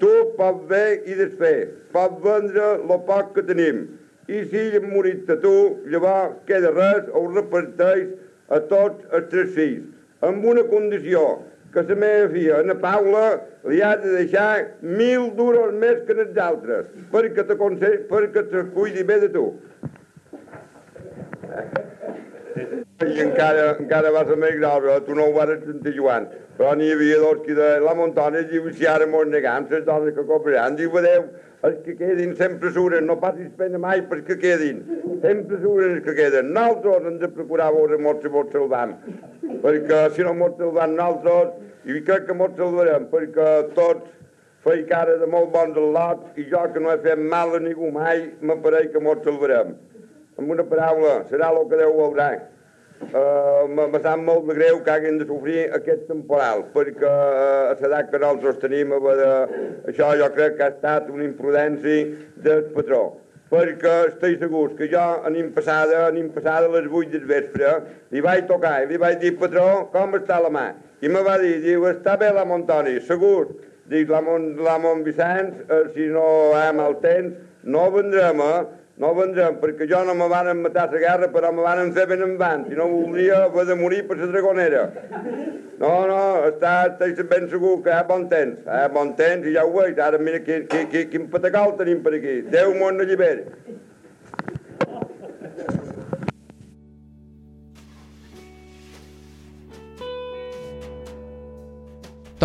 Tu 0.00 0.12
pots 0.36 0.66
fer 0.70 1.00
i 1.08 1.16
desfer. 1.18 1.56
Pots 1.94 2.22
vendre 2.24 2.72
el 2.76 3.02
poc 3.08 3.34
que 3.36 3.46
tenim. 3.48 3.86
I 4.26 4.42
si 4.50 4.62
hem 4.76 4.88
morit 4.90 5.28
a 5.30 5.36
tu, 5.42 5.56
llavors 5.90 6.38
queda 6.48 6.72
res, 6.74 7.10
ho 7.14 7.26
reparteix 7.30 8.08
a 8.50 8.58
tots 8.70 9.06
els 9.14 9.28
tres 9.30 9.52
fills. 9.54 9.92
Amb 10.26 10.44
una 10.48 10.64
condició, 10.66 11.22
que 11.76 11.82
la 11.82 11.96
meva 12.00 12.28
filla, 12.32 12.60
Ana 12.62 12.74
Paula, 12.80 13.24
li 13.68 13.82
ha 13.84 13.96
de 14.00 14.14
deixar 14.16 14.66
mil 14.80 15.30
duros 15.36 15.74
més 15.76 16.00
que 16.08 16.16
els 16.16 16.38
altres, 16.40 16.86
perquè 17.12 17.44
te, 17.44 17.58
perquè 18.12 18.46
te 18.50 18.64
cuidi 18.72 19.04
bé 19.04 19.20
de 19.26 19.28
tu. 19.34 19.50
I 22.96 23.20
encara, 23.20 23.74
encara 23.76 24.08
va 24.08 24.22
ser 24.24 24.38
més 24.40 24.54
grau, 24.56 24.80
tu 25.04 25.14
no 25.14 25.26
ho 25.28 25.32
vas 25.34 25.50
sentir, 25.60 25.92
Joan. 25.98 26.30
Però 26.56 26.70
n'hi 26.80 26.86
havia 26.94 27.18
dos 27.20 27.42
que 27.44 27.52
de 27.52 27.66
la 27.84 27.92
muntanya 27.92 28.40
diu, 28.48 28.70
si 28.72 28.86
ara 28.88 29.04
mos 29.06 29.26
negam, 29.28 29.66
les 29.68 29.84
dones 29.84 30.14
que 30.16 30.24
cobraran, 30.24 30.78
diu, 30.78 30.96
adeu, 30.96 31.26
els 31.68 31.76
que 31.84 31.92
quedin 31.98 32.32
sempre 32.38 32.70
suren, 32.72 33.04
no 33.04 33.18
passis 33.20 33.50
pena 33.58 33.76
mai 33.82 34.00
perquè 34.08 34.38
quedin. 34.40 34.80
Sempre 35.20 35.60
suren 35.60 35.98
els 35.98 36.06
que 36.08 36.16
queden. 36.16 36.54
Nosaltres 36.56 37.10
hem 37.12 37.20
de 37.20 37.32
procurar 37.36 37.68
veure 37.76 38.00
mos 38.00 38.24
si 38.24 38.32
mos 38.32 38.48
salvam. 38.56 38.96
Perquè 39.66 40.00
si 40.16 40.24
no 40.24 40.32
mos 40.40 40.56
salvam 40.56 40.96
nosaltres, 40.96 41.52
i 41.84 42.00
crec 42.00 42.24
que 42.30 42.40
mos 42.40 42.56
salvarem, 42.56 43.10
perquè 43.12 43.52
tots 43.76 44.08
feia 44.64 44.88
cara 44.88 45.20
de 45.20 45.28
molt 45.36 45.52
bons 45.52 45.76
al 45.76 45.92
lot 46.00 46.40
i 46.40 46.48
jo 46.48 46.64
que 46.72 46.80
no 46.80 46.96
he 46.96 46.98
fet 47.04 47.20
mal 47.20 47.60
a 47.60 47.60
ningú 47.60 47.92
mai, 47.92 48.30
m'apareix 48.40 48.88
que 48.96 49.04
mos 49.04 49.20
salvarem. 49.28 49.76
Amb 50.40 50.52
una 50.52 50.64
paraula, 50.64 51.26
serà 51.28 51.52
el 51.52 51.66
que 51.68 51.84
Déu 51.84 51.92
voldrà. 52.00 52.30
Uh, 53.06 53.66
me 53.68 54.00
sap 54.02 54.18
molt 54.24 54.48
de 54.48 54.56
greu 54.56 54.80
que 54.84 54.90
hagin 54.90 55.20
de 55.20 55.26
sofrir 55.28 55.66
aquest 55.76 56.06
temporal, 56.08 56.64
perquè 56.74 57.06
uh, 57.06 57.68
a 57.70 57.76
l'edat 57.76 58.10
que 58.10 58.18
nosaltres 58.22 58.58
tenim, 58.64 58.94
de, 59.20 59.30
això 59.92 60.10
jo 60.18 60.30
crec 60.34 60.56
que 60.58 60.66
ha 60.66 60.72
estat 60.74 61.12
una 61.12 61.24
imprudència 61.28 62.08
del 62.48 62.66
patró 62.74 63.04
perquè 63.50 63.92
estic 64.08 64.40
segur 64.40 64.72
que 64.78 64.88
jo 64.90 65.02
anem 65.28 65.52
passada, 65.54 66.06
anem 66.08 66.32
passada 66.34 66.66
a 66.66 66.72
les 66.74 66.88
8 66.90 67.12
del 67.12 67.28
vespre, 67.30 67.74
li 68.10 68.22
vaig 68.24 68.48
tocar 68.48 68.80
i 68.82 68.88
li 68.90 68.98
vaig 68.98 69.20
dir, 69.22 69.36
patró, 69.38 69.86
com 69.92 70.16
està 70.18 70.40
la 70.42 70.50
mà? 70.50 70.66
I 71.04 71.10
me 71.12 71.22
va 71.22 71.36
dir, 71.38 71.60
diu, 71.62 71.86
està 71.90 72.16
bé 72.18 72.32
la 72.34 72.46
Montoni, 72.48 72.96
segur. 73.06 73.52
Dic, 73.86 74.08
la, 74.10 74.18
Mont, 74.24 74.56
la 74.66 74.78
Mont 74.82 75.04
eh, 75.06 75.82
si 75.94 76.08
no 76.10 76.26
hi 76.56 76.62
ha 76.66 76.88
temps, 77.02 77.36
no 77.62 77.84
vendrem, 77.94 78.40
eh? 78.42 78.64
No 79.02 79.12
vendrem, 79.16 79.58
perquè 79.60 79.86
jo 79.90 79.98
no 80.08 80.14
me 80.16 80.28
van 80.32 80.48
matar 80.62 80.86
la 80.92 81.00
guerra, 81.02 81.28
però 81.32 81.52
me 81.52 81.64
van 81.64 81.92
fer 81.92 82.06
ben 82.08 82.22
en 82.24 82.36
van, 82.40 82.64
si 82.68 82.76
no 82.78 82.88
voldria 82.88 83.42
haver 83.44 83.66
de 83.68 83.74
morir 83.76 84.02
per 84.08 84.16
la 84.16 84.28
dragonera. 84.30 84.84
No, 85.76 85.90
no, 86.08 86.20
està, 86.48 86.72
està 86.88 87.26
ben 87.28 87.50
segur 87.52 87.82
que 87.84 87.92
hi 87.92 87.98
ha 87.98 88.06
bon 88.08 88.24
temps, 88.30 88.62
hi 88.64 88.78
ha 88.84 88.88
bon 88.92 89.12
temps 89.18 89.44
i 89.44 89.52
ja 89.52 89.66
ho 89.66 89.74
veig, 89.74 90.00
ara 90.00 90.18
mira 90.18 90.40
quin, 90.46 90.64
quin, 90.72 90.88
quin, 91.12 91.28
patacal 91.32 91.76
tenim 91.76 92.00
per 92.06 92.14
aquí, 92.16 92.38
Déu 92.54 92.72
món 92.80 93.04
alliberi. 93.04 93.44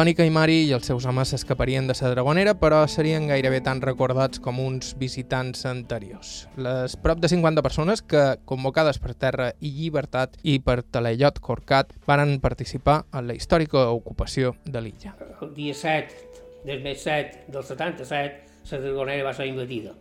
Antoni 0.02 0.16
Caimari 0.18 0.56
i 0.66 0.72
els 0.74 0.88
seus 0.89 1.04
homes 1.06 1.30
s'escaparien 1.30 1.86
de 1.86 1.93
la 1.93 2.10
Dragonera, 2.10 2.56
però 2.58 2.80
serien 2.89 3.28
gairebé 3.30 3.60
tan 3.62 3.84
recordats 3.84 4.41
com 4.41 4.58
uns 4.58 4.95
visitants 4.97 5.62
anteriors. 5.70 6.47
Les 6.58 6.95
prop 7.04 7.22
de 7.22 7.30
50 7.30 7.62
persones 7.62 8.02
que, 8.02 8.24
convocades 8.49 8.97
per 8.97 9.14
Terra 9.14 9.52
i 9.62 9.70
Llibertat 9.76 10.39
i 10.41 10.58
per 10.58 10.80
Telellot 10.82 11.38
Corcat, 11.38 11.93
varen 12.08 12.39
participar 12.41 13.04
en 13.14 13.30
la 13.30 13.38
històrica 13.38 13.91
ocupació 13.93 14.56
de 14.66 14.82
l'illa. 14.82 15.14
El 15.38 15.54
dia 15.54 15.78
7 15.78 16.66
del 16.66 16.82
mes 16.82 17.06
7 17.06 17.45
del 17.54 17.64
77, 17.70 18.41
la 18.72 18.84
Dragonera 18.88 19.30
va 19.30 19.38
ser 19.38 19.52
invadida, 19.54 19.93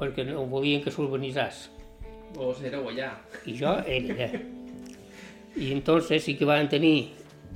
perquè 0.00 0.24
no 0.24 0.48
volien 0.48 0.80
que 0.80 0.88
s'urbanitzés. 0.88 1.66
Vos 2.32 2.64
éreu 2.64 2.88
allà. 2.88 3.12
I 3.44 3.60
jo 3.60 3.76
era 3.84 4.16
allà. 4.16 4.44
I 5.52 5.74
entonces 5.76 6.24
sí 6.24 6.38
que 6.38 6.48
van 6.48 6.72
tenir 6.72 7.10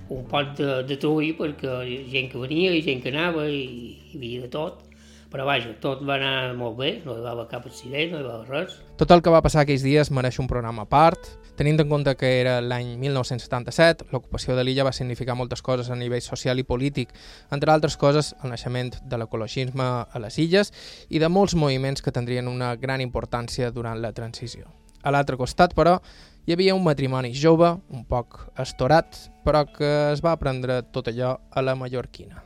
un 0.09 0.27
pot 0.31 0.53
de, 0.59 0.83
de 0.87 0.99
trull 1.03 1.33
perquè 1.39 1.79
gent 2.11 2.29
que 2.33 2.43
venia 2.43 2.75
i 2.75 2.83
gent 2.85 3.03
que 3.03 3.15
anava 3.15 3.47
i 3.51 3.63
hi 3.63 4.19
havia 4.19 4.45
de 4.47 4.53
tot. 4.53 4.85
Però 5.27 5.43
vaja, 5.45 5.73
tot 5.83 6.05
va 6.07 6.15
anar 6.21 6.55
molt 6.55 6.77
bé, 6.79 6.91
no 7.05 7.17
hi 7.17 7.23
va 7.25 7.33
haver 7.35 7.49
cap 7.51 7.65
accident, 7.67 8.13
no 8.13 8.21
hi 8.21 8.25
va 8.25 8.37
haver 8.37 8.47
res. 8.53 8.77
Tot 8.97 9.11
el 9.11 9.25
que 9.27 9.33
va 9.35 9.43
passar 9.43 9.65
aquells 9.65 9.83
dies 9.83 10.13
mereix 10.15 10.39
un 10.39 10.47
programa 10.49 10.85
a 10.87 10.89
part. 10.89 11.27
Tenint 11.59 11.81
en 11.83 11.89
compte 11.91 12.15
que 12.21 12.31
era 12.39 12.61
l'any 12.61 12.93
1977, 13.01 14.07
l'ocupació 14.13 14.55
de 14.57 14.63
l'illa 14.65 14.85
va 14.87 14.95
significar 14.95 15.35
moltes 15.35 15.65
coses 15.67 15.91
a 15.91 15.97
nivell 15.99 16.23
social 16.23 16.61
i 16.63 16.67
polític, 16.69 17.15
entre 17.51 17.73
altres 17.73 17.97
coses 17.97 18.35
el 18.45 18.53
naixement 18.53 18.95
de 19.03 19.19
l'ecologisme 19.19 19.87
a 20.07 20.23
les 20.23 20.39
illes 20.39 20.73
i 21.09 21.19
de 21.19 21.33
molts 21.33 21.57
moviments 21.59 22.05
que 22.05 22.15
tindrien 22.15 22.49
una 22.49 22.75
gran 22.77 23.03
importància 23.03 23.73
durant 23.73 24.05
la 24.05 24.13
transició. 24.13 24.69
A 25.03 25.11
l'altre 25.15 25.39
costat, 25.41 25.75
però, 25.75 25.99
hi 26.47 26.55
havia 26.55 26.77
un 26.77 26.85
matrimoni 26.87 27.33
jove, 27.35 27.67
un 27.91 28.05
poc 28.07 28.37
estorat, 28.63 29.17
però 29.43 29.65
que 29.67 29.89
es 30.13 30.21
va 30.23 30.37
aprendre 30.37 30.79
tot 30.95 31.09
allò 31.11 31.33
a 31.51 31.63
la 31.65 31.75
mallorquina. 31.75 32.39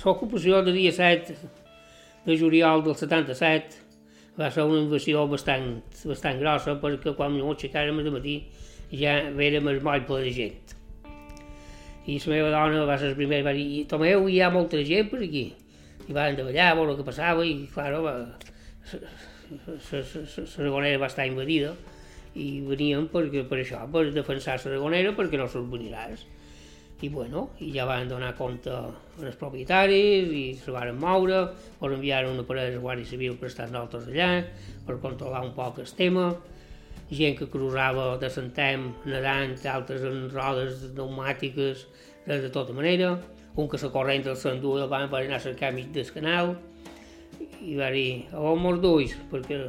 L'ocupació 0.00 0.62
de 0.64 0.72
dia 0.72 0.92
7 0.96 1.36
de 2.24 2.38
juliol 2.40 2.80
del 2.86 2.96
77 2.96 4.40
va 4.40 4.48
ser 4.48 4.64
una 4.64 4.80
invasió 4.80 5.26
bastant, 5.28 5.76
bastant 6.08 6.40
grossa 6.40 6.78
perquè 6.80 7.12
quan 7.18 7.36
ens 7.36 7.44
aixecàrem 7.52 8.00
de 8.00 8.16
matí 8.16 8.38
ja 8.96 9.18
érem 9.28 9.68
el 9.68 9.84
moll 9.84 10.08
ple 10.08 10.24
de 10.24 10.32
gent. 10.32 10.76
I 12.08 12.16
la 12.24 12.32
meva 12.32 12.50
dona 12.56 12.88
va 12.88 12.96
ser 12.96 13.12
la 13.12 13.20
primera, 13.20 13.44
va 13.44 13.52
dir, 13.52 13.84
Tomeu, 13.88 14.24
hi 14.24 14.40
ha 14.40 14.48
molta 14.52 14.80
gent 14.88 15.12
per 15.12 15.20
aquí. 15.20 15.50
I 16.08 16.16
van 16.16 16.36
davallar 16.36 16.72
a 16.72 16.76
veure 16.80 16.96
què 16.96 17.04
passava 17.04 17.44
i, 17.44 17.68
clar, 17.68 17.92
va, 18.00 18.22
la 20.64 20.96
va 20.96 21.12
estar 21.12 21.28
invadida 21.28 21.76
i 22.34 22.60
veníem 22.66 23.08
perquè, 23.12 23.44
per 23.48 23.60
això, 23.60 23.84
per 23.90 24.08
defensar 24.14 24.58
la 24.58 24.72
Dragonera 24.72 25.12
perquè 25.16 25.38
no 25.38 25.46
s'urbanitzés. 25.50 26.24
I 27.04 27.10
bueno, 27.12 27.50
i 27.60 27.68
ja 27.74 27.84
van 27.84 28.08
donar 28.08 28.32
compte 28.38 28.70
als 28.72 29.36
propietaris 29.36 30.30
i 30.32 30.44
se 30.56 30.72
van 30.72 30.94
moure, 30.96 31.42
per 31.80 31.92
enviar 31.92 32.24
una 32.30 32.46
parella 32.46 32.72
de 32.76 32.80
Guàrdia 32.80 33.10
Civil 33.10 33.36
per 33.36 33.50
estar 33.50 33.68
nosaltres 33.68 34.08
allà, 34.08 34.44
per 34.86 35.00
controlar 35.02 35.42
un 35.44 35.52
poc 35.56 35.82
el 35.82 35.90
tema, 35.98 36.30
gent 37.10 37.36
que 37.36 37.50
cruzava 37.50 38.14
de 38.22 38.30
Santem 38.32 38.88
nedant, 39.04 39.54
altres 39.68 40.06
en 40.08 40.28
rodes 40.32 40.86
pneumàtiques, 40.94 41.86
de, 42.24 42.40
de 42.40 42.50
tota 42.50 42.72
manera, 42.72 43.18
un 43.54 43.68
que 43.68 43.78
la 43.82 43.90
corrent 43.92 44.24
del 44.24 44.38
s'endú 44.40 44.78
el 44.78 44.88
van 44.88 45.10
per 45.10 45.22
anar 45.22 45.42
a 45.42 45.44
cercar 45.44 45.74
mig 45.74 45.92
del 45.92 46.10
canal, 46.14 46.56
i 47.60 47.76
va 47.76 47.90
dir, 47.92 48.24
a 48.32 48.40
on 48.40 48.62
mos 48.62 48.80
duis? 48.80 49.12
Perquè 49.30 49.60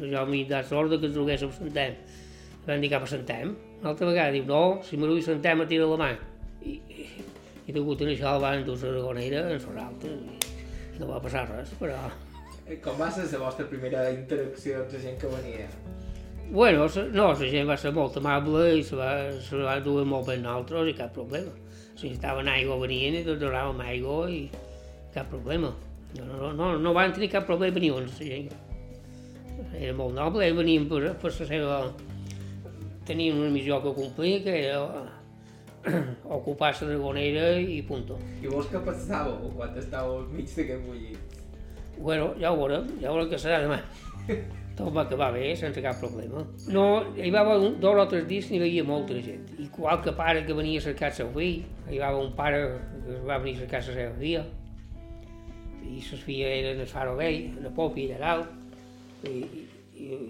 jo 0.00 0.24
m'he 0.26 0.44
dat 0.48 0.70
l'ordre 0.72 0.98
que 1.00 1.06
ens 1.10 1.16
dugués 1.16 1.42
a 1.42 1.50
Santem. 1.52 1.94
Van 2.66 2.80
dir 2.82 2.90
cap 2.92 3.02
a 3.04 3.10
Santem. 3.10 3.54
Una 3.80 3.90
altra 3.94 4.06
vegada 4.10 4.32
diu, 4.34 4.44
no, 4.48 4.80
si 4.84 4.96
me 5.00 5.06
duis 5.08 5.24
Santem, 5.26 5.60
a 5.60 5.66
tira 5.66 5.86
la 5.88 5.96
mà. 6.00 6.10
I, 6.62 6.76
i, 6.92 7.06
i 7.66 7.72
degut 7.72 8.02
a 8.02 8.10
això 8.12 8.34
van 8.42 8.64
dur 8.66 8.76
la 8.76 8.90
dragonera 8.96 9.46
en 9.46 9.54
les 9.56 9.64
altres 9.84 10.12
i, 10.12 10.98
no 11.00 11.06
va 11.08 11.20
passar 11.24 11.46
res, 11.48 11.70
però... 11.80 11.96
Com 12.84 12.98
va 13.00 13.08
ser 13.10 13.24
la 13.32 13.38
vostra 13.46 13.64
primera 13.66 14.04
interacció 14.12 14.82
amb 14.84 14.92
la 14.94 15.00
gent 15.02 15.16
que 15.18 15.26
venia? 15.32 15.64
Bueno, 16.52 16.88
se- 16.88 17.08
no, 17.14 17.30
la 17.32 17.48
gent 17.50 17.66
va 17.68 17.76
ser 17.80 17.90
molt 17.96 18.16
amable 18.20 18.66
i 18.78 18.84
se 18.86 18.98
va, 18.98 19.10
se 19.42 19.58
va 19.58 19.78
dur 19.82 20.04
molt 20.06 20.28
bé 20.28 20.36
nosaltres 20.38 20.90
i 20.92 20.94
cap 20.98 21.14
problema. 21.14 21.50
Si 21.96 22.08
necessitaven 22.08 22.48
aigua 22.52 22.76
venien 22.84 23.16
i 23.18 23.24
tots 23.26 23.40
donàvem 23.42 23.80
aigua 23.88 24.24
i 24.30 24.42
cap 25.14 25.30
problema. 25.32 25.72
No, 26.18 26.26
no, 26.26 26.52
no, 26.58 26.70
no 26.78 26.92
van 26.94 27.12
tenir 27.16 27.30
cap 27.32 27.46
problema 27.48 27.78
ni 27.82 27.90
uns, 27.94 28.20
la 28.20 28.26
gent. 28.26 28.52
Era 29.76 29.94
molt 29.96 30.16
noble, 30.16 30.44
ells 30.46 30.58
venien 30.58 30.88
per, 30.90 31.02
per 31.20 31.32
la 31.38 31.48
seva... 31.52 31.80
Tenien 33.06 33.40
una 33.40 33.50
missió 33.50 33.80
que 33.82 33.94
complir, 33.96 34.36
que 34.44 34.52
era 34.60 34.78
ocupar 36.36 36.74
la 36.80 36.88
dragonera 36.92 37.46
i 37.58 37.80
punto. 37.82 38.18
I 38.42 38.50
vos 38.52 38.68
què 38.70 38.80
pensàveu 38.84 39.50
quan 39.56 39.76
estàveu 39.80 40.26
mig 40.30 40.50
d'aquest 40.52 40.86
bullit? 40.86 41.38
Bueno, 41.98 42.34
ja 42.40 42.52
ho 42.52 42.58
veurem, 42.60 42.86
ja 43.00 43.12
veurem 43.12 43.30
què 43.32 43.40
serà 43.40 43.62
demà. 43.64 43.80
Tot 44.78 44.92
va 44.94 45.02
acabar 45.02 45.32
bé, 45.34 45.50
sense 45.58 45.82
cap 45.84 45.98
problema. 46.00 46.44
No, 46.72 46.84
hi 47.16 47.32
va 47.32 47.42
haver 47.42 47.72
dos 47.82 47.98
o 48.04 48.06
tres 48.08 48.24
dies 48.28 48.48
n'hi 48.52 48.60
havia 48.62 48.84
molta 48.86 49.18
gent. 49.24 49.50
I 49.60 49.68
qualque 49.74 50.14
pare 50.16 50.44
que 50.46 50.56
venia 50.56 50.80
a 50.80 50.86
cercar 50.86 51.10
el 51.10 51.18
seu 51.18 51.32
fill, 51.34 51.64
hi 51.90 52.00
va 52.00 52.12
haver 52.12 52.22
un 52.28 52.32
pare 52.38 52.62
que 53.04 53.18
va 53.26 53.40
venir 53.42 53.58
a 53.58 53.64
cercar 53.64 53.82
la 53.82 53.98
seva 53.98 54.14
filla, 54.20 54.46
i 55.90 55.98
les 55.98 56.22
filles 56.22 56.56
eren 56.60 56.80
el 56.84 56.88
faro 56.88 57.16
vell, 57.18 57.56
la 57.64 57.72
popi 57.74 58.06
allà 58.08 58.20
dalt, 58.22 58.59
i, 59.28 59.34
i, 59.34 60.06
i, 60.06 60.20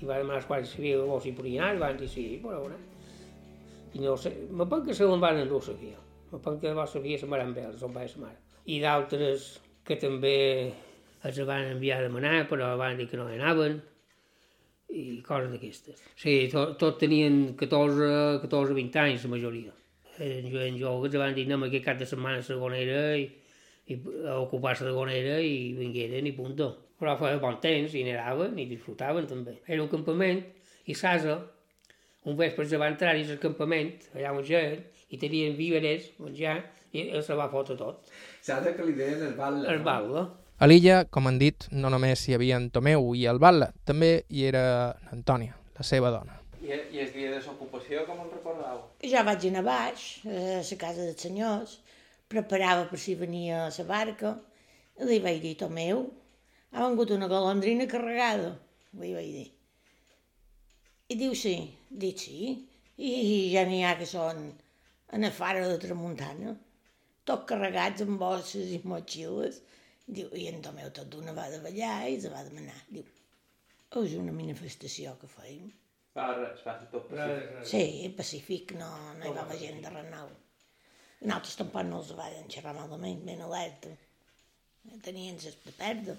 i 0.00 0.08
va 0.08 0.18
demanar 0.18 0.42
quals 0.48 0.74
civil 0.74 1.04
o 1.06 1.20
si 1.22 1.34
podien 1.36 1.62
anar, 1.62 1.76
i 1.76 1.82
van 1.84 2.00
dir 2.00 2.10
sí, 2.10 2.26
però 2.42 2.62
veure. 2.62 2.80
I 3.94 4.02
no 4.02 4.16
sé, 4.18 4.32
me 4.50 4.66
penso 4.66 4.88
que 4.88 4.96
se 4.98 5.06
l'en 5.06 5.22
van 5.22 5.38
endur 5.38 5.62
filla. 5.78 6.00
Me 6.32 6.40
penso 6.40 6.60
que 6.60 6.72
seva 6.90 7.04
filla 7.04 7.20
se'n 7.20 7.30
van 7.34 7.44
amb 7.46 7.60
ells, 7.62 7.84
on 7.86 7.94
va 7.94 8.06
sa 8.10 8.22
mare. 8.24 8.40
I 8.66 8.80
d'altres 8.82 9.50
que 9.86 9.98
també 10.00 10.36
els 11.24 11.40
van 11.48 11.70
enviar 11.76 12.00
a 12.00 12.08
demanar, 12.08 12.38
però 12.50 12.74
van 12.80 12.98
dir 12.98 13.06
que 13.10 13.20
no 13.20 13.28
anaven, 13.30 13.78
i 14.94 15.20
coses 15.26 15.52
d'aquestes. 15.52 16.02
Sí, 16.20 16.34
tot, 16.52 16.76
tot 16.80 16.98
tenien 17.00 17.54
14, 17.60 18.10
14 18.44 18.76
20 18.76 19.00
anys, 19.04 19.24
la 19.26 19.32
majoria. 19.36 19.72
Eren 20.14 20.50
joves 20.50 20.76
joves, 20.78 21.16
van 21.18 21.34
dir 21.34 21.46
anem 21.48 21.66
aquest 21.66 21.86
cap 21.88 21.98
de 21.98 22.06
setmana 22.06 22.42
a 22.42 22.46
Sagonera 22.46 23.00
i, 23.18 23.24
i 23.90 23.98
a 24.28 24.38
ocupar 24.40 24.74
la 24.74 24.80
Sagonera 24.80 25.38
i 25.40 25.72
vingueren 25.76 26.26
i 26.26 26.32
punto. 26.36 26.70
Però 27.00 27.16
feia 27.20 27.40
bon 27.42 27.58
temps 27.60 27.94
i 27.94 28.04
anaven 28.06 28.58
i 28.58 28.68
disfrutaven 28.70 29.26
també. 29.28 29.58
Era 29.66 29.82
un 29.82 29.90
campament 29.92 30.40
i 30.86 30.94
Sasa, 30.94 31.40
un 32.24 32.36
vespre 32.38 32.64
se 32.68 32.80
va 32.80 32.88
entrar 32.88 33.12
al 33.16 33.38
campament, 33.42 33.92
allà 34.14 34.32
on 34.32 34.44
gent, 34.46 34.80
i 35.12 35.18
tenien 35.20 35.56
víveres, 35.58 36.12
menjar, 36.18 36.62
i 36.94 37.08
el 37.10 37.22
se 37.26 37.36
va 37.36 37.50
fotre 37.52 37.76
tot. 37.76 38.08
Saps 38.42 38.72
que 38.76 38.86
li 38.86 38.94
deien 38.96 39.22
el 39.26 39.36
bal? 39.38 39.60
El 39.68 39.84
bal, 39.84 40.08
A 40.62 40.68
l'illa, 40.70 41.00
com 41.10 41.26
han 41.26 41.38
dit, 41.40 41.66
no 41.74 41.90
només 41.90 42.20
hi 42.28 42.36
havia 42.36 42.56
en 42.60 42.68
Tomeu 42.70 43.08
i 43.18 43.24
el 43.26 43.40
Batlle, 43.42 43.72
també 43.84 44.10
hi 44.30 44.44
era 44.46 44.94
Antònia, 45.10 45.56
la 45.74 45.82
seva 45.82 46.12
dona. 46.14 46.38
I, 46.62 46.70
I 46.94 47.00
el 47.02 47.10
dia 47.12 47.32
de 47.32 47.40
l'ocupació, 47.42 48.04
com 48.06 48.20
el 48.22 48.30
recordeu? 48.30 48.84
Jo 49.02 49.24
vaig 49.26 49.48
anar 49.50 49.64
baix, 49.66 50.04
a 50.24 50.62
la 50.62 50.78
casa 50.78 51.08
dels 51.08 51.26
senyors, 51.26 51.74
preparava 52.34 52.84
per 52.90 53.00
si 53.00 53.16
venia 53.22 53.64
la 53.68 53.86
barca, 53.88 54.34
i 54.98 55.08
li 55.08 55.18
vaig 55.22 55.40
dir, 55.42 55.56
Tomeu, 55.62 56.04
ha 56.74 56.86
vengut 56.86 57.14
una 57.14 57.30
golondrina 57.30 57.86
carregada, 57.90 58.52
li 59.00 59.14
vaig 59.14 59.30
dir. 59.38 59.48
I 61.12 61.18
diu 61.20 61.34
sí, 61.38 61.56
dic 62.04 62.20
sí, 62.26 62.52
i 62.96 63.10
ja 63.52 63.64
n'hi 63.68 63.82
ha 63.86 63.94
que 63.98 64.06
són 64.08 64.46
a 65.14 65.20
la 65.22 65.30
fara 65.38 65.66
de 65.68 65.78
Tramuntana, 65.82 66.54
tot 67.28 67.46
carregats 67.50 68.04
amb 68.04 68.18
bosses 68.20 68.72
i 68.74 68.80
motxilles. 68.84 69.60
Diu, 70.04 70.28
i 70.36 70.48
en 70.50 70.60
Tomeu 70.64 70.90
tot 70.92 71.08
d'una 71.12 71.32
va 71.36 71.46
de 71.52 71.62
ballar 71.64 72.10
i 72.12 72.18
se 72.20 72.32
va 72.32 72.42
demanar. 72.44 72.76
Diu, 72.92 73.06
és 74.02 74.16
una 74.20 74.34
manifestació 74.36 75.14
que 75.20 75.30
feim. 75.30 75.70
Fa 76.14 76.26
res, 76.36 76.60
fa 76.66 76.74
tot 76.92 77.12
Sí, 77.70 77.84
pacífic, 78.18 78.74
no, 78.80 78.90
no 79.20 79.30
hi 79.30 79.36
va 79.38 79.60
gent 79.62 79.80
de 79.82 79.94
renou. 79.94 80.28
Nosaltres 81.24 81.56
tampoc 81.56 81.86
no 81.88 81.98
els 82.02 82.12
van 82.18 82.48
xerrar 82.52 82.74
malament, 82.76 83.20
ben 83.24 83.40
alerta. 83.40 83.90
Tenien 85.04 85.38
ses 85.40 85.56
de 85.64 85.72
perdre, 85.78 86.16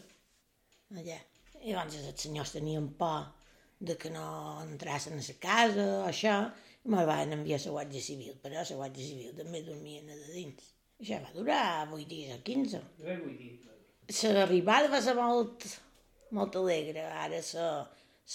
allà. 0.97 1.17
I 1.61 1.73
llavors 1.73 1.97
els 1.99 2.23
senyors 2.25 2.53
tenien 2.55 2.87
por 2.99 3.27
de 3.79 3.95
que 4.01 4.09
no 4.09 4.25
entrassin 4.63 5.17
a 5.17 5.21
la 5.21 5.35
casa 5.41 5.85
o 5.99 6.07
això, 6.09 6.35
i 6.85 6.89
me'l 6.93 7.09
van 7.09 7.35
enviar 7.37 7.59
a 7.59 7.65
la 7.67 7.75
Guàrdia 7.77 8.01
Civil, 8.07 8.33
però 8.41 8.63
la 8.63 8.79
Guàrdia 8.81 9.05
Civil 9.11 9.37
també 9.37 9.61
dormien 9.67 10.09
a 10.09 10.17
de 10.23 10.33
dins. 10.33 10.71
Això 11.01 11.21
va 11.21 11.31
durar 11.35 11.61
8 11.91 12.09
dies 12.09 12.33
o 12.33 12.41
15. 12.49 12.81
L'arribada 14.33 14.91
va 14.93 15.01
ser 15.05 15.15
molt, 15.17 15.65
molt 16.37 16.57
alegre, 16.61 17.05
ara 17.25 17.41
la, 17.53 17.69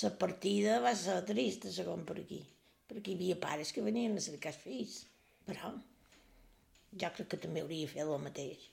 la 0.02 0.10
partida 0.22 0.80
va 0.86 0.94
ser 0.94 1.20
trista, 1.26 1.70
segons 1.74 2.06
per 2.06 2.18
aquí, 2.22 2.42
perquè 2.90 3.14
hi 3.14 3.18
havia 3.18 3.42
pares 3.42 3.72
que 3.74 3.86
venien 3.86 4.18
a 4.18 4.26
cercar 4.26 4.52
els 4.54 4.64
fills, 4.66 4.98
però 5.46 5.72
já 6.93 7.11
creo 7.11 7.26
que 7.26 7.36
academia 7.36 7.64
livre, 7.64 7.99
ele 7.99 8.11
é 8.11 8.14
uma 8.14 8.30
10. 8.30 8.69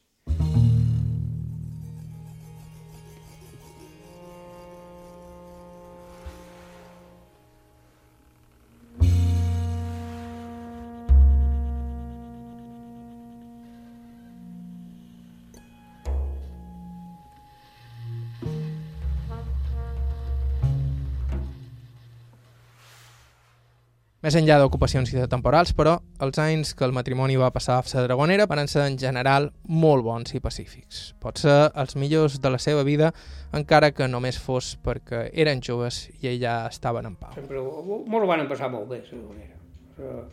Més 24.27 24.35
enllà 24.35 24.57
d'ocupacions 24.59 25.07
i 25.13 25.15
de 25.15 25.25
temporals, 25.31 25.69
però, 25.71 25.93
els 26.19 26.35
anys 26.43 26.73
que 26.75 26.83
el 26.83 26.91
matrimoni 26.91 27.37
va 27.39 27.47
passar 27.55 27.77
a 27.79 27.83
la 27.93 28.01
Dragonera 28.03 28.43
van 28.51 28.67
ser 28.67 28.81
en 28.83 28.97
general 28.99 29.45
molt 29.63 30.03
bons 30.03 30.33
i 30.35 30.41
pacífics. 30.43 31.13
Pot 31.23 31.39
ser 31.39 31.53
els 31.71 31.95
millors 31.95 32.35
de 32.43 32.49
la 32.51 32.59
seva 32.59 32.83
vida, 32.83 33.13
encara 33.55 33.93
que 33.95 34.09
només 34.11 34.35
fos 34.35 34.73
perquè 34.83 35.21
eren 35.31 35.61
joves 35.63 36.09
i 36.19 36.27
ella 36.33 36.57
estaven 36.67 37.07
en 37.07 37.15
pau. 37.15 37.31
Sempre 37.37 37.61
molt 37.63 38.25
ho 38.25 38.27
van 38.27 38.43
passar 38.49 38.67
molt 38.73 38.89
bé, 38.89 38.99
la 39.05 39.21
Dragonera. 39.21 40.27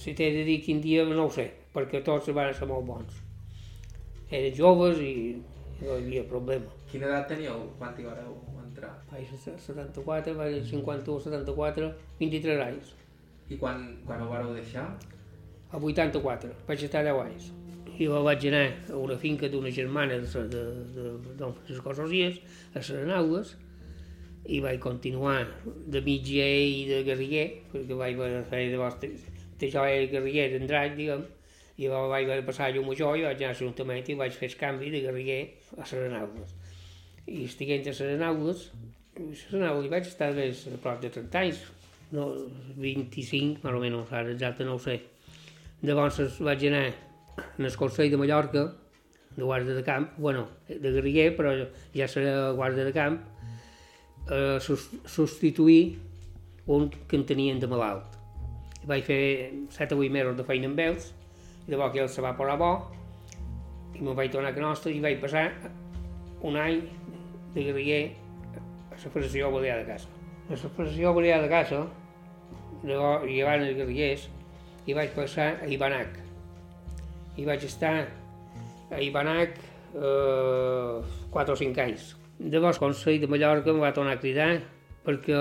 Si 0.00 0.16
t'he 0.16 0.30
de 0.32 0.46
dir 0.48 0.62
quin 0.64 0.80
dia, 0.80 1.04
no 1.04 1.26
ho 1.26 1.34
sé, 1.36 1.50
perquè 1.76 2.00
tots 2.00 2.32
van 2.32 2.56
ser 2.56 2.70
molt 2.72 2.88
bons. 2.88 3.20
Eren 4.30 4.56
joves 4.56 5.04
i 5.04 5.36
no 5.82 5.98
hi 5.98 6.06
havia 6.06 6.24
problema. 6.32 6.72
Quina 6.88 7.12
edat 7.12 7.28
teníeu 7.34 7.68
quan 7.76 7.92
hi 7.92 8.08
vareu 8.08 8.32
entrar? 8.64 8.96
Vaig 9.12 9.28
a 9.36 9.44
74, 9.68 10.32
vaig 10.40 10.62
a 10.62 10.66
51, 10.72 11.20
74, 11.28 11.92
23 12.24 12.66
anys. 12.70 12.96
I 13.52 13.58
quan, 13.60 13.82
quan 14.06 14.22
ho 14.24 14.30
vareu 14.30 14.54
deixar? 14.56 14.86
A 15.72 15.80
84, 15.80 16.52
vaig 16.68 16.86
estar 16.86 17.02
10 17.04 17.20
anys. 17.26 17.50
Jo 17.98 18.22
vaig 18.24 18.46
anar 18.48 18.64
a 18.88 18.96
una 18.98 19.18
finca 19.20 19.50
d'una 19.52 19.70
germana 19.70 20.16
de, 20.22 20.44
de, 20.54 20.62
de, 20.94 21.04
de 21.26 21.34
Don 21.38 21.52
Francisco 21.58 21.92
Rosiers, 21.92 22.40
a 22.74 22.82
Serenaules, 22.82 23.52
i 24.48 24.58
vaig 24.64 24.80
continuar 24.82 25.44
de 25.64 26.00
mitger 26.02 26.48
i 26.66 26.80
de 26.88 27.02
guerriller, 27.06 27.46
perquè 27.74 27.98
vaig 27.98 28.24
fer 28.50 28.64
de 28.72 28.80
vostre... 28.80 29.12
Jo 29.62 29.84
era 29.86 30.08
guerriller 30.10 30.48
d'Andrat, 30.50 30.96
diguem, 30.98 31.20
i 31.78 31.88
vaig 31.88 32.30
passar 32.46 32.72
llum 32.74 32.88
major 32.90 33.14
i 33.18 33.22
vaig 33.28 33.36
anar 33.38 33.52
a 33.52 33.54
l'Ajuntament 33.54 34.08
i 34.10 34.16
vaig 34.18 34.34
fer 34.34 34.48
el 34.50 34.56
canvi 34.58 34.90
de 34.90 35.04
guerriller 35.04 35.42
a 35.78 35.86
Serenaules. 35.86 36.56
I 37.28 37.44
estiguent 37.46 37.86
a 37.86 37.94
Serenaules, 37.94 38.66
a 39.14 39.28
Serenaules 39.44 39.92
vaig 39.92 40.08
estar 40.08 40.32
des 40.34 40.66
a 40.72 40.80
prop 40.82 40.98
de 41.04 41.12
30 41.14 41.44
anys, 41.44 41.62
no, 42.12 42.28
25, 42.76 43.62
més 43.64 43.74
o 43.74 43.80
menys, 43.82 44.12
ara 44.12 44.32
exacte 44.34 44.66
no 44.68 44.76
ho 44.76 44.82
sé. 44.82 44.98
Llavors 45.82 46.38
vaig 46.44 46.62
anar 46.68 46.86
en 47.42 47.66
el 47.66 47.76
Consell 47.76 48.12
de 48.12 48.20
Mallorca, 48.20 48.68
de 49.32 49.42
guarda 49.42 49.74
de 49.74 49.82
camp, 49.82 50.10
bueno, 50.18 50.46
de 50.68 50.92
guerriller, 50.92 51.32
però 51.36 51.54
ja 51.96 52.08
serà 52.08 52.52
guarda 52.54 52.84
de 52.84 52.92
camp, 52.92 53.18
a 54.28 54.60
substituir 54.60 55.98
un 56.70 56.90
que 57.08 57.16
en 57.16 57.24
tenien 57.26 57.58
de 57.58 57.66
malalt. 57.66 58.18
Vaig 58.86 59.06
fer 59.06 59.22
7 59.70 59.96
o 59.96 60.02
8 60.02 60.12
mesos 60.12 60.36
de 60.36 60.44
feina 60.46 60.68
amb 60.70 60.82
ells, 60.84 61.12
i 61.66 61.72
llavors 61.72 61.94
que 61.94 62.02
ell 62.04 62.10
se 62.12 62.22
va 62.22 62.36
posar 62.38 62.58
bo, 62.60 62.72
i 63.96 64.00
me'n 64.00 64.16
vaig 64.18 64.30
tornar 64.34 64.52
a 64.52 64.62
Nostra 64.62 64.92
i 64.92 65.00
vaig 65.00 65.20
passar 65.22 65.48
un 66.42 66.56
any 66.58 66.82
de 67.54 67.64
guerriller 67.64 68.02
a 68.58 68.94
la 68.94 69.10
Federació 69.10 69.50
Balear 69.52 69.80
de 69.80 69.88
Casa. 69.88 70.08
A 70.48 70.54
la 70.54 70.60
Federació 70.62 71.12
Balear 71.16 71.40
de 71.42 71.50
Casa, 71.50 71.82
llavors, 72.84 73.28
abans 73.42 73.68
els 73.68 73.76
guerrillers, 73.78 74.28
i 74.86 74.96
vaig 74.96 75.12
passar 75.16 75.52
a 75.62 75.68
Ibanac. 75.70 76.18
I 77.38 77.46
vaig 77.48 77.64
estar 77.66 77.94
a 78.92 79.00
Ibanac 79.00 79.58
eh, 79.94 81.02
4 81.30 81.54
o 81.54 81.56
5 81.56 81.84
anys. 81.84 82.12
Llavors 82.42 82.78
el 82.78 82.82
Consell 82.82 83.20
de 83.22 83.30
Mallorca 83.30 83.70
em 83.70 83.80
va 83.82 83.92
tornar 83.94 84.16
a 84.16 84.20
cridar 84.22 84.50
perquè 85.06 85.38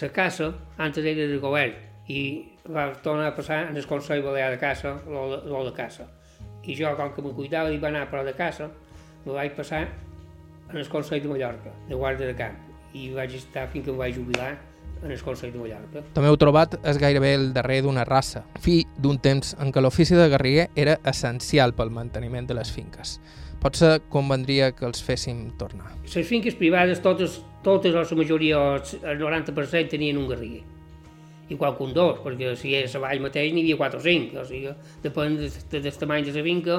la 0.00 0.08
casa 0.14 0.52
antes 0.80 1.04
era 1.04 1.26
del 1.28 1.40
govern 1.40 1.74
i 2.08 2.22
va 2.64 2.88
tornar 3.04 3.28
a 3.28 3.36
passar 3.36 3.66
en 3.68 3.76
el 3.76 3.86
Consell 3.86 4.22
Balear 4.24 4.50
de 4.54 4.58
Casa, 4.58 4.96
lo 5.06 5.64
de 5.64 5.72
casa. 5.76 6.08
I 6.64 6.76
jo, 6.78 6.90
com 6.96 7.12
que 7.12 7.22
me 7.22 7.32
cuidava 7.34 7.70
i 7.70 7.78
va 7.82 7.90
anar 7.90 8.08
prop 8.10 8.24
de 8.24 8.34
casa, 8.38 8.70
me 9.24 9.32
vaig 9.32 9.54
passar 9.56 9.82
en 10.70 10.76
el 10.78 10.88
Consell 10.88 11.22
de 11.22 11.28
Mallorca, 11.28 11.72
de 11.88 11.98
guàrdia 11.98 12.26
de 12.30 12.36
camp, 12.38 12.56
i 12.94 13.10
vaig 13.12 13.34
estar 13.34 13.66
fins 13.68 13.84
que 13.84 13.90
em 13.90 13.98
vaig 13.98 14.14
jubilar 14.14 14.52
en 15.02 15.10
el 15.10 15.22
Consell 15.22 15.52
de 15.52 15.60
Mallorca. 15.60 16.02
També 16.14 16.30
heu 16.30 16.38
trobat 16.40 16.78
és 16.80 16.98
gairebé 17.02 17.34
el 17.36 17.52
darrer 17.54 17.80
d'una 17.84 18.06
raça, 18.08 18.44
fi 18.62 18.82
d'un 18.96 19.18
temps 19.22 19.54
en 19.60 19.72
què 19.74 19.82
l'ofici 19.82 20.18
de 20.18 20.28
guerriller 20.32 20.68
era 20.78 20.98
essencial 21.04 21.74
pel 21.74 21.90
manteniment 21.94 22.46
de 22.48 22.58
les 22.58 22.70
finques. 22.72 23.18
Potser 23.62 24.00
convendria 24.10 24.72
que 24.74 24.86
els 24.88 25.02
féssim 25.06 25.50
tornar. 25.58 25.92
Les 26.02 26.26
finques 26.26 26.54
privades, 26.58 27.02
totes, 27.02 27.40
totes 27.62 27.94
o 27.94 28.02
la 28.02 28.18
majoria, 28.18 28.62
el 29.02 29.18
90% 29.20 29.94
tenien 29.94 30.18
un 30.18 30.30
guerriller 30.30 30.64
i 31.52 31.58
qualcun 31.58 31.92
dos, 31.92 32.20
perquè 32.24 32.54
si 32.56 32.74
és 32.78 32.94
a 32.96 33.00
vall 33.02 33.22
mateix 33.24 33.52
n'hi 33.52 33.64
havia 33.66 33.78
4 33.80 33.98
o 33.98 34.04
5, 34.04 34.38
o 34.40 34.44
sigui, 34.48 34.72
depèn 35.04 35.36
de, 35.40 35.50
de, 35.72 35.80
del 35.84 35.98
tamany 36.00 36.24
de 36.26 36.34
la 36.36 36.44
finca, 36.46 36.78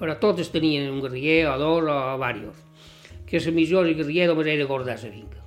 però 0.00 0.16
totes 0.20 0.50
tenien 0.52 0.90
un 0.90 1.00
guerriller 1.04 1.46
o 1.52 1.58
dos 1.58 1.88
o 1.88 1.96
diversos. 2.16 2.60
Que 3.24 3.40
la 3.40 3.54
missió 3.56 3.82
del 3.82 3.96
guerriller 3.96 4.28
només 4.30 4.50
era 4.52 4.66
guardar 4.68 4.98
la 5.00 5.10
finca. 5.10 5.43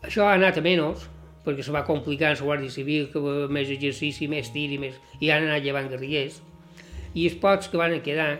Això 0.00 0.24
ha 0.24 0.36
anat 0.38 0.56
a 0.56 0.62
menys, 0.64 1.02
perquè 1.44 1.64
se 1.64 1.72
va 1.72 1.82
complicar 1.84 2.30
en 2.32 2.38
la 2.38 2.46
Guàrdia 2.46 2.72
Civil, 2.72 3.08
que 3.12 3.20
més 3.52 3.68
exercici, 3.72 4.28
més 4.28 4.48
tir 4.54 4.70
i 4.76 4.78
més... 4.80 4.96
i 5.20 5.32
han 5.32 5.48
anat 5.48 5.64
llevant 5.64 5.90
guerrillers. 5.92 6.40
I 7.14 7.26
els 7.28 7.36
pocs 7.42 7.68
que 7.68 7.80
van 7.80 7.96
quedar 8.04 8.30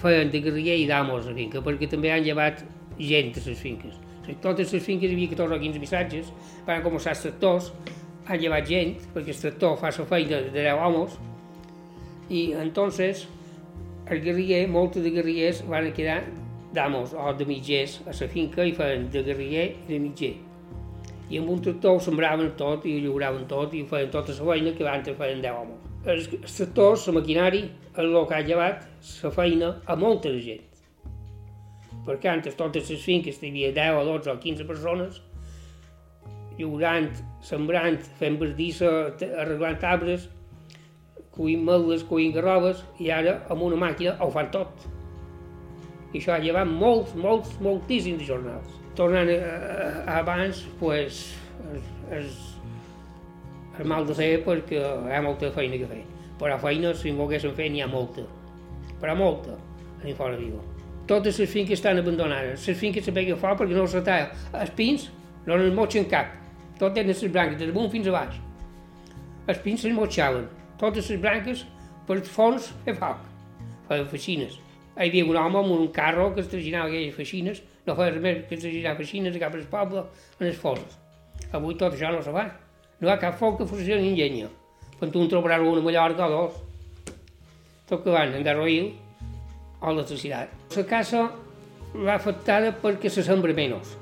feien 0.00 0.30
de 0.32 0.40
guerriller 0.40 0.78
i 0.80 0.86
d'amos 0.88 1.28
a 1.28 1.34
finca, 1.36 1.60
perquè 1.64 1.88
també 1.90 2.12
han 2.12 2.24
llevat 2.24 2.64
gent 2.98 3.34
a 3.36 3.44
les 3.46 3.60
finques. 3.60 3.98
Totes 4.40 4.72
les 4.72 4.84
finques 4.84 5.10
hi 5.10 5.16
havia 5.16 5.32
14 5.32 5.56
o 5.56 5.60
15 5.60 5.82
missatges, 5.82 6.32
van 6.66 6.84
començar 6.84 7.16
els 7.16 7.24
tractors, 7.26 7.72
ha 8.28 8.38
llevat 8.38 8.68
gent, 8.68 8.94
perquè 9.14 9.34
el 9.34 9.40
tractor 9.44 9.76
fa 9.80 9.90
la 9.96 10.06
feina 10.12 10.42
de 10.46 10.52
10 10.54 10.84
homes, 10.86 11.16
i 12.30 12.52
entonces 12.54 13.26
el 14.10 14.22
guerriller, 14.22 14.68
molts 14.70 15.00
de 15.02 15.10
guerrillers 15.10 15.64
van 15.68 15.90
quedar 15.92 16.22
d'amos 16.74 17.12
o 17.18 17.32
de 17.34 17.46
mitgers 17.48 17.98
a 18.06 18.14
la 18.14 18.28
finca 18.30 18.64
i 18.64 18.72
feien 18.76 19.10
de 19.10 19.24
guerriller 19.26 19.66
i 19.72 19.90
de 19.90 19.98
mitger. 19.98 20.36
I 21.30 21.38
amb 21.38 21.52
un 21.52 21.60
tractor 21.62 21.96
ho 21.96 22.02
sembraven 22.02 22.50
tot 22.58 22.86
i 22.90 22.96
ho 22.96 23.02
lliuraven 23.04 23.46
tot 23.50 23.74
i 23.78 23.84
feien 23.86 24.10
tota 24.10 24.34
la 24.34 24.48
feina 24.50 24.74
que 24.74 24.86
abans 24.86 25.10
feien 25.22 25.42
10 25.44 25.58
homes. 25.60 25.86
Els, 26.10 26.28
els 26.40 26.56
tractors, 26.56 27.06
la 27.06 27.14
maquinari, 27.20 27.62
el 28.02 28.16
que 28.26 28.34
ha 28.34 28.42
llevat 28.46 28.86
la 29.22 29.30
feina 29.36 29.70
a 29.86 29.96
molta 29.96 30.32
gent. 30.42 30.66
Perquè 32.06 32.30
antes 32.32 32.56
totes 32.58 32.90
les 32.90 33.02
finques 33.04 33.38
hi 33.38 33.50
havia 33.52 33.70
10 33.76 34.00
o 34.00 34.06
12 34.08 34.32
o 34.32 34.38
15 34.42 34.66
persones 34.66 35.20
lliurant, 36.60 37.08
sembrant, 37.46 37.98
fent 38.20 38.36
verdissa, 38.40 38.90
arreglant 39.44 39.84
arbres, 39.86 40.26
cuint 41.36 41.62
meles, 41.64 42.04
cuint 42.08 42.34
garrobes, 42.36 42.82
i 43.00 43.10
ara 43.14 43.38
amb 43.52 43.64
una 43.68 43.78
màquina 43.80 44.16
ho 44.20 44.30
fan 44.34 44.50
tot. 44.54 44.86
I 46.10 46.18
això 46.18 46.34
ha 46.34 46.42
llevat 46.42 46.68
molts, 46.68 47.14
molts, 47.14 47.54
moltíssims 47.64 48.26
jornals. 48.26 48.79
Tornant 49.00 49.30
a, 49.32 49.36
a, 49.40 49.90
a 50.04 50.18
abans, 50.20 50.58
pues, 50.76 51.22
és, 51.72 51.86
és, 52.18 52.40
és 53.80 53.86
mal 53.88 54.04
de 54.04 54.16
ser 54.18 54.34
perquè 54.44 54.76
hi 54.76 55.14
ha 55.16 55.22
molta 55.24 55.48
feina 55.54 55.78
que 55.80 55.88
fer. 55.88 56.02
Però 56.40 56.58
feina, 56.60 56.92
si 56.96 57.08
en 57.08 57.16
volguéssim 57.20 57.54
fer, 57.56 57.70
n'hi 57.72 57.80
ha 57.80 57.88
molta. 57.88 58.26
Però 59.00 59.14
molta, 59.16 59.56
a 60.04 60.12
fora 60.18 60.36
viu. 60.36 60.60
Totes 61.08 61.40
les 61.40 61.50
finques 61.50 61.80
estan 61.80 61.98
abandonades. 61.98 62.68
Les 62.68 62.76
finques 62.78 63.04
se 63.04 63.12
peguen 63.16 63.40
fort 63.40 63.58
perquè 63.58 63.74
no 63.74 63.86
els 63.86 63.96
retalla. 63.96 64.28
Els 64.60 64.76
pins 64.76 65.08
no 65.46 65.56
els 65.56 65.72
motxen 65.74 66.04
cap. 66.12 66.36
Tot 66.78 66.96
eren 66.96 67.10
les 67.10 67.24
branques, 67.32 67.58
des 67.58 67.72
damunt 67.72 67.90
fins 67.92 68.06
a 68.06 68.14
baix. 68.14 68.36
Els 69.48 69.64
pins 69.64 69.80
se'ls 69.82 69.96
motxaven. 69.96 70.44
Totes 70.78 71.08
les 71.10 71.20
branques 71.24 71.64
per 72.06 72.20
fons 72.28 72.70
fer 72.84 72.94
foc. 73.00 73.24
Feien 73.88 74.06
feixines. 74.12 74.60
Hi 74.94 75.08
havia 75.08 75.24
un 75.26 75.40
home 75.40 75.64
amb 75.64 75.74
un 75.80 75.88
carro 75.96 76.30
que 76.34 76.44
es 76.44 76.52
traginava 76.52 76.88
aquelles 76.92 77.16
feixines, 77.16 77.64
no 77.90 77.98
feia 77.98 78.22
més 78.22 78.42
que 78.46 78.56
es 78.56 78.64
traginar 78.64 78.96
feixines 78.98 79.38
cap 79.42 79.54
al 79.58 79.68
poble 79.74 80.06
en 80.38 80.48
els 80.48 80.58
forns. 80.62 80.96
Avui 81.50 81.76
tot 81.76 81.96
això 81.96 82.12
no 82.14 82.22
se 82.22 82.34
fa. 82.34 82.46
No 83.00 83.08
hi 83.08 83.12
ha 83.12 83.20
cap 83.20 83.38
foc 83.40 83.58
que 83.58 83.68
funcioni 83.68 84.12
en 84.12 84.18
llenya. 84.18 84.50
Quan 84.98 85.12
tu 85.12 85.22
en 85.24 85.30
trobaràs 85.32 85.64
una 85.66 85.82
Mallorca 85.82 86.28
o 86.28 86.30
dos. 86.36 86.58
Tot 87.88 88.04
que 88.04 88.14
van 88.14 88.34
en 88.36 88.44
Garroil 88.46 88.92
o 89.80 89.90
l'electricitat. 89.90 90.52
La 90.76 90.84
casa 90.86 91.24
va 91.94 92.14
afectada 92.14 92.70
perquè 92.82 93.10
se 93.10 93.24
sembra 93.26 93.56
menys 93.56 93.96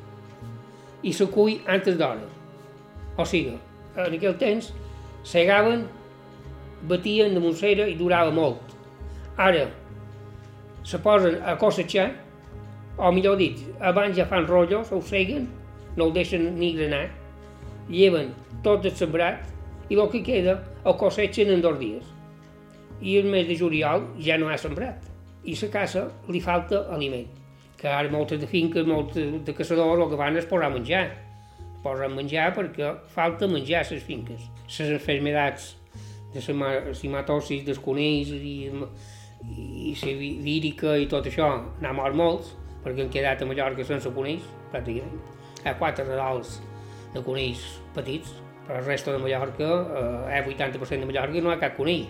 i 1.07 1.13
se 1.15 1.29
cull 1.31 1.63
antes 1.71 1.97
d'hora. 1.97 2.27
O 3.17 3.25
sigui, 3.27 3.55
en 3.97 4.17
aquell 4.19 4.37
temps 4.39 4.73
segaven, 5.27 5.87
batien 6.91 7.35
de 7.35 7.43
moncera 7.43 7.87
i 7.89 7.95
durava 7.99 8.35
molt. 8.35 8.75
Ara 9.39 9.69
se 10.85 10.99
posen 11.05 11.39
a 11.47 11.55
cossetxar, 11.61 12.11
o 12.99 13.13
millor 13.15 13.39
dit, 13.39 13.61
abans 13.81 14.17
ja 14.17 14.27
fan 14.27 14.47
rotllos, 14.47 14.91
ho 14.93 15.01
seguen, 15.03 15.47
no 15.97 16.09
el 16.09 16.15
deixen 16.17 16.51
ni 16.59 16.73
granar, 16.75 17.07
lleven 17.89 18.33
tot 18.63 18.85
el 18.85 18.95
sembrat 18.99 19.47
i 19.89 19.97
el 19.97 20.11
que 20.13 20.23
queda 20.27 20.59
el 20.85 20.97
cossetxen 21.01 21.53
en 21.55 21.63
dos 21.65 21.79
dies. 21.79 22.05
I 23.01 23.21
el 23.21 23.31
mes 23.31 23.47
de 23.47 23.57
juliol 23.59 24.09
ja 24.19 24.37
no 24.39 24.51
ha 24.51 24.59
sembrat 24.59 25.07
i 25.49 25.55
la 25.55 25.71
casa 25.73 26.09
li 26.29 26.41
falta 26.41 26.85
aliment. 26.95 27.29
Que 27.79 27.89
ara 27.89 28.11
moltes 28.11 28.41
de 28.41 28.47
finques, 28.51 28.87
molts 28.87 29.15
de 29.15 29.55
caçadors, 29.55 30.03
el 30.03 30.11
que 30.11 30.19
van 30.19 30.37
és 30.37 30.47
posar 30.51 30.71
menjar. 30.75 31.07
Posen 31.85 32.17
menjar 32.17 32.51
perquè 32.57 32.91
falta 33.15 33.47
menjar 33.47 33.85
a 33.85 33.91
les 33.95 34.03
finques. 34.03 34.49
Les 34.67 34.95
enfermedats 34.99 35.77
de 36.35 36.43
la 36.43 36.95
simatosis 36.95 37.63
dels 37.65 37.79
conills 37.79 38.35
i, 38.35 38.71
i 39.47 39.95
la 40.03 40.17
vírica 40.19 40.97
i 40.99 41.07
tot 41.07 41.31
això 41.31 41.53
n'ha 41.81 41.95
mort 41.95 42.19
molts, 42.19 42.51
perquè 42.89 43.05
han 43.05 43.13
quedat 43.13 43.45
a 43.45 43.49
Mallorca 43.49 43.85
sense 43.85 44.11
conills, 44.17 44.47
pràcticament. 44.73 45.21
Hi 45.61 45.69
ha 45.69 45.75
quatre 45.79 46.07
redals 46.07 46.59
de 47.13 47.23
conills 47.25 47.65
petits, 47.97 48.33
però 48.67 48.81
el 48.81 48.87
resto 48.87 49.13
de 49.13 49.21
Mallorca, 49.21 49.69
eh, 50.29 50.39
el 50.39 50.49
80% 50.55 51.05
de 51.05 51.11
Mallorca 51.11 51.43
no 51.45 51.53
hi 51.53 51.57
ha 51.57 51.61
cap 51.61 51.77
conill. 51.77 52.07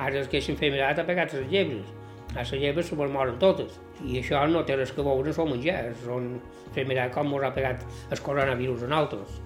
Ara 0.00 0.22
es 0.22 0.30
queixen 0.32 0.56
femilat 0.56 0.98
ha 0.98 1.06
pegat 1.08 1.34
les 1.36 1.50
llebres. 1.50 1.86
A 2.32 2.40
les 2.40 2.52
llebres 2.56 2.88
se 2.88 2.96
moren 2.96 3.38
totes. 3.38 3.78
I 4.04 4.18
això 4.22 4.40
no 4.48 4.64
té 4.64 4.76
res 4.76 4.92
que 4.92 5.04
veure 5.04 5.34
amb 5.36 5.52
menjar, 5.52 5.92
són 6.04 6.40
femilat 6.72 7.12
com 7.12 7.34
ens 7.34 7.44
ha 7.44 7.52
pegat 7.52 7.84
el 8.10 8.20
coronavirus 8.20 8.84
a 8.84 8.92
nosaltres. 8.92 9.40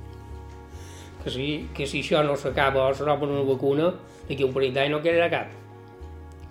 Que 1.25 1.31
si, 1.35 1.47
que 1.75 1.87
si 1.87 2.05
això 2.05 2.23
no 2.23 2.37
s'acaba 2.39 2.87
o 2.87 2.93
roben 2.93 3.35
una 3.35 3.43
vacuna, 3.43 3.93
d'aquí 4.29 4.45
un 4.47 4.53
parell 4.55 4.75
d'anys 4.75 4.95
no 4.95 5.03
quedarà 5.03 5.31
cap. 5.31 5.49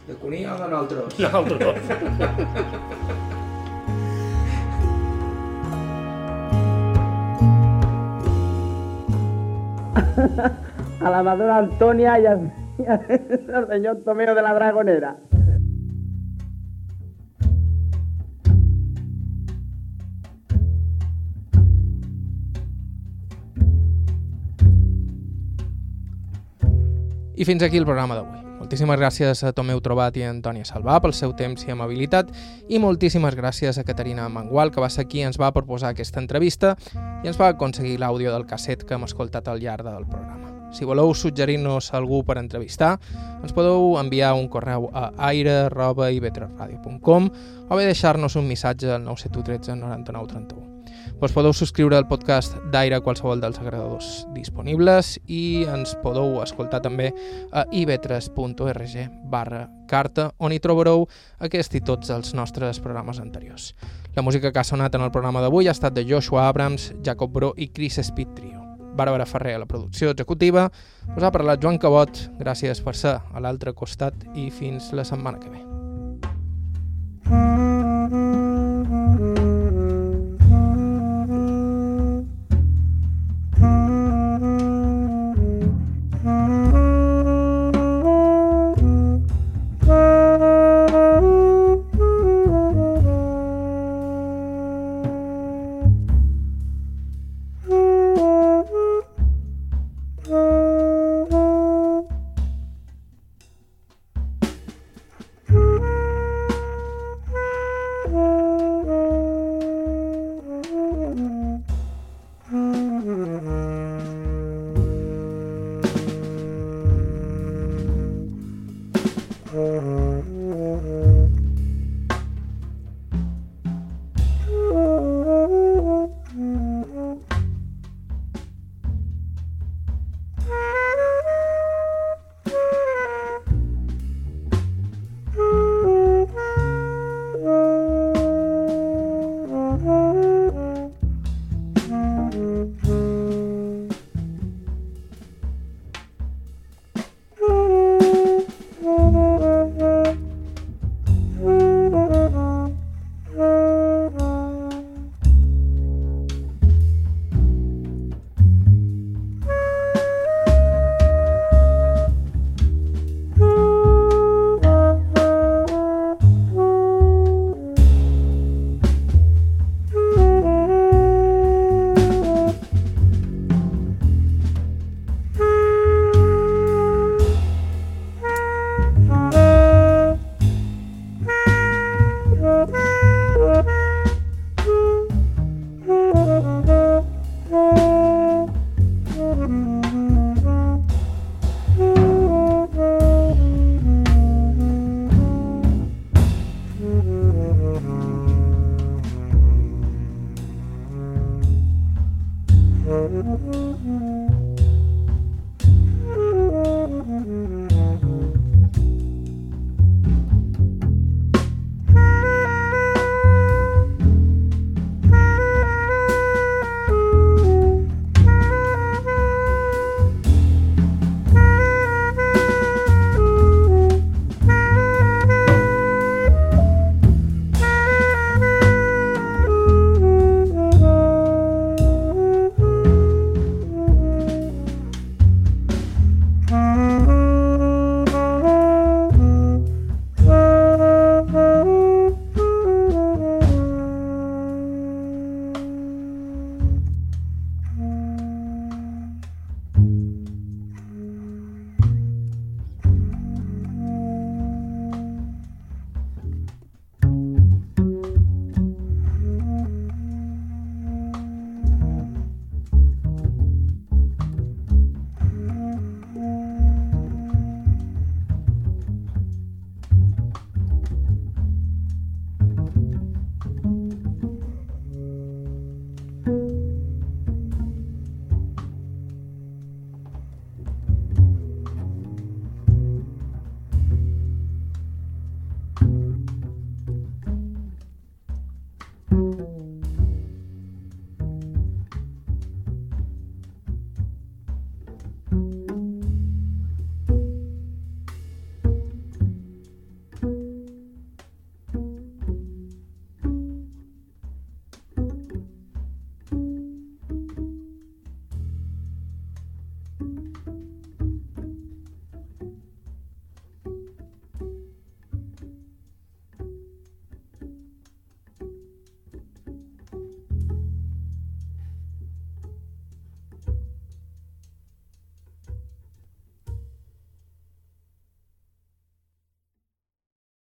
De 0.07 0.15
conill 0.19 0.49
o 0.51 0.57
de 0.59 0.67
nosaltres? 0.67 1.19
Nosaltres. 1.19 3.21
a 11.01 11.09
la 11.09 11.23
madura 11.23 11.57
Antonia 11.57 12.19
y 12.19 12.25
al, 13.55 13.67
señor 13.69 14.03
Tomeo 14.03 14.35
de 14.35 14.41
la 14.41 14.53
Dragonera. 14.53 15.17
I 27.37 27.43
fins 27.43 27.63
aquí 27.63 27.77
el 27.77 27.83
programa 27.83 28.15
d'avui. 28.15 28.44
Moltíssimes 28.65 28.97
gràcies 28.97 29.43
a 29.45 29.51
Tomeu 29.53 29.77
Trobat 29.77 30.15
i 30.17 30.23
a 30.25 30.31
Antònia 30.33 30.65
Salvà 30.65 30.97
pel 30.97 31.13
seu 31.13 31.37
temps 31.37 31.61
i 31.67 31.69
amabilitat 31.69 32.31
i 32.65 32.81
moltíssimes 32.81 33.37
gràcies 33.37 33.77
a 33.77 33.85
Caterina 33.85 34.25
Mangual, 34.25 34.73
que 34.73 34.81
va 34.81 34.89
ser 34.89 35.05
qui 35.05 35.21
ens 35.21 35.37
va 35.37 35.53
proposar 35.53 35.93
aquesta 35.93 36.17
entrevista 36.17 36.73
i 36.97 37.29
ens 37.29 37.37
va 37.37 37.53
aconseguir 37.53 38.01
l'àudio 38.01 38.33
del 38.33 38.49
casset 38.49 38.81
que 38.81 38.97
hem 38.97 39.05
escoltat 39.05 39.45
al 39.53 39.61
llarg 39.61 39.85
del 39.85 40.09
programa. 40.09 40.73
Si 40.73 40.81
voleu 40.81 41.13
suggerir-nos 41.13 41.93
algú 41.93 42.25
per 42.25 42.41
entrevistar, 42.41 42.97
ens 43.37 43.53
podeu 43.53 44.01
enviar 44.01 44.33
un 44.33 44.49
correu 44.49 44.89
a 44.97 45.13
aire.ivetresradio.com 45.29 47.29
o 47.69 47.77
bé 47.77 47.85
deixar-nos 47.85 48.33
un 48.33 48.49
missatge 48.49 48.97
al 48.97 49.05
971 49.05 49.77
99 49.77 50.25
31. 50.33 50.74
Vos 51.19 51.33
podeu 51.33 51.53
subscriure 51.53 51.97
al 51.97 52.07
podcast 52.09 52.57
d'Aire 52.73 52.97
a 52.97 53.03
qualsevol 53.03 53.41
dels 53.41 53.59
agradadors 53.61 54.25
disponibles 54.35 55.15
i 55.27 55.63
ens 55.71 55.95
podeu 56.03 56.41
escoltar 56.43 56.81
també 56.83 57.11
a 57.55 57.65
ivetres.org 57.71 58.95
barra 59.31 59.65
carta 59.89 60.31
on 60.39 60.51
hi 60.51 60.59
trobareu 60.59 61.05
aquest 61.39 61.77
i 61.77 61.83
tots 61.85 62.11
els 62.13 62.33
nostres 62.35 62.81
programes 62.83 63.19
anteriors. 63.23 63.73
La 64.15 64.23
música 64.23 64.51
que 64.51 64.59
ha 64.59 64.67
sonat 64.67 64.95
en 64.95 65.01
el 65.05 65.11
programa 65.11 65.41
d'avui 65.43 65.67
ha 65.67 65.75
estat 65.75 65.93
de 65.95 66.05
Joshua 66.07 66.47
Abrams, 66.49 66.93
Jacob 67.03 67.31
Bro 67.33 67.53
i 67.57 67.69
Chris 67.69 67.99
Speed 68.01 68.35
Trio. 68.35 68.61
Bàrbara 68.95 69.25
Ferrer 69.27 69.55
a 69.55 69.59
la 69.59 69.67
producció 69.67 70.09
executiva, 70.13 70.69
us 71.17 71.23
ha 71.23 71.31
parlat 71.35 71.59
Joan 71.61 71.77
Cabot, 71.83 72.29
gràcies 72.39 72.79
per 72.81 72.95
ser 72.95 73.17
a 73.19 73.43
l'altre 73.43 73.75
costat 73.75 74.15
i 74.33 74.47
fins 74.55 74.93
la 74.95 75.03
setmana 75.03 75.39
que 75.43 75.51
ve. 75.51 75.61